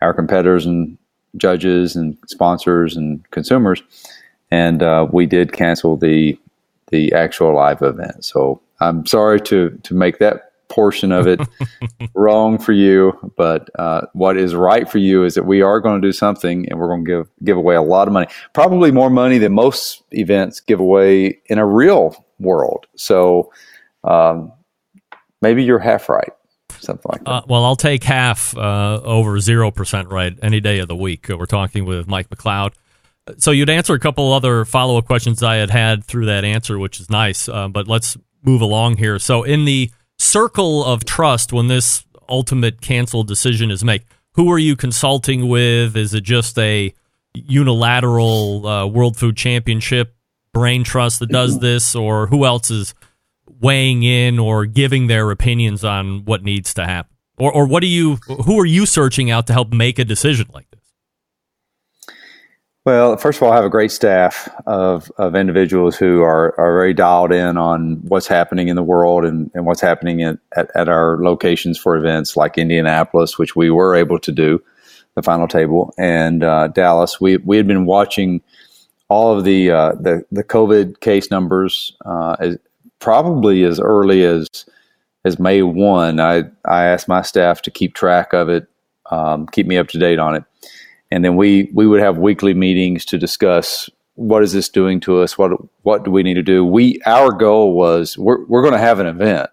our 0.00 0.14
competitors 0.14 0.64
and 0.64 0.96
judges 1.36 1.94
and 1.94 2.16
sponsors 2.26 2.96
and 2.96 3.30
consumers. 3.30 3.82
And 4.50 4.82
uh, 4.82 5.06
we 5.12 5.26
did 5.26 5.52
cancel 5.52 5.96
the 5.96 6.38
the 6.90 7.12
actual 7.12 7.54
live 7.54 7.82
event. 7.82 8.24
So 8.24 8.60
I'm 8.80 9.06
sorry 9.06 9.40
to 9.42 9.70
to 9.82 9.94
make 9.94 10.18
that 10.18 10.52
portion 10.68 11.12
of 11.12 11.26
it 11.26 11.40
wrong 12.14 12.58
for 12.58 12.72
you. 12.72 13.32
But 13.36 13.68
uh, 13.78 14.06
what 14.14 14.36
is 14.36 14.54
right 14.54 14.88
for 14.88 14.98
you 14.98 15.24
is 15.24 15.34
that 15.34 15.44
we 15.44 15.62
are 15.62 15.80
going 15.80 16.00
to 16.00 16.06
do 16.06 16.12
something, 16.12 16.68
and 16.68 16.78
we're 16.78 16.88
going 16.88 17.04
to 17.04 17.10
give 17.10 17.28
give 17.44 17.56
away 17.58 17.74
a 17.74 17.82
lot 17.82 18.08
of 18.08 18.14
money, 18.14 18.28
probably 18.54 18.90
more 18.90 19.10
money 19.10 19.36
than 19.36 19.52
most 19.52 20.02
events 20.12 20.60
give 20.60 20.80
away 20.80 21.40
in 21.46 21.58
a 21.58 21.66
real 21.66 22.24
world. 22.38 22.86
So 22.96 23.52
um, 24.04 24.52
maybe 25.42 25.64
you're 25.64 25.78
half 25.78 26.08
right. 26.08 26.32
Something 26.78 27.10
like 27.10 27.24
that. 27.24 27.30
Uh, 27.30 27.42
well, 27.48 27.64
I'll 27.64 27.76
take 27.76 28.04
half 28.04 28.56
uh, 28.56 29.00
over 29.02 29.38
0% 29.38 30.10
right 30.10 30.38
any 30.42 30.60
day 30.60 30.78
of 30.78 30.88
the 30.88 30.96
week. 30.96 31.28
We're 31.28 31.46
talking 31.46 31.84
with 31.84 32.06
Mike 32.06 32.28
McCloud. 32.28 32.72
So 33.38 33.50
you'd 33.50 33.70
answer 33.70 33.94
a 33.94 33.98
couple 33.98 34.32
other 34.32 34.64
follow 34.64 34.98
up 34.98 35.06
questions 35.06 35.42
I 35.42 35.56
had 35.56 35.70
had 35.70 36.04
through 36.04 36.26
that 36.26 36.44
answer, 36.44 36.78
which 36.78 37.00
is 37.00 37.10
nice. 37.10 37.48
Uh, 37.48 37.68
but 37.68 37.88
let's 37.88 38.16
move 38.44 38.60
along 38.60 38.98
here. 38.98 39.18
So 39.18 39.42
in 39.42 39.64
the 39.64 39.90
circle 40.18 40.84
of 40.84 41.04
trust, 41.04 41.52
when 41.52 41.66
this 41.66 42.04
ultimate 42.28 42.80
cancel 42.80 43.24
decision 43.24 43.70
is 43.70 43.82
made, 43.82 44.04
who 44.34 44.50
are 44.52 44.58
you 44.58 44.76
consulting 44.76 45.48
with? 45.48 45.96
Is 45.96 46.14
it 46.14 46.22
just 46.22 46.58
a 46.58 46.94
unilateral 47.34 48.66
uh, 48.66 48.86
World 48.86 49.16
Food 49.16 49.36
Championship 49.36 50.15
brain 50.56 50.84
trust 50.84 51.20
that 51.20 51.28
does 51.28 51.58
this, 51.58 51.94
or 51.94 52.28
who 52.28 52.46
else 52.46 52.70
is 52.70 52.94
weighing 53.60 54.02
in 54.02 54.38
or 54.38 54.64
giving 54.64 55.06
their 55.06 55.30
opinions 55.30 55.84
on 55.84 56.24
what 56.24 56.42
needs 56.42 56.72
to 56.74 56.86
happen? 56.86 57.14
Or, 57.38 57.52
or 57.52 57.66
what 57.66 57.80
do 57.80 57.86
you, 57.86 58.16
who 58.46 58.58
are 58.58 58.64
you 58.64 58.86
searching 58.86 59.30
out 59.30 59.46
to 59.48 59.52
help 59.52 59.70
make 59.70 59.98
a 59.98 60.04
decision 60.04 60.46
like 60.54 60.66
this? 60.70 60.80
Well, 62.86 63.18
first 63.18 63.38
of 63.38 63.42
all, 63.42 63.52
I 63.52 63.56
have 63.56 63.66
a 63.66 63.68
great 63.68 63.92
staff 63.92 64.48
of, 64.64 65.12
of 65.18 65.34
individuals 65.34 65.96
who 65.96 66.22
are, 66.22 66.58
are 66.58 66.72
very 66.72 66.94
dialed 66.94 67.32
in 67.32 67.58
on 67.58 67.96
what's 68.08 68.28
happening 68.28 68.68
in 68.68 68.76
the 68.76 68.82
world 68.82 69.26
and, 69.26 69.50
and 69.52 69.66
what's 69.66 69.82
happening 69.82 70.20
in, 70.20 70.38
at, 70.56 70.70
at 70.74 70.88
our 70.88 71.22
locations 71.22 71.76
for 71.76 71.96
events 71.96 72.34
like 72.34 72.56
Indianapolis, 72.56 73.38
which 73.38 73.54
we 73.54 73.70
were 73.70 73.94
able 73.94 74.18
to 74.20 74.32
do, 74.32 74.62
the 75.16 75.22
final 75.22 75.48
table, 75.48 75.92
and 75.98 76.42
uh, 76.42 76.68
Dallas. 76.68 77.20
We, 77.20 77.36
we 77.38 77.58
had 77.58 77.66
been 77.66 77.84
watching 77.84 78.40
all 79.08 79.36
of 79.36 79.44
the, 79.44 79.70
uh, 79.70 79.92
the, 80.00 80.24
the 80.32 80.44
COVID 80.44 81.00
case 81.00 81.30
numbers 81.30 81.96
uh, 82.04 82.36
as, 82.40 82.58
probably 82.98 83.64
as 83.64 83.78
early 83.80 84.24
as 84.24 84.48
as 85.26 85.40
May 85.40 85.60
1. 85.60 86.20
I, 86.20 86.44
I 86.64 86.84
asked 86.84 87.08
my 87.08 87.22
staff 87.22 87.60
to 87.62 87.70
keep 87.70 87.94
track 87.94 88.32
of 88.32 88.48
it, 88.48 88.68
um, 89.10 89.46
keep 89.48 89.66
me 89.66 89.76
up 89.76 89.88
to 89.88 89.98
date 89.98 90.20
on 90.20 90.36
it. 90.36 90.44
And 91.10 91.24
then 91.24 91.36
we 91.36 91.68
we 91.74 91.86
would 91.86 92.00
have 92.00 92.18
weekly 92.18 92.54
meetings 92.54 93.04
to 93.06 93.18
discuss 93.18 93.90
what 94.14 94.42
is 94.42 94.52
this 94.52 94.68
doing 94.68 94.98
to 95.00 95.20
us? 95.20 95.36
What 95.36 95.52
what 95.82 96.04
do 96.04 96.10
we 96.10 96.22
need 96.22 96.34
to 96.34 96.42
do? 96.42 96.64
We 96.64 97.00
our 97.06 97.32
goal 97.32 97.74
was 97.74 98.16
we're, 98.16 98.44
we're 98.46 98.62
going 98.62 98.72
to 98.72 98.78
have 98.78 98.98
an 99.00 99.06
event. 99.06 99.50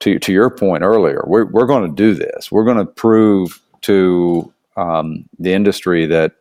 To 0.00 0.18
to 0.18 0.32
your 0.32 0.50
point 0.50 0.82
earlier 0.82 1.22
we're, 1.26 1.44
we're 1.44 1.66
going 1.66 1.88
to 1.88 1.94
do 1.94 2.14
this. 2.14 2.50
We're 2.50 2.64
going 2.64 2.78
to 2.78 2.86
prove 2.86 3.60
to 3.82 4.52
um, 4.76 5.28
the 5.38 5.52
industry 5.52 6.06
that 6.06 6.32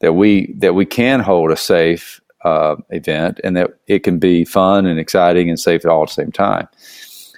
that 0.00 0.14
we 0.14 0.52
that 0.58 0.74
we 0.74 0.86
can 0.86 1.20
hold 1.20 1.50
a 1.50 1.56
safe 1.56 2.20
uh, 2.44 2.76
event 2.90 3.40
and 3.42 3.56
that 3.56 3.70
it 3.86 4.00
can 4.00 4.18
be 4.18 4.44
fun 4.44 4.86
and 4.86 4.98
exciting 4.98 5.48
and 5.48 5.58
safe 5.58 5.84
all 5.84 6.02
at 6.02 6.08
the 6.08 6.14
same 6.14 6.32
time 6.32 6.68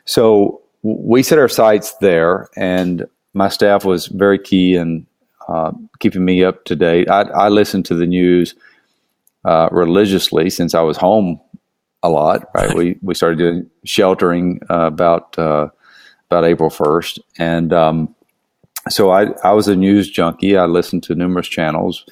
so 0.05 0.61
we 0.83 1.23
set 1.23 1.39
our 1.39 1.49
sights 1.49 1.95
there 2.01 2.49
and 2.57 3.07
my 3.35 3.49
staff 3.49 3.85
was 3.85 4.07
very 4.07 4.39
key 4.39 4.75
in 4.75 5.07
uh, 5.49 5.73
keeping 5.99 6.25
me 6.25 6.45
up 6.45 6.65
to 6.67 6.77
date. 6.77 7.09
I, 7.09 7.23
I 7.23 7.49
listen 7.49 7.83
to 7.85 7.95
the 7.95 8.07
news 8.07 8.55
uh, 9.45 9.69
religiously 9.73 10.51
since 10.51 10.75
I 10.75 10.83
was 10.83 10.97
home 10.97 11.41
a 12.03 12.11
lot. 12.11 12.51
Right, 12.55 12.75
we 12.75 12.99
we 13.03 13.15
started 13.15 13.39
doing 13.39 13.71
sheltering 13.85 14.61
uh, 14.71 14.87
about 14.87 15.39
uh, 15.39 15.69
about 16.31 16.45
April 16.45 16.71
first, 16.71 17.19
and 17.39 17.73
um, 17.73 18.15
so 18.89 19.11
I 19.11 19.33
I 19.43 19.53
was 19.53 19.69
a 19.69 19.75
news 19.77 20.11
junkie. 20.11 20.57
I 20.57 20.67
listened 20.67 21.03
to 21.05 21.15
numerous 21.15 21.49
channels, 21.49 22.05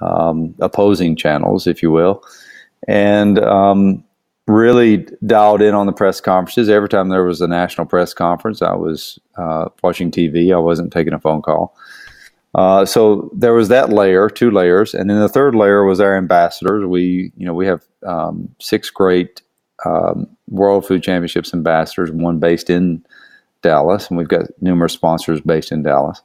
um, 0.00 0.54
opposing 0.60 1.16
channels, 1.16 1.66
if 1.66 1.82
you 1.82 1.90
will, 1.90 2.22
and 2.88 3.38
um, 3.38 4.04
really 4.46 5.06
dialed 5.24 5.62
in 5.62 5.74
on 5.74 5.86
the 5.86 5.92
press 5.92 6.20
conferences. 6.20 6.68
Every 6.68 6.88
time 6.88 7.08
there 7.08 7.24
was 7.24 7.40
a 7.40 7.48
national 7.48 7.86
press 7.86 8.14
conference, 8.14 8.62
I 8.62 8.74
was 8.74 9.18
uh, 9.36 9.68
watching 9.82 10.10
TV. 10.10 10.54
I 10.54 10.58
wasn't 10.58 10.92
taking 10.92 11.12
a 11.12 11.20
phone 11.20 11.42
call. 11.42 11.76
Uh, 12.54 12.86
so 12.86 13.30
there 13.34 13.52
was 13.52 13.68
that 13.68 13.90
layer, 13.90 14.30
two 14.30 14.50
layers, 14.50 14.94
and 14.94 15.10
then 15.10 15.20
the 15.20 15.28
third 15.28 15.54
layer 15.54 15.84
was 15.84 16.00
our 16.00 16.16
ambassadors. 16.16 16.86
We, 16.86 17.30
you 17.36 17.44
know, 17.44 17.52
we 17.52 17.66
have 17.66 17.84
um, 18.06 18.48
six 18.58 18.88
great 18.88 19.42
um, 19.84 20.26
World 20.48 20.86
Food 20.86 21.02
Championships 21.02 21.52
ambassadors, 21.52 22.10
one 22.10 22.38
based 22.38 22.70
in 22.70 23.04
Dallas, 23.60 24.08
and 24.08 24.16
we've 24.16 24.28
got 24.28 24.46
numerous 24.62 24.94
sponsors 24.94 25.40
based 25.42 25.70
in 25.70 25.82
Dallas. 25.82 26.22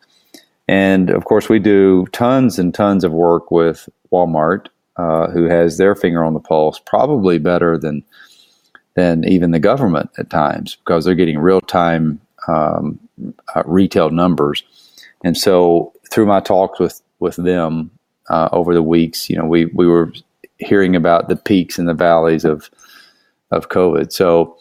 And 0.67 1.09
of 1.09 1.25
course, 1.25 1.49
we 1.49 1.59
do 1.59 2.05
tons 2.11 2.59
and 2.59 2.73
tons 2.73 3.03
of 3.03 3.11
work 3.11 3.51
with 3.51 3.89
Walmart, 4.11 4.67
uh, 4.97 5.29
who 5.31 5.45
has 5.45 5.77
their 5.77 5.95
finger 5.95 6.23
on 6.23 6.33
the 6.33 6.39
pulse, 6.39 6.79
probably 6.79 7.37
better 7.37 7.77
than 7.77 8.03
than 8.95 9.23
even 9.23 9.51
the 9.51 9.59
government 9.59 10.09
at 10.17 10.29
times, 10.29 10.75
because 10.75 11.05
they're 11.05 11.15
getting 11.15 11.39
real 11.39 11.61
time 11.61 12.19
um, 12.47 12.99
uh, 13.55 13.63
retail 13.65 14.09
numbers. 14.09 14.63
And 15.23 15.37
so 15.37 15.93
through 16.11 16.25
my 16.25 16.39
talks 16.39 16.79
with 16.79 17.01
with 17.19 17.35
them 17.35 17.91
uh, 18.29 18.49
over 18.51 18.73
the 18.73 18.83
weeks, 18.83 19.29
you 19.29 19.37
know, 19.37 19.45
we 19.45 19.65
we 19.65 19.87
were 19.87 20.13
hearing 20.57 20.95
about 20.95 21.27
the 21.27 21.35
peaks 21.35 21.77
and 21.79 21.87
the 21.87 21.93
valleys 21.93 22.45
of 22.45 22.69
of 23.51 23.69
COVID. 23.69 24.11
So, 24.11 24.57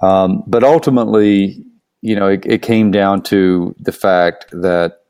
um, 0.00 0.42
but 0.46 0.64
ultimately, 0.64 1.62
you 2.02 2.16
know, 2.16 2.28
it, 2.28 2.44
it, 2.44 2.62
came 2.62 2.90
down 2.90 3.22
to 3.22 3.74
the 3.78 3.92
fact 3.92 4.46
that 4.50 5.03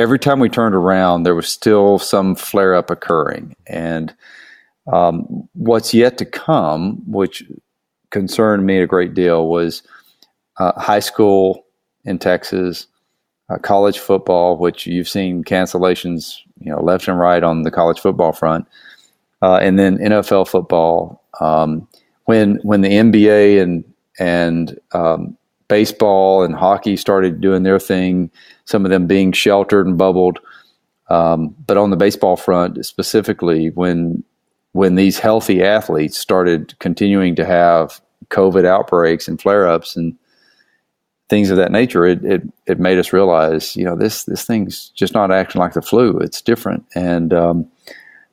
every 0.00 0.18
time 0.18 0.40
we 0.40 0.48
turned 0.48 0.74
around, 0.74 1.22
there 1.22 1.34
was 1.34 1.48
still 1.48 1.98
some 1.98 2.34
flare 2.34 2.74
up 2.74 2.90
occurring. 2.90 3.54
And 3.66 4.14
um, 4.92 5.48
what's 5.54 5.92
yet 5.92 6.18
to 6.18 6.24
come, 6.24 7.02
which 7.10 7.42
concerned 8.10 8.66
me 8.66 8.78
a 8.78 8.86
great 8.86 9.14
deal, 9.14 9.48
was 9.48 9.82
uh, 10.58 10.78
high 10.80 11.00
school 11.00 11.66
in 12.04 12.18
Texas, 12.18 12.86
uh, 13.50 13.58
college 13.58 13.98
football, 13.98 14.56
which 14.56 14.86
you've 14.86 15.08
seen 15.08 15.44
cancellations, 15.44 16.38
you 16.60 16.70
know, 16.70 16.82
left 16.82 17.08
and 17.08 17.18
right 17.18 17.42
on 17.42 17.62
the 17.62 17.70
college 17.70 18.00
football 18.00 18.32
front, 18.32 18.66
uh, 19.42 19.56
and 19.56 19.78
then 19.78 19.98
NFL 19.98 20.48
football. 20.48 21.22
Um, 21.40 21.86
when 22.24 22.56
when 22.62 22.80
the 22.80 22.88
NBA 22.88 23.62
and 23.62 23.84
and 24.18 24.78
um, 24.92 25.36
baseball 25.68 26.42
and 26.42 26.54
hockey 26.54 26.96
started 26.96 27.40
doing 27.40 27.62
their 27.62 27.78
thing, 27.78 28.30
some 28.64 28.84
of 28.84 28.90
them 28.90 29.06
being 29.06 29.32
sheltered 29.32 29.86
and 29.86 29.98
bubbled. 29.98 30.38
Um, 31.08 31.54
but 31.66 31.76
on 31.76 31.90
the 31.90 31.96
baseball 31.96 32.36
front, 32.36 32.84
specifically, 32.84 33.70
when 33.70 34.24
when 34.72 34.94
these 34.94 35.18
healthy 35.18 35.62
athletes 35.62 36.18
started 36.18 36.78
continuing 36.80 37.34
to 37.36 37.44
have 37.46 38.00
COVID 38.28 38.66
outbreaks 38.66 39.26
and 39.26 39.40
flare 39.40 39.66
ups 39.66 39.96
and 39.96 40.16
things 41.28 41.50
of 41.50 41.56
that 41.56 41.72
nature, 41.72 42.04
it, 42.04 42.24
it 42.24 42.42
it 42.66 42.80
made 42.80 42.98
us 42.98 43.12
realize, 43.12 43.76
you 43.76 43.84
know, 43.84 43.96
this 43.96 44.24
this 44.24 44.44
thing's 44.44 44.90
just 44.90 45.14
not 45.14 45.30
acting 45.30 45.60
like 45.60 45.74
the 45.74 45.82
flu. 45.82 46.18
It's 46.18 46.42
different, 46.42 46.84
and 46.94 47.32
um, 47.32 47.70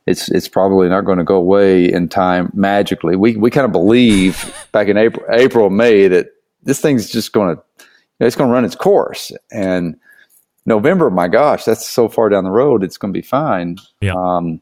it's 0.06 0.30
it's 0.30 0.48
probably 0.48 0.90
not 0.90 1.06
going 1.06 1.20
to 1.20 1.24
go 1.24 1.36
away 1.36 1.92
in 1.92 2.10
time 2.10 2.52
magically. 2.54 3.16
We 3.16 3.38
we 3.38 3.52
kind 3.52 3.66
of 3.66 3.72
believe 3.72 4.68
back 4.72 4.88
in 4.88 4.98
April, 4.98 5.26
April, 5.32 5.70
May 5.70 6.08
that 6.08 6.32
this 6.64 6.82
thing's 6.82 7.10
just 7.10 7.34
going 7.34 7.56
to, 7.56 7.62
you 7.80 7.86
know, 8.20 8.28
it's 8.28 8.36
going 8.36 8.50
to 8.50 8.54
run 8.54 8.66
its 8.66 8.76
course. 8.76 9.32
And 9.52 9.98
November, 10.66 11.10
my 11.10 11.28
gosh, 11.28 11.64
that's 11.66 11.88
so 11.88 12.08
far 12.08 12.30
down 12.30 12.44
the 12.44 12.52
road. 12.52 12.84
It's 12.84 12.98
going 12.98 13.14
to 13.14 13.18
be 13.18 13.26
fine. 13.26 13.78
Yeah. 14.02 14.14
Um, 14.16 14.62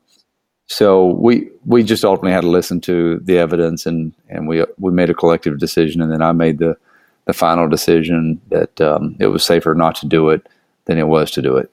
so 0.68 1.08
we 1.08 1.49
we 1.66 1.84
just 1.84 2.06
ultimately 2.06 2.32
had 2.32 2.41
to 2.41 2.49
listen 2.49 2.80
to 2.82 3.20
the 3.20 3.38
evidence, 3.38 3.86
and 3.86 4.14
and 4.30 4.47
we 4.47 4.64
we 4.78 4.91
made 4.93 5.10
a 5.10 5.14
collective 5.14 5.60
decision, 5.60 6.02
and 6.02 6.10
then 6.12 6.22
I 6.22 6.32
made 6.32 6.60
the 6.60 6.78
the 7.26 7.34
final 7.34 7.68
decision 7.68 8.39
that 8.49 8.80
um, 8.80 9.18
it 9.20 9.28
was 9.28 9.45
safer 9.45 9.76
not 9.76 9.95
to 9.95 10.08
do 10.08 10.30
it 10.30 10.47
than 10.86 10.97
it 10.97 11.08
was 11.08 11.30
to 11.32 11.41
do 11.41 11.58
it. 11.58 11.70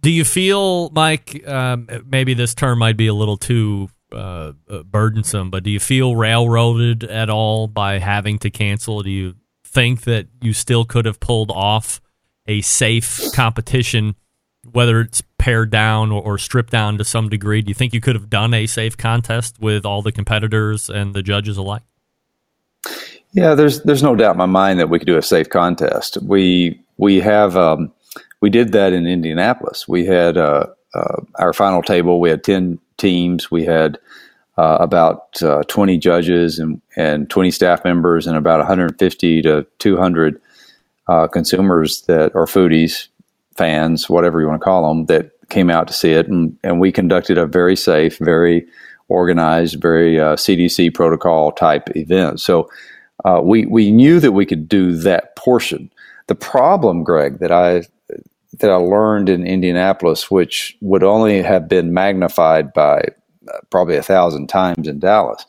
Do 0.00 0.10
you 0.10 0.24
feel, 0.24 0.90
Mike? 0.90 1.46
Um, 1.46 1.88
maybe 2.06 2.34
this 2.34 2.54
term 2.54 2.78
might 2.78 2.96
be 2.96 3.08
a 3.08 3.14
little 3.14 3.36
too 3.36 3.90
uh, 4.12 4.52
uh, 4.68 4.82
burdensome, 4.84 5.50
but 5.50 5.64
do 5.64 5.70
you 5.70 5.80
feel 5.80 6.14
railroaded 6.14 7.04
at 7.04 7.30
all 7.30 7.66
by 7.66 7.98
having 7.98 8.38
to 8.40 8.50
cancel? 8.50 9.02
Do 9.02 9.10
you 9.10 9.34
think 9.72 10.02
that 10.02 10.26
you 10.40 10.52
still 10.52 10.84
could 10.84 11.04
have 11.04 11.20
pulled 11.20 11.50
off 11.50 12.00
a 12.46 12.60
safe 12.62 13.20
competition, 13.34 14.16
whether 14.70 15.00
it's 15.00 15.22
pared 15.38 15.70
down 15.70 16.10
or, 16.10 16.22
or 16.22 16.38
stripped 16.38 16.70
down 16.72 16.98
to 16.98 17.04
some 17.04 17.28
degree? 17.28 17.62
Do 17.62 17.68
you 17.68 17.74
think 17.74 17.94
you 17.94 18.00
could 18.00 18.16
have 18.16 18.28
done 18.28 18.52
a 18.52 18.66
safe 18.66 18.96
contest 18.96 19.58
with 19.60 19.86
all 19.86 20.02
the 20.02 20.12
competitors 20.12 20.90
and 20.90 21.14
the 21.14 21.22
judges 21.22 21.56
alike? 21.56 21.82
Yeah, 23.32 23.54
there's 23.54 23.82
there's 23.82 24.02
no 24.02 24.16
doubt 24.16 24.32
in 24.32 24.38
my 24.38 24.46
mind 24.46 24.80
that 24.80 24.90
we 24.90 24.98
could 24.98 25.06
do 25.06 25.16
a 25.16 25.22
safe 25.22 25.48
contest. 25.48 26.18
We 26.22 26.80
we 26.96 27.20
have 27.20 27.56
um, 27.56 27.92
we 28.40 28.50
did 28.50 28.72
that 28.72 28.92
in 28.92 29.06
Indianapolis. 29.06 29.86
We 29.86 30.04
had 30.04 30.36
uh, 30.36 30.66
uh, 30.94 31.22
our 31.36 31.52
final 31.52 31.82
table. 31.82 32.20
We 32.20 32.30
had 32.30 32.42
ten 32.42 32.80
teams. 32.96 33.50
We 33.50 33.64
had 33.64 33.98
uh, 34.60 34.76
about 34.78 35.42
uh, 35.42 35.62
20 35.68 35.96
judges 35.96 36.58
and, 36.58 36.82
and 36.94 37.30
20 37.30 37.50
staff 37.50 37.82
members 37.82 38.26
and 38.26 38.36
about 38.36 38.58
150 38.58 39.40
to 39.40 39.66
200 39.78 40.40
uh, 41.08 41.26
consumers 41.28 42.02
that 42.02 42.34
are 42.36 42.44
foodies, 42.44 43.08
fans, 43.56 44.10
whatever 44.10 44.38
you 44.38 44.46
want 44.46 44.60
to 44.60 44.64
call 44.64 44.86
them, 44.86 45.06
that 45.06 45.30
came 45.48 45.70
out 45.70 45.88
to 45.88 45.94
see 45.94 46.12
it. 46.12 46.28
And, 46.28 46.58
and 46.62 46.78
we 46.78 46.92
conducted 46.92 47.38
a 47.38 47.46
very 47.46 47.74
safe, 47.74 48.18
very 48.18 48.66
organized, 49.08 49.80
very 49.80 50.16
CDC 50.16 50.88
uh, 50.88 50.92
protocol 50.92 51.52
type 51.52 51.88
event. 51.96 52.38
So 52.38 52.68
uh, 53.24 53.40
we, 53.42 53.64
we 53.64 53.90
knew 53.90 54.20
that 54.20 54.32
we 54.32 54.44
could 54.44 54.68
do 54.68 54.94
that 54.96 55.36
portion. 55.36 55.90
The 56.26 56.34
problem, 56.34 57.02
Greg, 57.02 57.38
that 57.38 57.50
I 57.50 57.84
that 58.58 58.70
I 58.70 58.74
learned 58.74 59.28
in 59.28 59.46
Indianapolis, 59.46 60.28
which 60.28 60.76
would 60.80 61.04
only 61.04 61.40
have 61.40 61.68
been 61.68 61.94
magnified 61.94 62.72
by 62.72 63.04
probably 63.70 63.96
a 63.96 64.02
thousand 64.02 64.48
times 64.48 64.88
in 64.88 64.98
Dallas, 64.98 65.44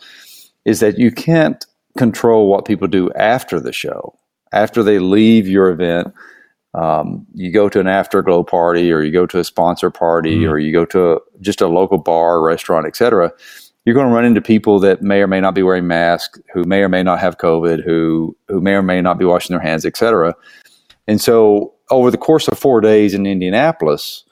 is 0.65 0.79
that 0.79 0.97
you 0.97 1.11
can't 1.11 1.65
control 1.97 2.47
what 2.47 2.65
people 2.65 2.87
do 2.87 3.11
after 3.13 3.59
the 3.59 3.73
show. 3.73 4.17
After 4.51 4.83
they 4.83 4.99
leave 4.99 5.47
your 5.47 5.69
event, 5.69 6.13
um, 6.73 7.25
you 7.33 7.51
go 7.51 7.67
to 7.69 7.79
an 7.79 7.87
afterglow 7.87 8.43
party, 8.43 8.91
or 8.91 9.01
you 9.01 9.11
go 9.11 9.25
to 9.25 9.39
a 9.39 9.43
sponsor 9.43 9.89
party, 9.89 10.37
mm-hmm. 10.37 10.51
or 10.51 10.57
you 10.57 10.71
go 10.71 10.85
to 10.85 11.13
a, 11.13 11.19
just 11.41 11.61
a 11.61 11.67
local 11.67 11.97
bar, 11.97 12.41
restaurant, 12.41 12.87
etc. 12.87 13.31
You're 13.83 13.95
going 13.95 14.07
to 14.07 14.13
run 14.13 14.25
into 14.25 14.41
people 14.41 14.79
that 14.81 15.01
may 15.01 15.21
or 15.21 15.27
may 15.27 15.41
not 15.41 15.55
be 15.55 15.63
wearing 15.63 15.87
masks, 15.87 16.39
who 16.53 16.63
may 16.63 16.81
or 16.81 16.89
may 16.89 17.03
not 17.03 17.19
have 17.19 17.37
COVID, 17.37 17.83
who 17.83 18.35
who 18.47 18.61
may 18.61 18.73
or 18.73 18.81
may 18.81 19.01
not 19.01 19.17
be 19.17 19.25
washing 19.25 19.53
their 19.53 19.63
hands, 19.63 19.85
etc. 19.85 20.33
And 21.07 21.19
so, 21.19 21.73
over 21.89 22.09
the 22.09 22.17
course 22.17 22.47
of 22.47 22.57
four 22.57 22.79
days 22.79 23.13
in 23.13 23.25
Indianapolis, 23.25 24.23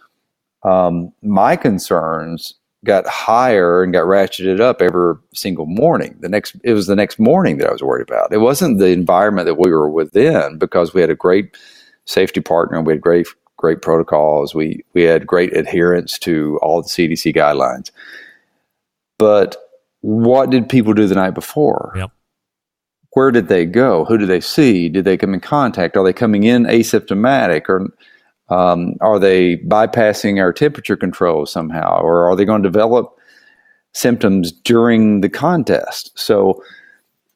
um, 0.64 1.12
my 1.22 1.56
concerns 1.56 2.54
got 2.86 3.06
higher 3.08 3.84
and 3.84 3.92
got 3.92 4.06
ratcheted 4.06 4.60
up 4.60 4.82
every 4.82 5.16
single 5.34 5.66
morning. 5.66 6.16
The 6.20 6.30
next, 6.30 6.56
it 6.64 6.74
was 6.74 6.88
the 6.88 6.96
next 6.96 7.20
morning 7.20 7.58
that 7.58 7.68
I 7.68 7.72
was 7.72 7.84
worried 7.84 8.08
about. 8.08 8.32
It 8.32 8.38
wasn't 8.38 8.80
the 8.80 8.88
environment 8.90 9.48
that 9.48 9.56
we 9.60 9.72
were 9.72 9.90
within 9.90 10.58
because 10.58 10.94
we 10.94 11.02
had 11.02 11.10
a 11.10 11.16
great 11.16 11.58
safety 12.06 12.42
partner. 12.42 12.78
and 12.78 12.88
We 12.88 12.94
had 12.94 13.02
great, 13.02 13.28
great 13.58 13.82
protocols. 13.82 14.56
We 14.56 14.84
we 14.94 15.04
had 15.04 15.28
great 15.28 15.56
adherence 15.56 16.18
to 16.20 16.58
all 16.62 16.82
the 16.82 16.88
CDC 16.88 17.36
guidelines. 17.36 17.92
But 19.18 19.58
what 20.02 20.50
did 20.50 20.70
people 20.70 20.94
do 20.94 21.08
the 21.08 21.16
night 21.16 21.34
before? 21.34 21.94
Yep. 21.96 22.12
Where 23.14 23.32
did 23.32 23.50
they 23.50 23.66
go? 23.66 24.06
Who 24.06 24.18
did 24.18 24.30
they 24.30 24.40
see? 24.40 24.88
Did 24.88 25.04
they 25.04 25.18
come 25.18 25.34
in 25.34 25.42
contact? 25.42 25.98
Are 25.98 26.04
they 26.04 26.14
coming 26.14 26.44
in 26.44 26.64
asymptomatic 26.64 27.68
or 27.68 27.92
um, 28.50 28.96
are 29.02 29.20
they 29.20 29.58
bypassing 29.58 30.40
our 30.40 30.52
temperature 30.52 30.98
control 30.98 31.46
somehow, 31.46 32.02
or 32.02 32.30
are 32.30 32.36
they 32.36 32.46
going 32.46 32.64
to 32.64 32.70
develop 32.70 33.16
symptoms 33.94 34.52
during 34.52 35.22
the 35.22 35.30
contest? 35.30 36.12
So 36.18 36.64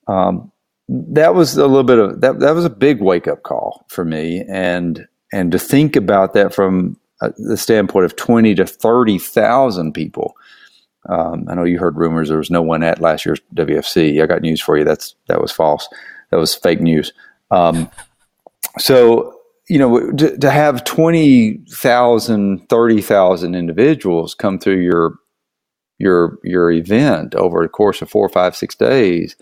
um, 0.07 0.51
that 0.89 1.35
was 1.35 1.55
a 1.55 1.67
little 1.67 1.83
bit 1.83 1.99
of 1.99 2.21
that. 2.21 2.39
That 2.39 2.55
was 2.55 2.65
a 2.65 2.69
big 2.69 3.01
wake 3.01 3.27
up 3.27 3.43
call 3.43 3.85
for 3.89 4.03
me, 4.03 4.43
and 4.49 5.07
and 5.31 5.51
to 5.51 5.59
think 5.59 5.95
about 5.95 6.33
that 6.33 6.53
from 6.53 6.97
uh, 7.21 7.29
the 7.37 7.57
standpoint 7.57 8.05
of 8.05 8.15
twenty 8.15 8.55
to 8.55 8.65
thirty 8.65 9.19
thousand 9.19 9.93
people. 9.93 10.35
Um, 11.09 11.45
I 11.49 11.55
know 11.55 11.65
you 11.65 11.79
heard 11.79 11.97
rumors 11.97 12.29
there 12.29 12.37
was 12.37 12.49
no 12.49 12.61
one 12.61 12.81
at 12.81 13.01
last 13.01 13.25
year's 13.25 13.41
WFC. 13.55 14.21
I 14.21 14.25
got 14.25 14.41
news 14.41 14.61
for 14.61 14.77
you. 14.77 14.83
That's 14.83 15.15
that 15.27 15.41
was 15.41 15.51
false. 15.51 15.87
That 16.31 16.37
was 16.37 16.55
fake 16.55 16.81
news. 16.81 17.13
Um, 17.51 17.89
so 18.79 19.39
you 19.69 19.79
know, 19.79 20.11
to, 20.11 20.37
to 20.37 20.49
have 20.49 20.83
20,000, 20.83 22.69
30,000 22.69 23.55
individuals 23.55 24.35
come 24.35 24.59
through 24.59 24.81
your 24.81 25.15
your 25.99 26.39
your 26.43 26.71
event 26.71 27.35
over 27.35 27.61
the 27.61 27.69
course 27.69 28.01
of 28.01 28.09
four, 28.09 28.27
five, 28.27 28.55
six 28.55 28.75
days, 28.75 29.35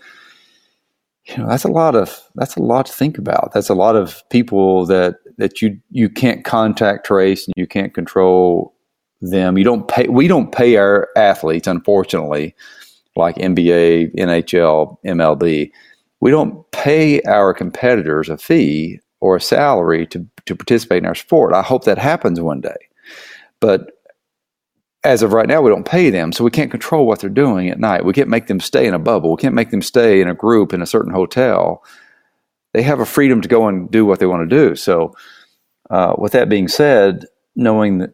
you 1.24 1.36
know, 1.36 1.48
that's 1.48 1.64
a 1.64 1.68
lot 1.68 1.94
of 1.94 2.20
that's 2.34 2.56
a 2.56 2.62
lot 2.62 2.86
to 2.86 2.92
think 2.92 3.18
about. 3.18 3.52
That's 3.52 3.68
a 3.68 3.74
lot 3.74 3.96
of 3.96 4.22
people 4.30 4.86
that 4.86 5.16
that 5.38 5.62
you 5.62 5.78
you 5.90 6.08
can't 6.08 6.44
contact 6.44 7.06
trace 7.06 7.46
and 7.46 7.54
you 7.56 7.66
can't 7.66 7.94
control 7.94 8.74
them. 9.20 9.56
You 9.56 9.64
don't 9.64 9.86
pay 9.88 10.08
we 10.08 10.28
don't 10.28 10.52
pay 10.52 10.76
our 10.76 11.08
athletes, 11.16 11.66
unfortunately, 11.66 12.54
like 13.16 13.36
NBA, 13.36 14.14
NHL, 14.16 14.96
MLB. 15.04 15.70
We 16.20 16.30
don't 16.30 16.70
pay 16.72 17.20
our 17.22 17.54
competitors 17.54 18.28
a 18.28 18.36
fee 18.36 19.00
or 19.22 19.36
a 19.36 19.40
salary 19.40 20.04
to, 20.04 20.26
to 20.46 20.56
participate 20.56 20.98
in 20.98 21.06
our 21.06 21.14
sport. 21.14 21.54
I 21.54 21.62
hope 21.62 21.84
that 21.84 21.96
happens 21.96 22.40
one 22.40 22.60
day. 22.60 22.88
But 23.60 23.92
as 25.04 25.22
of 25.22 25.32
right 25.32 25.46
now, 25.46 25.62
we 25.62 25.70
don't 25.70 25.86
pay 25.86 26.10
them, 26.10 26.32
so 26.32 26.42
we 26.42 26.50
can't 26.50 26.72
control 26.72 27.06
what 27.06 27.20
they're 27.20 27.30
doing 27.30 27.68
at 27.68 27.78
night. 27.78 28.04
We 28.04 28.14
can't 28.14 28.28
make 28.28 28.48
them 28.48 28.58
stay 28.58 28.84
in 28.84 28.94
a 28.94 28.98
bubble. 28.98 29.30
We 29.30 29.40
can't 29.40 29.54
make 29.54 29.70
them 29.70 29.80
stay 29.80 30.20
in 30.20 30.28
a 30.28 30.34
group 30.34 30.74
in 30.74 30.82
a 30.82 30.86
certain 30.86 31.12
hotel. 31.12 31.84
They 32.72 32.82
have 32.82 32.98
a 32.98 33.06
freedom 33.06 33.40
to 33.42 33.48
go 33.48 33.68
and 33.68 33.88
do 33.88 34.04
what 34.04 34.18
they 34.18 34.26
want 34.26 34.50
to 34.50 34.56
do. 34.56 34.74
So, 34.74 35.14
uh, 35.88 36.16
with 36.18 36.32
that 36.32 36.48
being 36.48 36.66
said, 36.66 37.26
knowing 37.54 38.12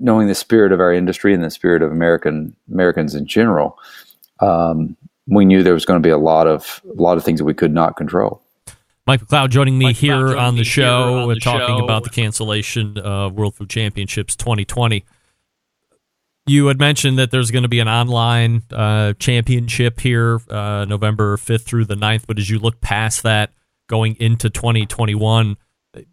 knowing 0.00 0.26
the 0.26 0.34
spirit 0.34 0.72
of 0.72 0.80
our 0.80 0.92
industry 0.92 1.32
and 1.32 1.44
the 1.44 1.50
spirit 1.50 1.80
of 1.80 1.92
American 1.92 2.56
Americans 2.72 3.14
in 3.14 3.24
general, 3.24 3.78
um, 4.40 4.96
we 5.28 5.44
knew 5.44 5.62
there 5.62 5.74
was 5.74 5.84
going 5.84 6.02
to 6.02 6.06
be 6.06 6.10
a 6.10 6.18
lot 6.18 6.48
of 6.48 6.82
a 6.98 7.00
lot 7.00 7.18
of 7.18 7.24
things 7.24 7.38
that 7.38 7.44
we 7.44 7.54
could 7.54 7.72
not 7.72 7.96
control. 7.96 8.42
Mike 9.10 9.22
McCloud 9.22 9.50
joining 9.50 9.76
me 9.76 9.86
Mike 9.86 9.96
here 9.96 10.36
on 10.36 10.54
the 10.54 10.62
show, 10.62 11.22
on 11.22 11.28
the 11.30 11.40
talking 11.40 11.78
show. 11.78 11.84
about 11.84 12.04
the 12.04 12.10
cancellation 12.10 12.96
of 12.96 13.32
World 13.34 13.56
Food 13.56 13.68
Championships 13.68 14.36
2020. 14.36 15.04
You 16.46 16.68
had 16.68 16.78
mentioned 16.78 17.18
that 17.18 17.32
there's 17.32 17.50
going 17.50 17.64
to 17.64 17.68
be 17.68 17.80
an 17.80 17.88
online 17.88 18.62
uh, 18.70 19.14
championship 19.14 19.98
here, 19.98 20.38
uh, 20.48 20.84
November 20.84 21.36
5th 21.36 21.62
through 21.62 21.86
the 21.86 21.96
9th. 21.96 22.28
But 22.28 22.38
as 22.38 22.50
you 22.50 22.60
look 22.60 22.80
past 22.80 23.24
that, 23.24 23.50
going 23.88 24.14
into 24.20 24.48
2021, 24.48 25.56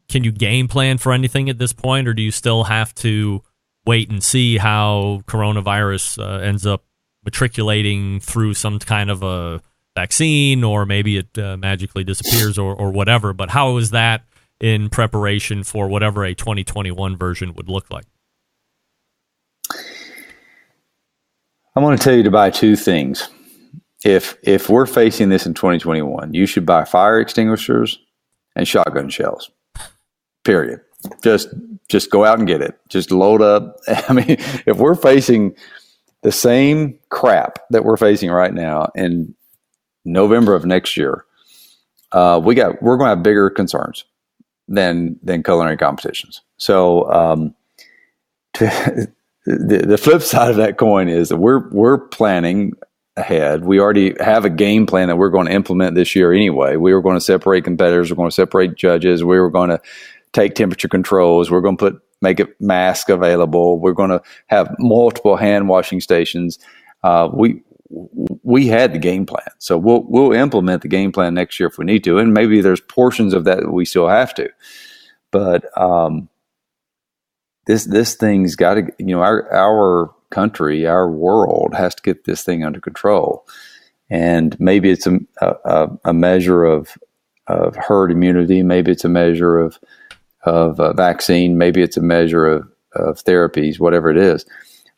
can 0.09 0.23
you 0.23 0.31
game 0.31 0.67
plan 0.67 0.97
for 0.97 1.13
anything 1.13 1.51
at 1.51 1.59
this 1.59 1.73
point, 1.73 2.07
or 2.07 2.15
do 2.15 2.23
you 2.23 2.31
still 2.31 2.63
have 2.63 2.95
to 2.95 3.43
wait 3.85 4.09
and 4.09 4.23
see 4.23 4.57
how 4.57 5.21
coronavirus 5.27 6.17
uh, 6.17 6.39
ends 6.39 6.65
up 6.65 6.83
matriculating 7.23 8.19
through 8.19 8.55
some 8.55 8.79
kind 8.79 9.11
of 9.11 9.21
a 9.21 9.61
vaccine, 9.97 10.63
or 10.63 10.85
maybe 10.85 11.17
it 11.17 11.37
uh, 11.37 11.57
magically 11.57 12.03
disappears, 12.03 12.57
or, 12.57 12.75
or 12.75 12.91
whatever? 12.91 13.33
But 13.33 13.49
how 13.49 13.77
is 13.77 13.91
that 13.91 14.23
in 14.59 14.89
preparation 14.89 15.63
for 15.63 15.87
whatever 15.87 16.23
a 16.23 16.33
2021 16.33 17.17
version 17.17 17.53
would 17.55 17.67
look 17.67 17.89
like? 17.91 18.05
I'm 21.75 21.83
going 21.83 21.97
to 21.97 22.03
tell 22.03 22.15
you 22.15 22.23
to 22.23 22.31
buy 22.31 22.49
two 22.49 22.75
things. 22.75 23.29
If 24.03 24.37
if 24.43 24.69
we're 24.69 24.85
facing 24.85 25.29
this 25.29 25.45
in 25.45 25.53
2021, 25.53 26.33
you 26.33 26.45
should 26.45 26.65
buy 26.65 26.85
fire 26.85 27.19
extinguishers 27.19 27.99
and 28.55 28.67
shotgun 28.67 29.09
shells. 29.09 29.51
Period. 30.43 30.81
Just 31.23 31.49
just 31.89 32.11
go 32.11 32.25
out 32.25 32.39
and 32.39 32.47
get 32.47 32.61
it. 32.61 32.79
Just 32.89 33.11
load 33.11 33.41
up. 33.41 33.77
I 34.09 34.13
mean, 34.13 34.37
if 34.65 34.77
we're 34.77 34.95
facing 34.95 35.55
the 36.23 36.31
same 36.31 36.97
crap 37.09 37.59
that 37.69 37.85
we're 37.85 37.97
facing 37.97 38.29
right 38.31 38.53
now 38.53 38.89
in 38.95 39.35
November 40.07 40.55
of 40.55 40.65
next 40.65 40.97
year, 40.97 41.25
uh, 42.11 42.41
we 42.43 42.55
got 42.55 42.81
we're 42.81 42.97
going 42.97 43.07
to 43.07 43.15
have 43.15 43.23
bigger 43.23 43.49
concerns 43.49 44.05
than 44.67 45.19
than 45.21 45.43
culinary 45.43 45.77
competitions. 45.77 46.41
So 46.57 47.11
um, 47.11 47.55
to, 48.55 49.11
the, 49.45 49.85
the 49.87 49.97
flip 49.97 50.21
side 50.21 50.49
of 50.49 50.57
that 50.57 50.77
coin 50.77 51.09
is 51.09 51.29
that 51.29 51.37
we're 51.37 51.69
we're 51.69 51.97
planning 51.97 52.73
ahead. 53.17 53.65
We 53.65 53.79
already 53.79 54.15
have 54.19 54.45
a 54.45 54.49
game 54.49 54.85
plan 54.85 55.07
that 55.07 55.17
we're 55.17 55.29
going 55.29 55.47
to 55.47 55.53
implement 55.53 55.95
this 55.95 56.15
year 56.15 56.31
anyway. 56.31 56.75
We 56.75 56.93
were 56.93 57.01
going 57.01 57.17
to 57.17 57.21
separate 57.21 57.63
competitors. 57.63 58.11
We're 58.11 58.17
going 58.17 58.29
to 58.29 58.35
separate 58.35 58.75
judges. 58.75 59.23
We 59.23 59.39
were 59.39 59.49
going 59.49 59.69
to 59.69 59.81
take 60.33 60.55
temperature 60.55 60.87
controls. 60.87 61.49
We're 61.49 61.61
going 61.61 61.77
to 61.77 61.91
put 61.91 62.01
make 62.21 62.39
it 62.39 62.59
mask 62.59 63.09
available. 63.09 63.79
We're 63.79 63.93
going 63.93 64.09
to 64.09 64.21
have 64.47 64.73
multiple 64.79 65.35
hand 65.35 65.69
washing 65.69 65.99
stations. 66.01 66.59
Uh, 67.03 67.29
we 67.31 67.61
we 67.89 68.67
had 68.67 68.93
the 68.93 68.99
game 68.99 69.25
plan, 69.25 69.47
so 69.59 69.77
we'll 69.77 70.03
we'll 70.07 70.33
implement 70.33 70.81
the 70.81 70.87
game 70.87 71.11
plan 71.11 71.33
next 71.33 71.59
year 71.59 71.69
if 71.69 71.77
we 71.77 71.85
need 71.85 72.03
to, 72.03 72.17
and 72.17 72.33
maybe 72.33 72.61
there's 72.61 72.81
portions 72.81 73.33
of 73.33 73.45
that, 73.45 73.71
we 73.71 73.85
still 73.85 74.07
have 74.07 74.33
to. 74.35 74.49
But 75.31 75.65
um, 75.79 76.29
this 77.67 77.85
this 77.85 78.15
thing's 78.15 78.55
got 78.55 78.75
to 78.75 78.87
you 78.97 79.07
know 79.07 79.21
our 79.21 79.53
our 79.53 80.13
country 80.29 80.85
our 80.85 81.09
world 81.09 81.73
has 81.75 81.95
to 81.95 82.01
get 82.01 82.23
this 82.25 82.43
thing 82.43 82.63
under 82.63 82.79
control. 82.79 83.47
And 84.09 84.57
maybe 84.59 84.89
it's 84.89 85.05
a, 85.07 85.19
a, 85.41 85.89
a 86.05 86.13
measure 86.13 86.63
of 86.63 86.97
of 87.47 87.75
herd 87.75 88.11
immunity 88.11 88.63
maybe 88.63 88.91
it's 88.91 89.05
a 89.05 89.09
measure 89.09 89.57
of 89.57 89.79
of 90.43 90.79
a 90.79 90.93
vaccine 90.93 91.57
maybe 91.57 91.81
it's 91.81 91.97
a 91.97 92.01
measure 92.01 92.45
of, 92.45 92.67
of 92.93 93.23
therapies 93.23 93.79
whatever 93.79 94.09
it 94.09 94.17
is. 94.17 94.45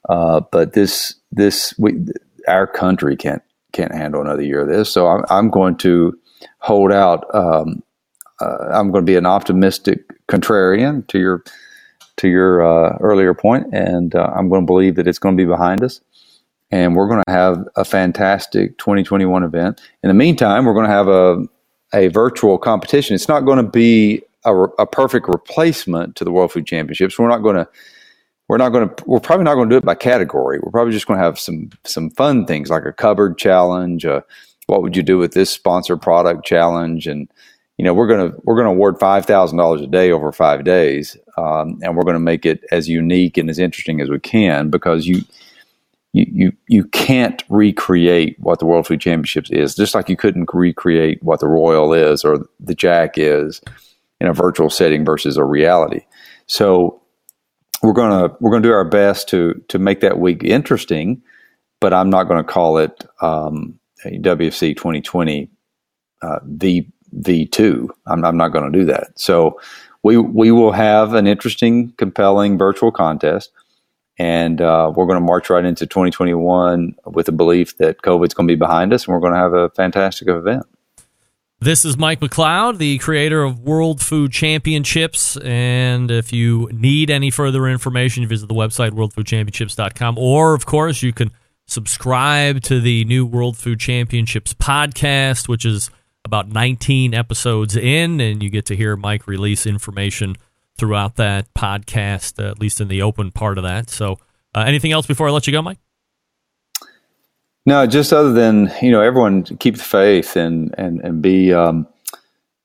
Uh, 0.08 0.42
but 0.52 0.74
this 0.74 1.16
this 1.32 1.74
we 1.78 2.06
our 2.50 2.68
country 2.68 3.16
can't 3.16 3.42
can't 3.72 3.94
handle 3.94 4.22
another 4.22 4.42
year 4.42 4.62
of 4.62 4.68
this 4.68 4.92
so 4.92 5.08
I'm, 5.08 5.24
I'm 5.30 5.50
going 5.50 5.78
to 5.78 6.18
hold 6.60 6.92
out 6.92 7.24
um, 7.34 7.84
uh, 8.42 8.70
I'm 8.72 8.92
going 8.92 9.06
to 9.06 9.10
be 9.10 9.16
an 9.16 9.26
optimistic 9.26 10.06
contrarian 10.28 11.06
to 11.08 11.20
your 11.20 11.44
to 12.18 12.28
your 12.28 12.62
uh, 12.62 12.98
earlier 13.00 13.34
point, 13.34 13.68
and 13.74 14.14
uh, 14.14 14.30
I'm 14.36 14.50
going 14.50 14.62
to 14.62 14.66
believe 14.66 14.96
that 14.96 15.08
it's 15.08 15.20
going 15.20 15.38
to 15.38 15.42
be 15.42 15.48
behind 15.48 15.82
us, 15.84 16.02
and 16.70 16.96
we're 16.96 17.08
going 17.08 17.24
to 17.26 17.32
have 17.32 17.66
a 17.76 17.86
fantastic 17.86 18.78
2021 18.78 19.44
event. 19.44 19.82
In 20.04 20.10
the 20.10 20.14
meantime, 20.14 20.66
we're 20.66 20.74
going 20.74 20.86
to 20.86 20.92
have 20.92 21.08
a 21.08 21.44
a 21.94 22.08
virtual 22.10 22.58
competition. 22.58 23.16
It's 23.16 23.28
not 23.28 23.42
going 23.42 23.58
to 23.64 23.70
be 23.70 24.22
a, 24.46 24.54
a 24.56 24.86
perfect 24.86 25.28
replacement 25.28 26.16
to 26.18 26.24
the 26.24 26.32
World 26.32 26.52
Food 26.52 26.68
Championships. 26.68 27.18
We're 27.18 27.30
not 27.30 27.42
going 27.42 27.56
to 27.56 27.68
we're 28.50 28.58
not 28.58 28.70
going 28.70 28.90
to 28.90 29.04
we're 29.06 29.20
probably 29.20 29.46
not 29.46 29.54
going 29.54 29.70
to 29.70 29.74
do 29.74 29.78
it 29.78 29.86
by 29.86 29.96
category. 29.96 30.60
We're 30.62 30.72
probably 30.72 30.92
just 30.92 31.08
going 31.08 31.20
to 31.20 31.24
have 31.24 31.40
some 31.40 31.70
some 31.86 32.10
fun 32.10 32.46
things 32.46 32.70
like 32.70 32.84
a 32.84 32.92
cupboard 32.92 33.38
challenge. 33.38 34.06
What 34.66 34.82
would 34.82 34.98
you 34.98 35.04
do 35.04 35.18
with 35.18 35.34
this 35.34 35.50
sponsored 35.52 36.02
product 36.02 36.46
challenge 36.46 37.08
and 37.08 37.30
you 37.78 37.86
know 37.86 37.94
we're 37.94 38.08
going 38.08 38.32
to 38.32 38.38
we're 38.44 38.56
going 38.56 38.66
to 38.66 38.72
award 38.72 39.00
five 39.00 39.26
thousand 39.26 39.60
dollars 39.60 39.82
a 39.82 39.88
day 39.88 40.12
over 40.12 40.32
five 40.32 40.66
days, 40.66 41.16
um, 41.38 41.80
and 41.82 41.96
we're 41.96 42.04
going 42.04 42.16
to 42.16 42.20
make 42.20 42.46
it 42.46 42.64
as 42.72 42.90
unique 42.90 43.38
and 43.38 43.50
as 43.50 43.60
interesting 43.60 44.02
as 44.02 44.10
we 44.10 44.20
can 44.20 44.70
because 44.70 45.08
you. 45.08 45.22
You, 46.12 46.26
you 46.32 46.52
you 46.68 46.84
can't 46.86 47.44
recreate 47.50 48.36
what 48.40 48.58
the 48.58 48.66
World 48.66 48.88
Food 48.88 49.00
Championships 49.00 49.52
is, 49.52 49.76
just 49.76 49.94
like 49.94 50.10
you 50.10 50.18
couldn't 50.18 50.50
recreate 50.52 51.22
what 51.22 51.40
the 51.40 51.48
Royal 51.48 51.94
is 51.94 52.26
or 52.26 52.48
the 52.60 52.74
Jack 52.74 53.20
is 53.20 53.62
in 54.20 54.26
a 54.26 54.34
virtual 54.34 54.72
setting 54.72 55.06
versus 55.06 55.38
a 55.38 55.44
reality. 55.44 56.02
So 56.48 56.99
we're 57.82 57.94
gonna 57.94 58.36
we're 58.40 58.52
gonna 58.52 58.64
do 58.64 58.74
our 58.74 58.86
best 58.86 59.30
to 59.30 59.62
to 59.70 59.80
make 59.80 60.02
that 60.02 60.20
week 60.20 60.44
interesting, 60.44 61.22
but 61.80 61.94
I'm 61.94 62.10
not 62.10 62.24
going 62.24 62.44
to 62.44 62.50
call 62.50 62.78
it 62.78 63.06
um, 63.22 63.80
WFC 64.06 64.76
2020 64.76 65.50
uh, 66.22 66.40
the 66.44 66.86
V2. 67.18 67.90
I'm, 68.08 68.24
I'm 68.24 68.38
not 68.38 68.50
going 68.50 68.72
to 68.72 68.78
do 68.78 68.86
that. 68.86 69.20
So 69.20 69.60
we 70.04 70.18
we 70.18 70.52
will 70.52 70.72
have 70.72 71.14
an 71.14 71.28
interesting, 71.28 71.94
compelling 71.98 72.58
virtual 72.58 72.92
contest, 72.92 73.52
and 74.18 74.62
uh, 74.62 74.92
we're 74.96 75.06
going 75.06 75.20
to 75.20 75.26
march 75.26 75.50
right 75.50 75.66
into 75.66 75.86
2021 75.86 76.96
with 77.06 77.26
the 77.26 77.32
belief 77.32 77.78
that 77.78 78.02
COVID's 78.02 78.34
going 78.34 78.48
to 78.48 78.52
be 78.52 78.60
behind 78.60 78.94
us, 78.94 79.06
and 79.06 79.14
we're 79.14 79.22
going 79.22 79.34
to 79.34 79.40
have 79.40 79.54
a 79.54 79.70
fantastic 79.72 80.28
event. 80.28 80.66
This 81.62 81.84
is 81.84 81.98
Mike 81.98 82.22
McCloud, 82.22 82.78
the 82.78 83.00
creator 83.00 83.44
of 83.44 83.60
World 83.60 84.02
Food 84.02 84.32
Championships. 84.32 85.36
And 85.36 86.10
if 86.10 86.32
you 86.32 86.70
need 86.72 87.10
any 87.10 87.32
further 87.32 87.68
information, 87.68 88.26
visit 88.30 88.48
the 88.48 88.56
website, 88.56 88.92
worldfoodchampionships.com. 88.92 90.18
Or, 90.18 90.54
of 90.54 90.66
course, 90.66 91.04
you 91.04 91.12
can 91.12 91.32
subscribe 91.68 92.62
to 92.62 92.80
the 92.80 93.04
new 93.04 93.26
World 93.26 93.58
Food 93.58 93.82
Championships 93.82 94.54
podcast, 94.54 95.50
which 95.50 95.66
is 95.66 95.92
about 96.24 96.48
19 96.48 97.14
episodes 97.14 97.76
in, 97.76 98.22
and 98.22 98.42
you 98.42 98.50
get 98.50 98.66
to 98.68 98.76
hear 98.78 98.96
Mike 98.96 99.28
release 99.28 99.66
information 99.66 100.38
throughout 100.78 101.18
that 101.18 101.54
podcast, 101.54 102.42
uh, 102.42 102.52
at 102.52 102.60
least 102.62 102.80
in 102.80 102.88
the 102.88 103.02
open 103.02 103.32
part 103.32 103.58
of 103.58 103.66
that. 103.66 103.90
So, 103.90 104.18
uh, 104.56 104.64
anything 104.66 104.94
else 104.94 105.08
before 105.08 105.28
I 105.28 105.32
let 105.32 105.46
you 105.46 105.52
go, 105.52 105.62
Mike? 105.62 105.80
No, 107.66 107.86
just 107.86 108.14
other 108.14 108.34
than 108.34 108.72
you 108.82 108.92
know, 108.92 109.02
everyone 109.02 109.44
keep 109.44 109.78
the 109.78 109.84
faith 109.84 110.36
and 110.36 110.74
and 110.78 111.02
and 111.02 111.22
be 111.22 111.54
um, 111.54 111.88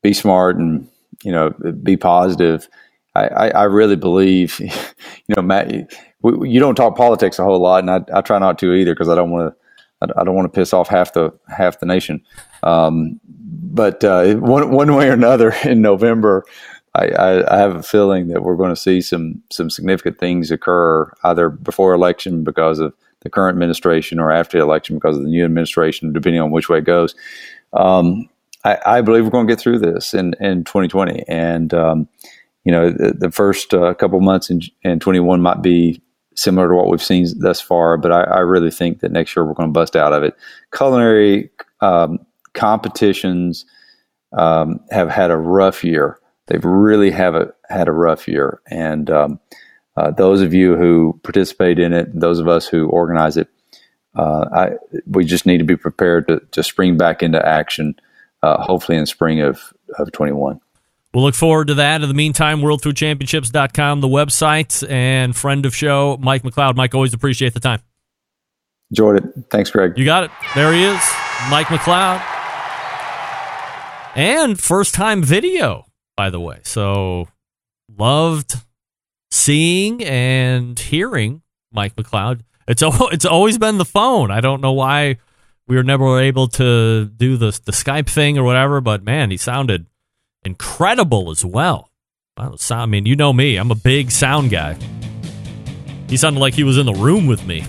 be 0.02 0.12
smart 0.12 0.56
and 0.56 0.88
you 1.22 1.32
know 1.32 1.50
be 1.82 1.96
positive. 1.96 2.68
I, 3.16 3.26
I, 3.26 3.48
I 3.48 3.62
really 3.64 3.96
believe, 3.96 4.58
you 4.60 5.34
know, 5.36 5.42
Matt. 5.42 5.92
We, 6.22 6.48
you 6.48 6.58
don't 6.58 6.74
talk 6.74 6.96
politics 6.96 7.38
a 7.38 7.44
whole 7.44 7.60
lot, 7.60 7.84
and 7.84 7.90
I, 7.90 8.18
I 8.18 8.22
try 8.22 8.38
not 8.38 8.58
to 8.60 8.72
either 8.72 8.94
because 8.94 9.08
I 9.08 9.14
don't 9.14 9.30
want 9.30 9.54
to. 9.54 9.60
I 10.18 10.24
don't 10.24 10.34
want 10.34 10.52
to 10.52 10.58
piss 10.58 10.74
off 10.74 10.88
half 10.88 11.12
the 11.14 11.30
half 11.48 11.80
the 11.80 11.86
nation. 11.86 12.22
Um, 12.62 13.20
but 13.24 14.04
uh, 14.04 14.34
one 14.34 14.70
one 14.70 14.94
way 14.94 15.08
or 15.08 15.12
another, 15.12 15.50
in 15.64 15.82
November, 15.82 16.44
I, 16.94 17.08
I, 17.08 17.54
I, 17.54 17.58
have 17.58 17.76
a 17.76 17.82
feeling 17.82 18.28
that 18.28 18.42
we're 18.42 18.56
going 18.56 18.74
to 18.74 18.80
see 18.80 19.00
some 19.00 19.42
some 19.50 19.70
significant 19.70 20.18
things 20.18 20.50
occur 20.50 21.12
either 21.24 21.48
before 21.48 21.92
election 21.92 22.44
because 22.44 22.78
of 22.78 22.94
the 23.24 23.30
current 23.30 23.56
administration 23.56 24.20
or 24.20 24.30
after 24.30 24.58
the 24.58 24.64
election 24.64 24.96
because 24.96 25.16
of 25.16 25.24
the 25.24 25.28
new 25.28 25.44
administration, 25.44 26.12
depending 26.12 26.40
on 26.40 26.52
which 26.52 26.68
way 26.68 26.78
it 26.78 26.84
goes. 26.84 27.16
Um, 27.72 28.28
I, 28.62 28.78
I, 28.86 29.00
believe 29.00 29.24
we're 29.24 29.30
going 29.30 29.46
to 29.46 29.52
get 29.52 29.60
through 29.60 29.80
this 29.80 30.14
in, 30.14 30.34
in 30.40 30.64
2020, 30.64 31.24
and 31.26 31.74
um, 31.74 32.08
you 32.64 32.70
know 32.70 32.90
the, 32.90 33.12
the 33.12 33.30
first 33.30 33.74
uh, 33.74 33.92
couple 33.94 34.20
months 34.20 34.48
in, 34.50 34.60
in 34.82 35.00
21 35.00 35.40
might 35.40 35.60
be 35.60 36.00
similar 36.36 36.68
to 36.68 36.74
what 36.74 36.88
we've 36.88 37.02
seen 37.02 37.26
thus 37.38 37.60
far, 37.60 37.96
but 37.96 38.12
I, 38.12 38.22
I 38.22 38.38
really 38.40 38.70
think 38.70 39.00
that 39.00 39.12
next 39.12 39.34
year 39.34 39.44
we're 39.44 39.54
going 39.54 39.68
to 39.68 39.72
bust 39.72 39.96
out 39.96 40.12
of 40.12 40.22
it. 40.22 40.34
Culinary 40.74 41.50
um, 41.80 42.18
competitions 42.54 43.64
um, 44.36 44.80
have 44.90 45.08
had 45.10 45.30
a 45.30 45.36
rough 45.36 45.84
year. 45.84 46.18
They've 46.46 46.64
really 46.64 47.10
have 47.10 47.34
a, 47.34 47.52
had 47.68 47.88
a 47.88 47.92
rough 47.92 48.28
year, 48.28 48.60
and 48.68 49.10
um, 49.10 49.40
uh, 49.96 50.10
those 50.10 50.40
of 50.40 50.52
you 50.54 50.76
who 50.76 51.18
participate 51.22 51.78
in 51.78 51.92
it, 51.92 52.08
those 52.18 52.38
of 52.38 52.48
us 52.48 52.66
who 52.66 52.88
organize 52.88 53.36
it, 53.36 53.48
uh, 54.14 54.46
I, 54.52 54.70
we 55.06 55.24
just 55.24 55.46
need 55.46 55.58
to 55.58 55.64
be 55.64 55.76
prepared 55.76 56.28
to, 56.28 56.40
to 56.52 56.62
spring 56.62 56.96
back 56.96 57.22
into 57.22 57.44
action. 57.44 57.96
Uh, 58.42 58.62
hopefully, 58.62 58.98
in 58.98 59.06
spring 59.06 59.40
of 59.40 59.72
of 59.98 60.12
twenty 60.12 60.32
one. 60.32 60.60
We'll 61.14 61.24
look 61.24 61.34
forward 61.34 61.68
to 61.68 61.74
that. 61.74 62.02
In 62.02 62.08
the 62.08 62.14
meantime, 62.14 62.60
worldfoodchampionships.com, 62.60 64.00
the 64.00 64.08
website, 64.08 64.88
and 64.90 65.34
friend 65.34 65.64
of 65.64 65.74
show, 65.74 66.18
Mike 66.20 66.42
McCloud. 66.42 66.76
Mike, 66.76 66.94
always 66.94 67.14
appreciate 67.14 67.54
the 67.54 67.60
time. 67.60 67.80
Enjoyed 68.90 69.24
it. 69.24 69.44
Thanks, 69.50 69.70
Greg. 69.70 69.96
You 69.96 70.04
got 70.04 70.24
it. 70.24 70.30
There 70.54 70.72
he 70.72 70.84
is, 70.84 71.00
Mike 71.48 71.68
McCloud 71.68 72.34
and 74.14 74.60
first 74.60 74.94
time 74.94 75.22
video, 75.22 75.86
by 76.16 76.30
the 76.30 76.40
way. 76.40 76.60
So 76.62 77.28
loved 77.96 78.56
seeing 79.34 80.02
and 80.04 80.78
hearing 80.78 81.42
Mike 81.72 81.96
McCloud. 81.96 82.40
It's 82.68 82.82
it's 82.86 83.24
always 83.24 83.58
been 83.58 83.78
the 83.78 83.84
phone. 83.84 84.30
I 84.30 84.40
don't 84.40 84.60
know 84.60 84.72
why 84.72 85.18
we 85.66 85.76
were 85.76 85.82
never 85.82 86.20
able 86.20 86.48
to 86.48 87.06
do 87.06 87.36
the 87.36 87.58
the 87.64 87.72
Skype 87.72 88.08
thing 88.08 88.38
or 88.38 88.44
whatever, 88.44 88.80
but 88.80 89.02
man, 89.02 89.30
he 89.30 89.36
sounded 89.36 89.86
incredible 90.44 91.30
as 91.30 91.44
well. 91.44 91.90
I, 92.36 92.86
mean, 92.86 93.06
you 93.06 93.14
know 93.14 93.32
me. 93.32 93.56
I'm 93.56 93.70
a 93.70 93.76
big 93.76 94.10
sound 94.10 94.50
guy. 94.50 94.76
He 96.08 96.16
sounded 96.16 96.40
like 96.40 96.54
he 96.54 96.64
was 96.64 96.78
in 96.78 96.86
the 96.86 96.92
room 96.92 97.28
with 97.28 97.46
me. 97.46 97.64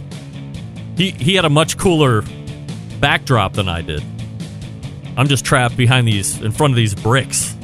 He 0.98 1.12
he 1.12 1.36
had 1.36 1.46
a 1.46 1.50
much 1.50 1.78
cooler 1.78 2.24
backdrop 3.00 3.54
than 3.54 3.68
I 3.68 3.82
did. 3.82 4.04
I'm 5.18 5.28
just 5.28 5.46
trapped 5.46 5.78
behind 5.78 6.08
these, 6.08 6.42
in 6.42 6.52
front 6.52 6.74
of 6.74 6.76
these 6.76 6.94
bricks. 6.94 7.55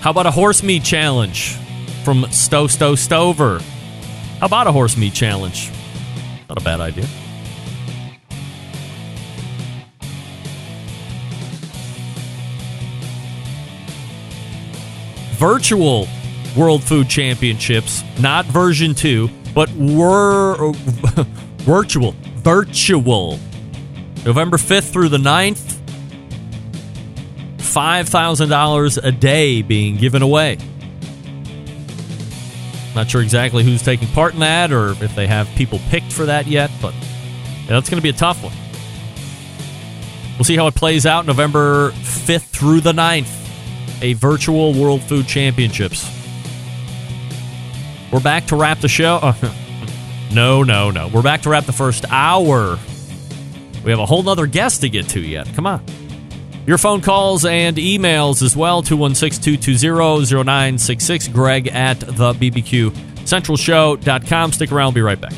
How 0.00 0.10
about 0.10 0.26
a 0.26 0.30
horse 0.30 0.62
meat 0.62 0.82
challenge 0.82 1.56
from 2.04 2.24
Stow 2.30 2.66
Stow 2.66 2.94
Stover? 2.94 3.60
How 4.38 4.46
about 4.46 4.66
a 4.66 4.72
horse 4.72 4.96
meat 4.96 5.12
challenge? 5.12 5.70
Not 6.48 6.56
a 6.56 6.64
bad 6.64 6.80
idea. 6.80 7.06
Virtual 15.32 16.06
World 16.56 16.82
Food 16.82 17.08
Championships, 17.08 18.02
not 18.18 18.46
version 18.46 18.94
2, 18.94 19.28
but 19.54 19.70
were 19.72 20.72
virtual. 21.58 22.12
Virtual. 22.36 23.38
November 24.24 24.56
5th 24.56 24.90
through 24.92 25.10
the 25.10 25.18
9th. 25.18 25.79
$5,000 27.70 29.04
a 29.04 29.12
day 29.12 29.62
being 29.62 29.96
given 29.96 30.22
away. 30.22 30.58
Not 32.94 33.08
sure 33.08 33.22
exactly 33.22 33.62
who's 33.62 33.82
taking 33.82 34.08
part 34.08 34.34
in 34.34 34.40
that 34.40 34.72
or 34.72 34.90
if 34.90 35.14
they 35.14 35.26
have 35.26 35.48
people 35.54 35.78
picked 35.88 36.12
for 36.12 36.26
that 36.26 36.46
yet, 36.46 36.70
but 36.82 36.92
yeah, 36.94 37.68
that's 37.68 37.88
going 37.88 37.98
to 37.98 38.02
be 38.02 38.08
a 38.08 38.12
tough 38.12 38.42
one. 38.42 38.52
We'll 40.36 40.44
see 40.44 40.56
how 40.56 40.66
it 40.66 40.74
plays 40.74 41.06
out 41.06 41.26
November 41.26 41.90
5th 41.92 42.46
through 42.46 42.80
the 42.80 42.92
9th. 42.92 43.36
A 44.02 44.14
virtual 44.14 44.72
World 44.72 45.02
Food 45.02 45.26
Championships. 45.26 46.08
We're 48.10 48.20
back 48.20 48.46
to 48.46 48.56
wrap 48.56 48.80
the 48.80 48.88
show. 48.88 49.34
no, 50.32 50.62
no, 50.62 50.90
no. 50.90 51.08
We're 51.08 51.22
back 51.22 51.42
to 51.42 51.50
wrap 51.50 51.66
the 51.66 51.72
first 51.72 52.06
hour. 52.08 52.78
We 53.84 53.90
have 53.90 54.00
a 54.00 54.06
whole 54.06 54.22
nother 54.22 54.46
guest 54.46 54.80
to 54.80 54.88
get 54.88 55.08
to 55.10 55.20
yet. 55.20 55.46
Come 55.54 55.66
on. 55.66 55.84
Your 56.66 56.78
phone 56.78 57.00
calls 57.00 57.44
and 57.44 57.76
emails 57.76 58.42
as 58.42 58.56
well 58.56 58.82
216 58.82 59.60
220 59.60 60.44
0966. 60.44 61.28
Greg 61.28 61.68
at 61.68 62.00
the 62.00 62.32
BBQ 62.34 62.90
Centralshow.com. 63.20 64.52
Stick 64.52 64.72
around. 64.72 64.86
We'll 64.86 64.92
be 64.92 65.02
right 65.02 65.20
back. 65.20 65.32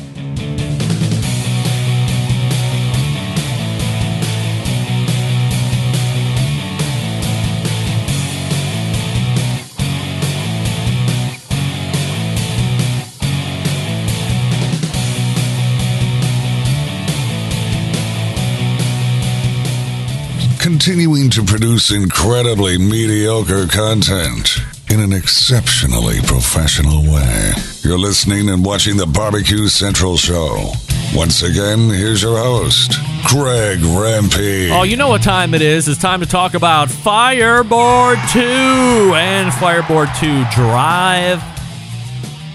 Continuing 20.63 21.29
to 21.31 21.43
produce 21.43 21.91
incredibly 21.91 22.77
mediocre 22.77 23.67
content 23.67 24.59
in 24.89 25.01
an 25.01 25.11
exceptionally 25.11 26.21
professional 26.21 27.03
way. 27.03 27.51
You're 27.81 27.99
listening 27.99 28.47
and 28.47 28.63
watching 28.63 28.95
the 28.95 29.05
Barbecue 29.05 29.67
Central 29.67 30.15
Show. 30.15 30.71
Once 31.13 31.43
again, 31.43 31.89
here's 31.89 32.21
your 32.21 32.37
host, 32.37 32.93
Greg 33.27 33.79
Rempe. 33.79 34.71
Oh, 34.71 34.83
you 34.83 34.95
know 34.95 35.09
what 35.09 35.21
time 35.21 35.53
it 35.53 35.61
is. 35.61 35.89
It's 35.89 35.99
time 35.99 36.21
to 36.21 36.25
talk 36.25 36.53
about 36.53 36.89
Fireboard 36.89 38.17
2 38.31 38.39
and 38.39 39.53
Fireboard 39.55 40.07
2 40.17 40.45
Drive. 40.55 41.43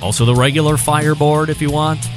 Also, 0.03 0.25
the 0.25 0.35
regular 0.35 0.79
Fireboard 0.79 1.51
if 1.51 1.61
you 1.61 1.71
want. 1.71 2.09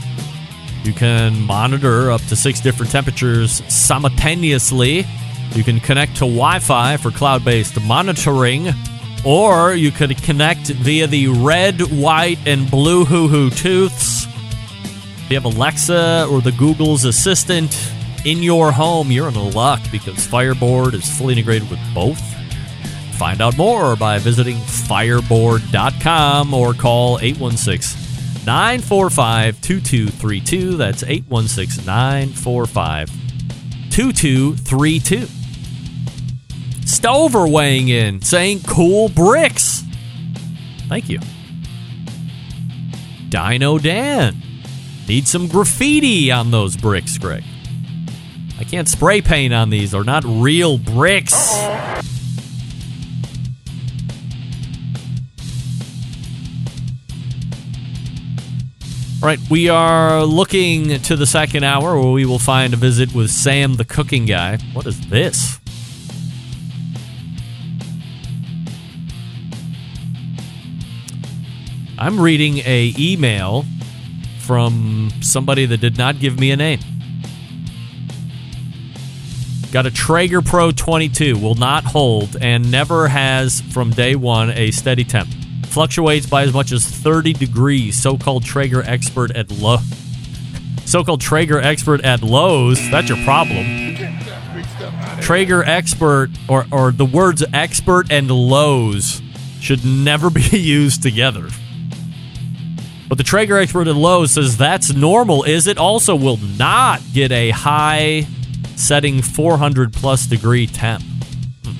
You 0.85 0.93
can 0.93 1.41
monitor 1.41 2.11
up 2.11 2.21
to 2.29 2.37
six 2.37 2.61
different 2.61 2.93
temperatures 2.93 3.61
simultaneously. 3.67 5.05
You 5.53 5.63
can 5.63 5.79
connect 5.79 6.13
to 6.15 6.21
Wi 6.21 6.59
Fi 6.59 6.97
for 6.97 7.11
cloud 7.11 7.43
based 7.43 7.79
monitoring, 7.81 8.69
or 9.25 9.73
you 9.73 9.91
could 9.91 10.21
connect 10.23 10.67
via 10.67 11.07
the 11.07 11.27
red, 11.27 11.81
white, 11.91 12.39
and 12.45 12.69
blue 12.71 13.03
hoo 13.03 13.27
hoo 13.27 13.49
tooths. 13.49 14.25
If 14.25 15.29
you 15.29 15.35
have 15.35 15.45
Alexa 15.45 16.27
or 16.29 16.41
the 16.41 16.53
Google's 16.53 17.03
Assistant 17.05 17.77
in 18.25 18.41
your 18.43 18.71
home, 18.71 19.11
you're 19.11 19.27
in 19.27 19.35
luck 19.51 19.81
because 19.91 20.25
Fireboard 20.25 20.93
is 20.93 21.17
fully 21.17 21.33
integrated 21.33 21.69
with 21.69 21.79
both. 21.93 22.21
Find 23.17 23.41
out 23.41 23.57
more 23.57 23.95
by 23.95 24.19
visiting 24.19 24.55
fireboard.com 24.57 26.53
or 26.53 26.73
call 26.73 27.19
816 27.19 28.45
945 28.45 29.61
2232. 29.61 30.77
That's 30.77 31.03
816 31.03 31.85
945 31.85 33.09
2232. 33.91 35.40
Stover 37.01 37.47
weighing 37.47 37.87
in, 37.87 38.21
saying 38.21 38.61
cool 38.67 39.09
bricks. 39.09 39.83
Thank 40.87 41.09
you. 41.09 41.19
Dino 43.29 43.79
Dan. 43.79 44.39
Need 45.07 45.27
some 45.27 45.47
graffiti 45.47 46.31
on 46.31 46.51
those 46.51 46.77
bricks, 46.77 47.17
Greg. 47.17 47.43
I 48.59 48.65
can't 48.65 48.87
spray 48.87 49.19
paint 49.19 49.51
on 49.51 49.71
these. 49.71 49.89
They're 49.89 50.03
not 50.03 50.23
real 50.27 50.77
bricks. 50.77 51.33
All 59.23 59.27
right, 59.27 59.39
we 59.49 59.69
are 59.69 60.23
looking 60.23 60.99
to 61.01 61.15
the 61.15 61.25
second 61.25 61.63
hour 61.63 61.99
where 61.99 62.11
we 62.11 62.25
will 62.25 62.37
find 62.37 62.75
a 62.75 62.77
visit 62.77 63.15
with 63.15 63.31
Sam 63.31 63.77
the 63.77 63.85
cooking 63.85 64.27
guy. 64.27 64.59
What 64.73 64.85
is 64.85 65.09
this? 65.09 65.60
I'm 72.01 72.19
reading 72.19 72.57
a 72.65 72.95
email 72.97 73.63
from 74.39 75.11
somebody 75.21 75.67
that 75.67 75.81
did 75.81 75.99
not 75.99 76.17
give 76.17 76.39
me 76.39 76.49
a 76.49 76.57
name. 76.57 76.79
Got 79.71 79.85
a 79.85 79.91
Traeger 79.91 80.41
Pro 80.41 80.71
22, 80.71 81.37
will 81.37 81.53
not 81.53 81.83
hold, 81.83 82.37
and 82.41 82.71
never 82.71 83.07
has 83.07 83.61
from 83.61 83.91
day 83.91 84.15
one 84.15 84.49
a 84.49 84.71
steady 84.71 85.03
temp. 85.03 85.29
Fluctuates 85.67 86.25
by 86.25 86.41
as 86.41 86.51
much 86.51 86.71
as 86.71 86.83
30 86.87 87.33
degrees. 87.33 88.01
So 88.01 88.17
called 88.17 88.43
Traeger 88.45 88.81
expert 88.81 89.29
at 89.35 89.51
low. 89.51 89.77
So 90.85 91.03
called 91.03 91.21
Traeger 91.21 91.61
expert 91.61 92.03
at 92.03 92.23
Lowe's. 92.23 92.79
That's 92.89 93.09
your 93.09 93.23
problem. 93.23 93.95
Traeger 95.21 95.63
expert, 95.63 96.31
or, 96.49 96.65
or 96.71 96.91
the 96.91 97.05
words 97.05 97.43
expert 97.53 98.11
and 98.11 98.31
Lowe's, 98.31 99.21
should 99.59 99.85
never 99.85 100.29
be 100.31 100.57
used 100.57 101.03
together. 101.03 101.47
But 103.11 103.17
the 103.17 103.25
Traeger 103.25 103.57
expert 103.57 103.89
at 103.89 103.95
Lowe's 103.97 104.31
says 104.31 104.55
that's 104.55 104.93
normal, 104.93 105.43
is 105.43 105.67
it? 105.67 105.77
Also, 105.77 106.15
will 106.15 106.37
not 106.37 107.01
get 107.11 107.29
a 107.33 107.49
high 107.49 108.25
setting 108.77 109.21
400 109.21 109.91
plus 109.91 110.25
degree 110.25 110.65
temp. 110.65 111.03
Hmm. 111.65 111.73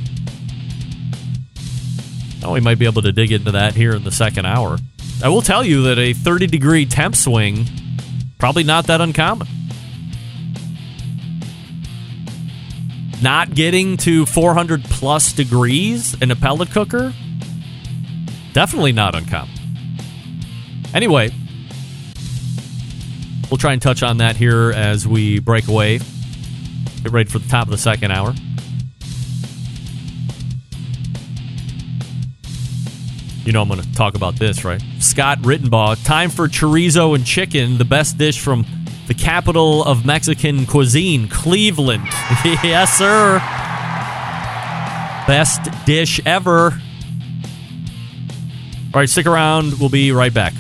Now 2.42 2.52
we 2.52 2.60
might 2.60 2.80
be 2.80 2.86
able 2.86 3.02
to 3.04 3.14
dig 3.14 3.32
into 3.32 3.52
that 3.52 3.76
here 3.76 3.96
in 3.96 4.04
the 4.04 4.12
second 4.12 4.46
hour. 4.46 4.78
I 5.24 5.30
will 5.30 5.42
tell 5.42 5.64
you 5.64 5.84
that 5.84 5.98
a 5.98 6.12
30 6.12 6.48
degree 6.48 6.86
temp 6.86 7.16
swing 7.16 7.66
probably 8.38 8.66
not 8.66 8.88
that 8.88 9.00
uncommon. 9.00 9.48
Not 13.22 13.56
getting 13.56 13.96
to 14.00 14.26
400 14.26 14.84
plus 14.84 15.32
degrees 15.32 16.14
in 16.22 16.30
a 16.30 16.36
pellet 16.36 16.72
cooker 16.72 17.14
definitely 18.52 18.92
not 18.92 19.16
uncommon. 19.16 19.61
Anyway, 20.94 21.32
we'll 23.50 23.58
try 23.58 23.74
and 23.74 23.82
touch 23.82 24.04
on 24.04 24.18
that 24.18 24.36
here 24.36 24.72
as 24.72 25.08
we 25.08 25.40
break 25.40 25.68
away. 25.68 26.00
Get 27.04 27.12
ready 27.12 27.30
for 27.30 27.40
the 27.40 27.48
top 27.48 27.68
of 27.68 27.72
the 27.72 27.78
second 27.78 28.12
hour. 28.12 28.34
You 33.44 33.54
know 33.54 33.62
I'm 33.64 33.68
going 33.68 33.82
to 33.82 33.94
talk 33.94 34.16
about 34.16 34.36
this, 34.36 34.64
right? 34.64 34.82
Scott 35.00 35.40
Rittenbaugh. 35.40 36.04
Time 36.06 36.30
for 36.30 36.48
chorizo 36.48 37.16
and 37.16 37.26
chicken, 37.26 37.80
the 37.80 37.86
best 37.86 38.18
dish 38.18 38.40
from 38.40 38.66
the 39.08 39.16
capital 39.16 39.84
of 39.84 40.06
Mexican 40.06 40.66
cuisine, 40.68 41.28
Cleveland. 41.28 42.04
yes, 42.46 42.94
sir. 42.94 43.40
Best 45.28 45.70
dish 45.86 46.22
ever. 46.26 46.72
All 48.94 49.00
right, 49.00 49.10
stick 49.10 49.26
around. 49.26 49.80
We'll 49.80 49.90
be 49.90 50.12
right 50.12 50.34
back. 50.34 50.54